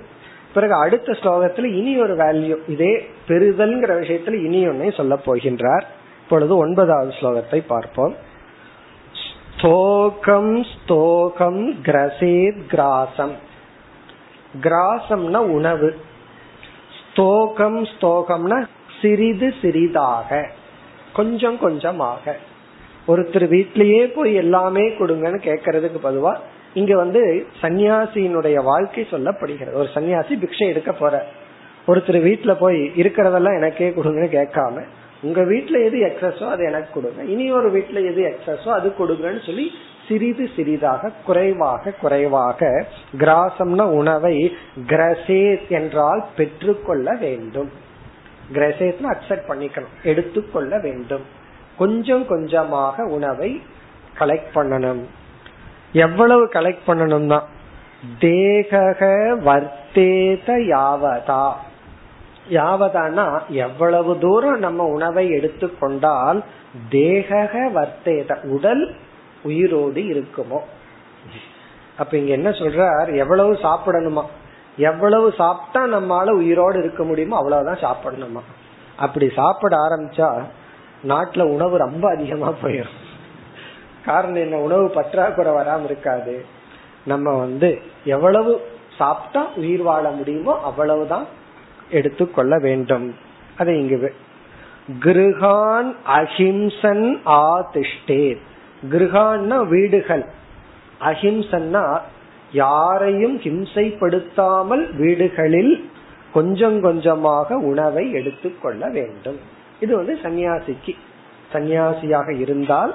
பிறகு 0.53 0.73
அடுத்த 0.73 1.11
ஸ்லோகத்துல 1.11 1.63
இனி 1.63 2.01
ஒரு 2.01 2.15
வேல்யூ 2.15 2.69
இதே 2.69 3.09
பெறுதல்ங்கிற 3.27 3.91
விஷயத்துல 4.01 4.43
இனி 4.43 4.67
ஒன்னே 4.67 4.95
சொல்ல 4.95 5.19
போகின்றார். 5.25 5.83
இப்பொழுது 6.23 6.57
ஒன்பதாவது 6.57 7.11
ஸ்லோகத்தை 7.11 7.63
பார்ப்போம். 7.67 8.15
ஸ்தோகம் 9.57 10.63
ஸ்தோகம் 10.63 11.71
கிரசேத் 11.83 12.61
கிராசம். 12.67 13.33
கிராசம்னா 14.61 15.37
உணவு. 15.37 15.97
ஸ்தோகம் 17.11 17.83
ஸ்தோகம்னா 17.83 18.67
சிறிது 19.01 19.53
சிறிதாக 19.61 20.49
கொஞ்சம் 21.13 21.59
கொஞ்சமாக. 21.59 22.37
ஒருத்தர் 23.07 23.45
வீட்லயே 23.55 24.13
போய் 24.15 24.33
எல்லாமே 24.33 24.89
கொடுங்கன்னு 24.89 25.39
கேக்குறதுக்கு 25.47 25.99
பதுவா 26.03 26.37
இங்க 26.73 26.95
வந்து 26.95 27.47
சன்னியாசியினுடைய 27.61 28.63
வாழ்க்கை 28.63 29.07
சொல்லப்படுகிறது. 29.11 29.73
ஒரு 29.73 29.89
சன்னியாசி 29.93 30.33
பிக்ஷை 30.43 30.67
எடுக்க 30.67 30.91
போற. 30.91 31.25
ஒருத்தர் 31.87 32.19
வீட்டுல 32.29 32.53
போய் 32.53 32.91
இருக்கிறதெல்லாம் 32.95 33.55
எனக்கே 33.55 33.89
கொடுங்கன்னு 33.89 34.31
கேட்காம 34.39 34.83
உங்க 35.21 35.41
வீட்டுல 35.41 35.85
எது 35.85 35.97
எக்ஸஸோ 35.99 36.49
அது 36.49 36.63
எனக்கு 36.65 36.89
கொடுங்க. 36.93 37.23
இனி 37.23 37.51
ஒரு 37.51 37.71
வீட்டுல 37.71 38.05
எது 38.11 38.21
எக்ஸஸோ 38.31 38.67
அது 38.67 38.93
கொடுங்கன்னு 38.99 39.45
சொல்லி 39.45 39.71
சிறிது 40.07 40.49
சிறிதாக 40.55 41.11
குறைவாக 41.25 41.91
குறைவாக 41.91 42.85
கிராசம்னா 43.17 43.83
உணவை 43.83 44.55
கிரசேத் 44.87 45.67
என்றால் 45.67 46.25
பெற்றுக்கொள்ள 46.35 47.15
வேண்டும். 47.19 47.69
கிரசேத்னா 48.53 49.15
அக்செப்ட் 49.15 49.49
பண்ணிக்கணும் 49.49 49.95
எடுத்துக்கொள்ள 50.03 50.79
வேண்டும். 50.79 51.21
கொஞ்சம் 51.77 52.25
கொஞ்சமாக 52.27 53.03
உணவை 53.03 53.61
கலெக்ட் 54.19 54.51
பண்ணணும். 54.53 55.03
எவ்வளவு 55.93 56.45
கலெக்ட் 56.45 56.87
பண்ணணும்னா 56.87 57.41
தேக 58.19 59.05
வர்த்தேத 59.45 60.47
யாவதா. 60.47 61.51
யாவதானா 62.49 63.41
எவ்வளவு 63.47 64.17
தூரம் 64.19 64.59
நம்ம 64.59 64.83
உணவை 64.83 65.29
எடுத்துக்கொண்டால் 65.29 66.43
தேக 66.89 67.71
வர்த்தேத 67.75 68.45
உடல் 68.45 68.95
உயிரோடு 69.43 70.01
இருக்குமோ. 70.01 70.59
அப்ப 71.97 72.17
இங்க 72.17 72.31
என்ன 72.31 72.49
சொல்றார்? 72.49 73.15
எவ்வளவு 73.15 73.53
சாப்பிடணுமா? 73.53 74.23
எவ்வளவு 74.77 75.33
சாப்பிட்டா 75.37 75.97
நம்மளால 75.97 76.29
உயிரோடு 76.29 76.79
இருக்க 76.79 77.03
முடியுமோ 77.03 77.35
அவ்வளவுதான் 77.35 77.95
சாப்பிடணுமா. 77.95 78.39
அப்படி 78.95 79.29
சாப்பிட 79.29 79.77
ஆரம்பிச்சா 79.77 80.43
நாட்டுல 81.07 81.41
உணவு 81.41 81.77
ரொம்ப 81.77 82.09
அதிகமா 82.09 82.53
போயிடும் 82.63 83.07
காரணம் 84.09 84.41
என்ன? 84.45 84.57
உணவு 84.57 84.85
பற்றாக்குறை 84.89 85.51
வராம 85.53 85.83
இருக்காது. 85.83 86.35
நம்ம 87.05 87.27
வந்து 87.37 87.69
எவ்வளவு 88.03 88.51
சாப்பிட்டா 88.97 89.43
உயிர் 89.55 89.81
வாழ 89.81 90.05
முடியுமோ 90.09 90.53
அவ்வளவுதான் 90.63 91.25
எடுத்துக்கொள்ள 91.89 92.53
வேண்டும். 92.59 93.15
அதை 93.57 93.73
இங்கு 93.79 94.13
கிருஹான் 94.99 95.89
அஹிம்சன் 96.15 97.07
ஆதிஷ்டே. 97.41 98.23
கிருஹான்னா 98.91 99.57
வீடுகள். 99.67 100.25
அஹிம்சன்னா 101.01 101.85
யாரையும் 102.51 103.35
ஹிம்சைப்படுத்தாமல் 103.39 104.85
வீடுகளில் 104.95 105.75
கொஞ்சம் 106.33 106.81
கொஞ்சமாக 106.81 107.57
உணவை 107.71 108.05
எடுத்துக்கொள்ள 108.11 108.89
வேண்டும். 108.89 109.39
இது 109.79 109.95
வந்து 109.95 110.15
சன்னியாசிக்கு. 110.23 110.93
சன்னியாசியாக 111.53 112.29
இருந்தால் 112.39 112.93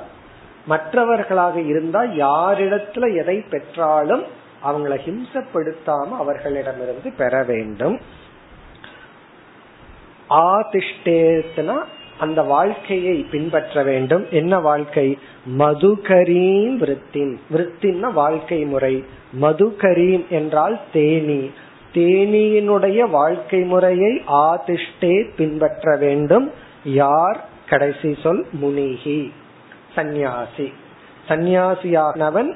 மற்றவர்களாக 0.66 1.60
இருந்தால் 1.60 2.10
யாரிடத்துல 2.10 3.16
எதை 3.16 3.44
பெற்றாலும் 3.50 4.22
அவங்களை 4.64 4.98
ஹிம்சப்படுத்தாம 4.98 6.08
அவர்களிடமிருந்து 6.10 7.12
பெற 7.18 7.42
வேண்டும். 7.42 7.98
ஆதிஷ்டேத்னா 10.30 11.84
அந்த 12.18 12.42
வாழ்க்கையை 12.42 13.26
பின்பற்ற 13.30 13.82
வேண்டும். 13.82 14.26
என்ன 14.30 14.60
வாழ்க்கை? 14.60 15.18
மதுகரீம் 15.58 16.76
விருத்தின். 16.76 17.40
விருத்தின்னா 17.52 18.12
வாழ்க்கை 18.12 18.64
முறை. 18.64 19.04
மதுகரீம் 19.40 20.28
என்றால் 20.28 20.80
தேனி. 20.92 21.50
தேனியினுடைய 21.94 23.10
வாழ்க்கை 23.10 23.60
முறையை 23.60 24.22
ஆதிஷ்டே 24.26 25.30
பின்பற்ற 25.36 25.96
வேண்டும். 25.96 26.50
யார்? 26.84 27.48
கடைசி 27.68 28.16
சொல் 28.22 28.46
முனிகி. 28.52 29.32
சந்நியாசி. 29.94 30.72
சந்நியாசியானவன் 31.28 32.54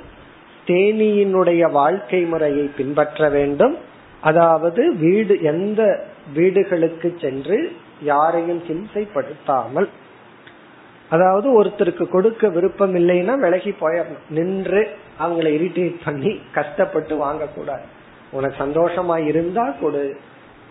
தேனியினுடைய 0.67 1.71
வாழ்க்கை 1.71 2.23
முறையை 2.23 2.71
பின்பற்ற 2.77 3.29
வேண்டும். 3.29 3.77
அதாவது 4.21 4.95
வீடு 4.97 5.43
எந்த 5.43 6.05
வீடுகளுக்கு 6.35 7.17
சென்று 7.21 7.77
யாரையும் 8.03 8.63
ஹிம்சைப்படுத்தாமல். 8.63 9.89
அதாவது 11.11 11.63
ஒருத்தருக்கு 11.63 12.09
கொடுக்க 12.09 12.49
விருப்பம் 12.49 12.95
இல்லைன்னா 12.95 13.35
விலகி 13.39 13.75
போயிடணும். 13.81 14.25
நின்று 14.31 14.97
அவங்களை 15.21 15.51
இரிட்டேட் 15.61 15.97
பண்ணி 16.05 16.41
கஷ்டப்பட்டு 16.53 17.15
வாங்கக்கூடாது. 17.25 17.87
உனக்கு 18.31 18.67
சந்தோஷமா 18.67 19.27
இருந்தா 19.27 19.71
கொடு. 19.81 20.17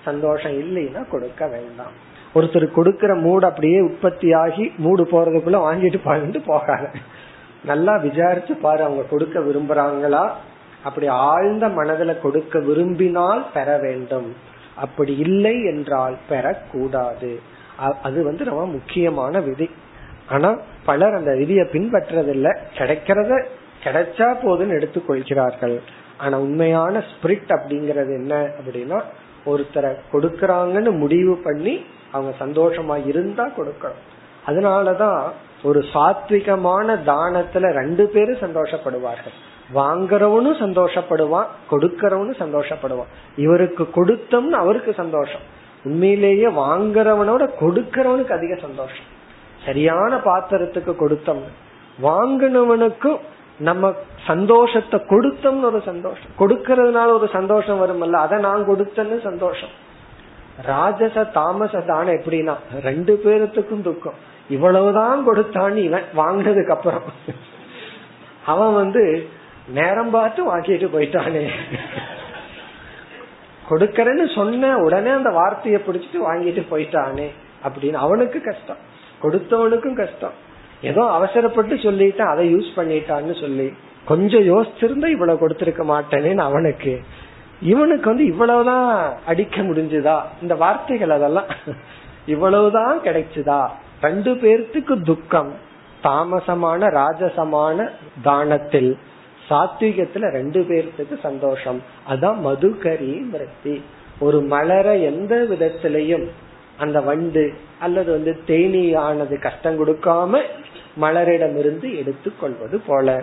சந்தோஷம் 0.06 0.52
இல்லைன்னா 0.52 1.10
கொடுக்க 1.10 1.48
வேண்டாம். 1.48 2.07
ஒருத்தர் 2.36 2.72
கொடுக்கிற 2.72 3.16
மூடு 3.16 3.46
அப்படியே 3.48 3.80
உற்பத்தி 3.80 4.34
ஆகி 4.34 4.72
மூடு 4.78 5.04
போறதுக்குள்ள 5.04 5.60
வாங்கிட்டு 5.68 6.00
போயிட்டு 6.04 6.42
போகாது. 6.42 6.88
நல்லா 7.64 7.98
விசாரிச்சு 7.98 8.56
பாரு 8.56 8.84
அவங்க 8.84 9.04
கொடுக்க 9.04 9.40
விரும்புறாங்களா? 9.40 10.30
அப்படி 10.84 11.08
ஆழ்ந்த 11.08 11.68
மனதுல 11.68 12.22
கொடுக்க 12.22 12.60
விரும்பினால் 12.60 13.46
பெற 13.54 13.78
வேண்டும். 13.78 14.36
அப்படி 14.76 15.18
இல்லை 15.18 15.64
என்றால் 15.64 16.16
பெறக்கூடாது. 16.30 17.40
அது 18.02 18.24
வந்து 18.24 18.44
ரொம்ப 18.44 18.66
முக்கியமான 18.66 19.40
விதி. 19.40 19.70
ஆனா 20.30 20.58
பலர் 20.86 21.16
அந்த 21.16 21.36
விதியை 21.36 21.66
பின்பற்றதில்லை. 21.66 22.52
கிடைக்கிறத 22.78 23.44
கிடைச்சா 23.84 24.28
போதுன்னு 24.44 24.78
எடுத்துக்கொள்கிறார்கள். 24.80 25.78
ஆனா 26.18 26.40
உண்மையான 26.40 27.04
ஸ்பிரிட் 27.12 27.52
அப்படிங்கறது 27.58 28.14
என்ன 28.22 28.52
அப்படின்னா 28.60 29.02
ஒருத்தரை 29.46 29.92
கொடுக்கறாங்கன்னு 30.14 30.92
முடிவு 30.98 31.36
பண்ணி 31.44 31.86
அவங்க 32.12 32.32
சந்தோஷமா 32.40 33.08
இருந்தா 33.08 33.48
கொடுக்கணும். 33.48 34.04
அதனாலதான் 34.48 35.24
ஒரு 35.64 35.80
சாத்விகமான 35.80 36.98
தானத்துல 37.06 37.72
ரெண்டு 37.72 38.08
பேரும் 38.08 38.36
சந்தோஷப்படுவார்கள். 38.36 39.36
வாங்குறவனும் 39.76 40.60
சந்தோஷப்படுவான் 40.60 41.46
கொடுக்கறவனும் 41.72 42.40
சந்தோஷப்படுவான். 42.40 43.12
இவருக்கு 43.36 43.90
கொடுத்தோம்னு 43.96 44.50
அவருக்கு 44.50 44.94
சந்தோஷம். 44.94 45.42
உண்மையிலேயே 45.84 46.48
வாங்குறவனோட 46.48 47.50
கொடுக்கறவனுக்கு 47.60 48.32
அதிக 48.32 48.56
சந்தோஷம். 48.62 49.08
சரியான 49.66 50.16
பாத்திரத்துக்கு 50.16 50.94
கொடுத்தோம் 51.00 51.42
வாங்கினவனுக்கும் 52.02 53.18
நம்ம 53.58 53.94
சந்தோஷத்தை 54.28 55.00
கொடுத்தோம்னு 55.00 55.62
ஒரு 55.62 55.82
சந்தோஷம். 55.86 56.32
கொடுக்கறதுனால 56.40 57.08
ஒரு 57.08 57.30
சந்தோஷம் 57.34 57.82
வருமல்ல 57.82 58.12
அதை 58.12 58.40
நான் 58.40 58.68
கொடுத்தேன்னு 58.68 59.24
சந்தோஷம். 59.24 59.70
ராஜச 60.66 61.24
தாமச 61.24 61.80
தானம் 61.80 62.14
எப்படின்னா 62.14 62.56
ரெண்டு 62.84 63.22
பேருத்துக்கும் 63.26 63.82
துக்கம். 63.82 64.14
இவ்வளவுதான் 64.50 65.28
கொடுத்தான்னு 65.30 65.76
இவன் 65.76 66.04
வாங்கினதுக்கு 66.16 66.68
அப்புறம். 66.68 67.02
அவன் 68.46 68.74
வந்து 68.74 69.28
நேரம் 69.68 70.10
பார்த்து 70.10 70.58
வாங்கிட்டு 70.58 70.88
போயிட்டானே. 70.94 71.50
கொடுக்கறேன்னு 73.70 74.36
சொன்ன 74.36 74.78
உடனே 74.78 75.10
அந்த 75.10 75.30
வார்த்தையை 75.30 75.82
பிடிச்சிட்டு 75.88 76.16
வாங்கிட்டு 76.16 76.66
போயிட்டானே 76.72 77.30
அப்படின்னு 77.68 77.94
அவனுக்கு 77.94 78.42
கஷ்டம். 78.42 78.78
கொடுத்தவனுக்கும் 79.22 79.94
கஷ்டம். 79.94 80.32
ஏதோ 80.82 81.04
அவசரப்பட்டு 81.12 81.76
சொல்லிட்டான் 81.76 82.32
அதை 82.34 82.56
யூஸ் 82.56 82.68
பண்ணிட்டான்னு 82.76 83.40
சொல்லி 83.40 83.74
கொஞ்சம் 84.06 84.42
யோசிச்சிருந்தா 84.42 85.08
இவ்வளவு 85.08 85.40
கொடுத்திருக்க 85.40 85.84
மாட்டேனேன்னு 85.84 86.38
அவனுக்கு 86.38 87.02
இவனுக்கு 87.62 88.10
வந்து 88.10 88.26
இவ்வளவுதான் 88.26 89.18
அடிக்க 89.26 89.62
முடிஞ்சுதா? 89.62 90.22
இந்த 90.42 90.56
வார்த்தைகள் 90.56 91.10
அதெல்லாம் 91.10 91.46
இவ்வளவுதான் 92.26 93.00
கிடைச்சுதா? 93.00 93.68
ரெண்டு 94.02 94.34
பேர்த்துக்கு 94.34 95.04
துக்கம். 95.04 95.54
தாமசமான 96.04 96.90
ராஜசமான 96.90 97.90
தானத்தில் 98.24 98.98
சாத்விகத்துல 99.50 100.32
ரெண்டு 100.32 100.62
பேர்த்துக்கு 100.62 101.20
சந்தோஷம். 101.22 101.84
அதான் 102.10 102.38
மதுகரி 102.46 103.24
மிருத்தி 103.34 103.82
ஒரு 104.20 104.42
மலர 104.42 104.96
எந்த 104.96 105.46
விதத்திலையும் 105.50 106.28
அந்த 106.78 107.02
வண்டு 107.02 107.54
அல்லது 107.80 108.12
வந்து 108.12 108.40
தேனீயானது 108.48 109.40
கஷ்டம் 109.40 109.88
கொடுக்காம 109.88 110.42
மலரிடமிருந்து 111.02 111.96
எடுத்துக்கொள்வது 111.96 112.80
போல. 112.80 113.22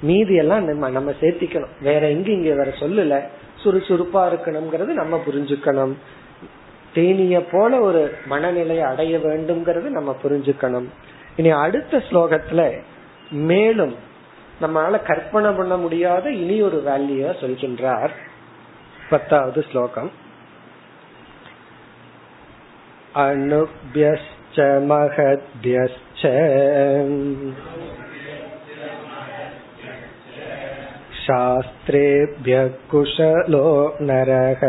மீதி 0.00 0.34
எல்லாம் 0.34 0.64
நம்ம 0.64 0.90
நம்ம 0.90 1.10
சேர்த்திக்கணும். 1.10 1.82
வேற 1.82 2.08
எங்க 2.08 2.30
இங்க 2.30 2.54
வேற 2.54 2.70
சொல்லல. 2.80 3.22
சுறுசுறுப்பா 3.64 4.28
இருக்கணும்ங்கிறது 4.28 4.84
நம்ம 4.84 5.22
புரிஞ்சுக்கணும். 5.26 5.92
தேனிய 6.94 7.46
போல 7.50 7.80
ஒரு 7.80 8.16
மனநிலையை 8.26 8.84
அடைய 8.84 9.18
வேண்டும்ங்கிறது 9.18 9.88
நம்ம 9.88 10.16
புரிஞ்சுக்கணும். 10.22 10.86
இனி 11.36 11.50
அடுத்த 11.50 12.02
ஸ்லோகத்துல 12.10 12.80
மேலும் 13.30 13.94
நம்மளால 14.60 15.02
கற்பனை 15.02 15.50
பண்ண 15.52 15.76
முடியாத 15.76 16.30
இனி 16.30 16.62
ஒரு 16.62 16.82
வேல்யூ 16.86 17.42
சொல்கின்றார். 17.44 18.10
பத்தாவது 19.10 19.64
ஸ்லோகம். 19.70 20.10
அனுபியஸ்ச 23.14 24.18
மகத்யஸ்ச. 24.54 26.22
शास्त्रेभ्य 31.27 32.55
कुशलो 32.91 33.67
नरः 34.01 34.63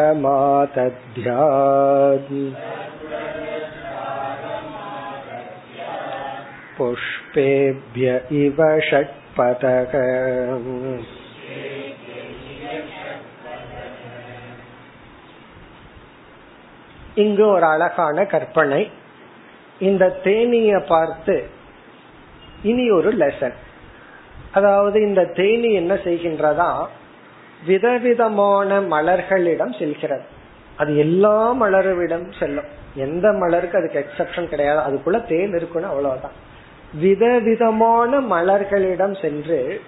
पुष्पेभ्य 6.78 8.08
इव 8.44 8.60
षट्पदः 8.90 9.94
இங்கு 17.24 17.44
ஒரு 17.52 17.66
அழகான 17.66 18.24
கற்பனை 18.32 18.80
இந்த 19.81 20.09
தேனிய 20.09 20.79
பார்த்து 20.79 21.47
இனி 22.63 22.91
ஒரு 22.91 23.13
லெசன் 23.13 23.55
அதாவது 24.53 25.01
இந்த 25.01 25.25
தேனி 25.25 25.73
என்ன 25.73 25.95
செய்கின்றதா? 25.95 26.87
விதவிதமான 27.67 28.81
மலர்களிடம் 28.81 29.79
செல்கிறது. 29.79 30.23
அது 30.77 30.97
எல்லா 30.97 31.63
மலர்விடம் 31.63 32.39
செல்லும். 32.39 32.65
எந்த 32.95 33.33
மலருக்கு 33.33 33.79
அதுக்கு 33.79 34.07
எக்ஸப்ஷன் 34.07 34.49
கிடையாது. 34.49 34.81
அதுக்குள்ள 34.81 35.27
தேன் 35.27 35.55
இருக்குன்னு 35.57 35.89
அவ்வளவுதான். 35.89 36.33
விதவிதமான 36.95 38.21
மலர்களிடம் 38.21 39.21
சென்று 39.21 39.81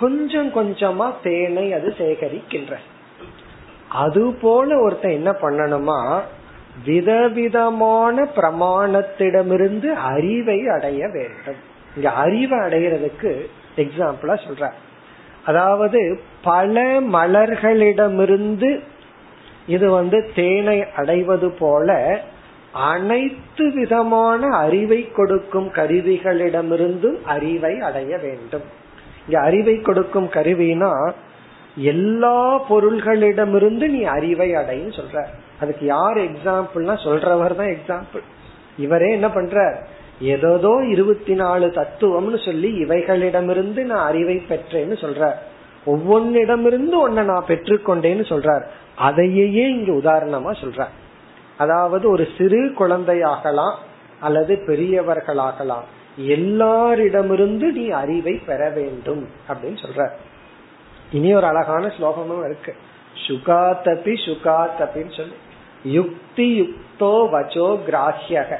கொஞ்சம் 0.00 0.56
கொஞ்சமா 0.56 1.12
தேனை 1.22 1.72
அது 1.72 1.94
சேகரிக்கின்ற. 1.98 2.76
அது 3.88 4.32
போல 4.32 4.80
ஒருத்தன் 4.80 5.10
என்ன 5.10 5.30
பண்ணணுமா? 5.30 6.22
விதவிதமான 6.84 8.28
பிரமாணத்திடமிருந்து 8.36 9.92
அறிவை 9.92 10.68
அடைய 10.68 11.08
வேண்டும். 11.08 11.60
இங்க 11.96 12.10
அறிவை 12.10 12.58
அடைகிறதுக்கு 12.58 13.46
எக்ஸாம்பிளா 13.76 14.38
சொல்ற 14.46 14.70
அதாவது 15.44 16.20
பல 16.42 17.00
மலர்களிடமிருந்து 17.00 18.80
இது 19.66 19.90
வந்து 19.90 20.30
தேனை 20.34 20.84
அடைவது 20.92 21.50
போல 21.50 22.20
அனைத்து 22.72 23.72
விதமான 23.72 24.56
அறிவை 24.56 25.10
கொடுக்கும் 25.10 25.68
கருவிகளிடமிருந்தும் 25.68 27.22
அறிவை 27.24 27.80
அடைய 27.80 28.18
வேண்டும். 28.18 28.62
இங்க 29.26 29.40
அறிவை 29.40 29.80
கொடுக்கும் 29.80 30.28
கருவினா 30.28 31.12
எல்லா 31.76 32.68
பொருள்களிடமிருந்து 32.68 33.88
நீ 33.88 34.02
அறிவை 34.02 34.54
அடையும் 34.54 34.90
சொல்ற. 34.90 35.24
அதுக்கு 35.64 35.86
யார் 35.86 36.18
எக்ஸாம்பிள்னா 36.28 36.96
சொல்றவர் 37.06 37.58
தான் 37.60 37.74
எக்ஸாம்பிள் 37.76 38.24
இவரே 38.76 39.10
என்ன 39.10 39.28
பண்ற 39.30 39.64
ஏதோ 40.20 40.72
இருபத்தி 40.88 41.34
நாலு 41.34 41.66
தத்துவம்னு 41.76 42.38
சொல்லி 42.44 42.68
இவைகளிடமிருந்து 42.84 43.80
நான் 43.84 44.06
அறிவை 44.06 44.36
பெற்றேன்னு 44.48 44.96
சொல்றார். 45.04 45.38
ஒவ்வொன்னிடமிருந்து 45.86 46.96
ஒன்ன 47.04 47.24
நான் 47.24 47.48
பெற்றுக்கொண்டேன்னு 47.48 48.24
சொல்றார். 48.32 48.64
அதையே 48.96 49.46
இங்க 49.68 49.90
உதாரணமா 49.92 50.52
சொல்றார். 50.62 50.94
அதாவது 51.58 52.06
ஒரு 52.10 52.24
சிறு 52.36 52.60
குழந்தையாகலாம் 52.78 53.74
அல்லது 54.20 54.54
பெரியவர்களாகலாம். 54.68 55.86
எல்லாரிடமிருந்து 56.36 57.66
நீ 57.78 57.84
அறிவை 58.02 58.34
பெற 58.46 58.70
வேண்டும் 58.70 59.24
அப்படின்னு 59.48 59.78
சொல்ற 59.84 60.08
இனி 61.12 61.30
ஒரு 61.34 61.46
அழகான 61.46 61.84
ஸ்லோகமும் 61.96 62.44
இருக்கு. 62.44 62.72
சுகாதபி 63.26 64.14
சுகாதபின்னு 64.26 65.14
சொல்லி. 65.16 65.36
யுக்தி 65.84 66.46
யுக்தோ 66.60 67.12
வச்சோ 67.34 67.78
கிராஹ்யக. 67.88 68.56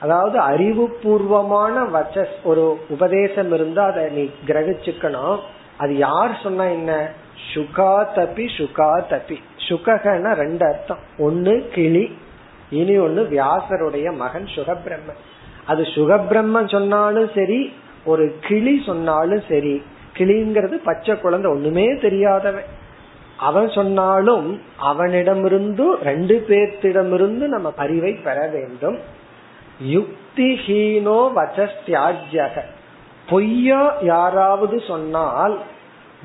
அதாவது 0.00 0.38
அறிவுபூர்வமான 0.38 1.90
வச்ச 1.90 2.28
ஒரு 2.44 2.78
உபதேசம் 2.88 3.52
இருந்தா 3.52 3.84
அதை 3.84 4.04
நீ 4.10 4.30
கிரகிச்சுக்கணும். 4.46 5.38
அது 5.76 5.96
யார் 5.96 6.40
சொன்னா 6.42 6.64
என்ன? 6.64 7.10
சுகா 7.54 8.14
தப்பி 8.14 8.46
சுகா 8.58 9.06
தப்பி 9.08 9.40
சுககன்னா 9.68 10.34
ரெண்டு 10.34 10.66
அர்த்தம். 10.66 10.98
ஒன்னு 11.18 11.68
கிளி 11.74 12.16
இனி 12.70 12.98
ஒன்னு 12.98 13.22
வியாசருடைய 13.22 14.16
மகன் 14.16 14.44
சுகபிரம்மன். 14.44 15.20
அது 15.66 15.82
சுகபிரம்மன் 15.82 16.68
சொன்னாலும் 16.68 17.30
சரி 17.34 17.72
ஒரு 18.04 18.34
கிளி 18.40 18.82
சொன்னாலும் 18.86 19.42
சரி 19.48 19.82
கிளிங்கிறது 20.16 20.74
பச்சை 20.84 21.20
குழந்தை 21.20 21.50
ஒண்ணுமே 21.50 21.98
தெரியாதவன். 22.00 22.82
அவன் 23.38 23.68
சொன்னாலும் 23.68 24.60
அவனிடமிருந்து 24.76 25.84
ரெண்டு 26.02 26.34
பேர்த்திடமிருந்து 26.48 27.46
நம்ம 27.46 27.72
அறிவை 27.76 28.12
பெற 28.12 28.38
வேண்டும். 28.46 28.98
யுக்திஹீனோ 29.80 31.18
வச்சஸ்தியாஜக 31.38 32.62
பொய்யா 33.30 33.82
யாராவது 34.00 34.80
சொன்னால் 34.80 35.54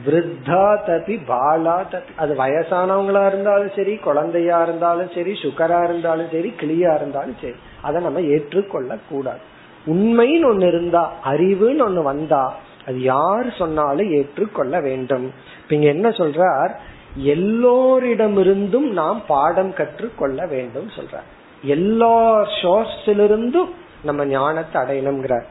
விருத்தா 0.06 0.66
தபி 0.88 1.16
பாலா 1.28 1.78
தபி 1.92 2.12
அது 2.16 2.34
வயசானவங்களா 2.36 3.28
இருந்தாலும் 3.28 3.72
சரி 3.76 3.96
குழந்தையா 3.98 4.62
இருந்தாலும் 4.62 5.10
சரி 5.16 5.32
சுகரா 5.44 5.84
இருந்தாலும் 5.84 6.30
சரி 6.32 6.54
கிளியா 6.62 6.96
இருந்தாலும் 6.96 7.40
சரி 7.42 7.56
அதை 7.82 8.02
நம்ம 8.02 8.22
ஏற்றுக்கொள்ள 8.22 8.98
கூடாது 9.10 9.44
உண்மைன்னு 9.88 10.48
ஒண்ணு 10.52 10.68
இருந்தா 10.68 11.12
அறிவுன்னு 11.24 11.84
ஒண்ணு 11.88 12.04
வந்தா 12.04 12.44
அது 12.86 13.00
யார் 13.02 13.48
சொன்னாலும் 13.58 14.10
ஏற்றுக்கொள்ள 14.10 14.80
வேண்டும். 14.80 15.26
இப்ப 15.62 15.76
இங்க 15.76 15.88
என்ன 15.88 16.10
சொல்றார்? 16.10 16.72
எல்லோரிடமிருந்தும் 17.18 18.90
நாம் 18.92 19.22
பாடம் 19.28 19.74
கற்றுக்கொள்ள 19.74 20.46
வேண்டும் 20.46 20.90
சொல்ற 20.96 21.18
எல்லா 21.64 22.42
சோர்ஸிலிருந்தும் 22.42 23.70
நம்ம 24.04 24.26
ஞானத்தை 24.26 24.82
அடையணுங்கிறார் 24.82 25.44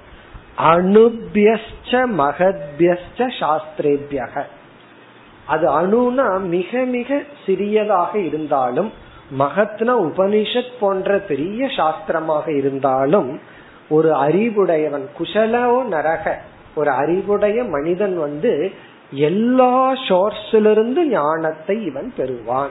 அணுபியஸ்ட 0.59 1.91
மகத்யஸ்ட 1.91 3.19
சாஸ்திரேபியக. 3.19 4.43
அது 5.47 5.71
அணுனா 5.71 6.41
மிக 6.41 6.85
மிக 6.85 7.23
சிறியதாக 7.47 8.19
இருந்தாலும் 8.19 8.93
மகத்னா 9.39 10.03
உபனிஷத் 10.03 10.79
போன்ற 10.81 11.19
பெரிய 11.19 11.67
சாஸ்திரமாக 11.67 12.57
இருந்தாலும் 12.57 13.41
ஒரு 13.89 14.15
அறிவுடையவன் 14.15 15.09
குசலோ 15.19 15.85
நரக 15.85 16.39
ஒரு 16.75 16.91
அறிவுடைய 16.91 17.65
மனிதன் 17.65 18.19
வந்து 18.19 18.73
எல்லா 19.11 19.93
சோர்ஸிலிருந்து 19.95 21.05
ஞானத்தை 21.05 21.85
இவன் 21.85 22.13
பெறுவான். 22.17 22.71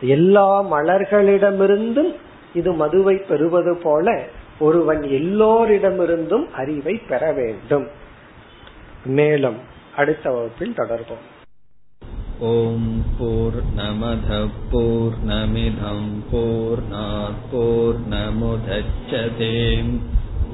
எல்லா 0.00 0.62
மலர்களிடமிருந்தும் 0.72 2.14
இது 2.54 2.72
மதுவை 2.72 3.16
பெறுவது 3.16 3.76
போல 3.76 4.22
ஒருவன் 4.58 5.02
எல்லோரிடமிருந்தும் 5.02 6.50
அறிவை 6.50 6.94
பெற 7.08 7.32
வேண்டும். 7.32 7.86
மேலும் 9.04 9.56
அடுத்த 9.96 10.30
வகுப்பில் 10.30 10.74
தொடர்போம் 10.76 11.24
ஓம் 12.38 13.04
போர் 13.18 13.60
நமத 13.76 14.48
போர் 14.70 15.16
நமிதம் 15.26 16.10
போர் 16.30 16.82
போர் 17.50 17.96
நமுதச்சதேம் 18.10 19.98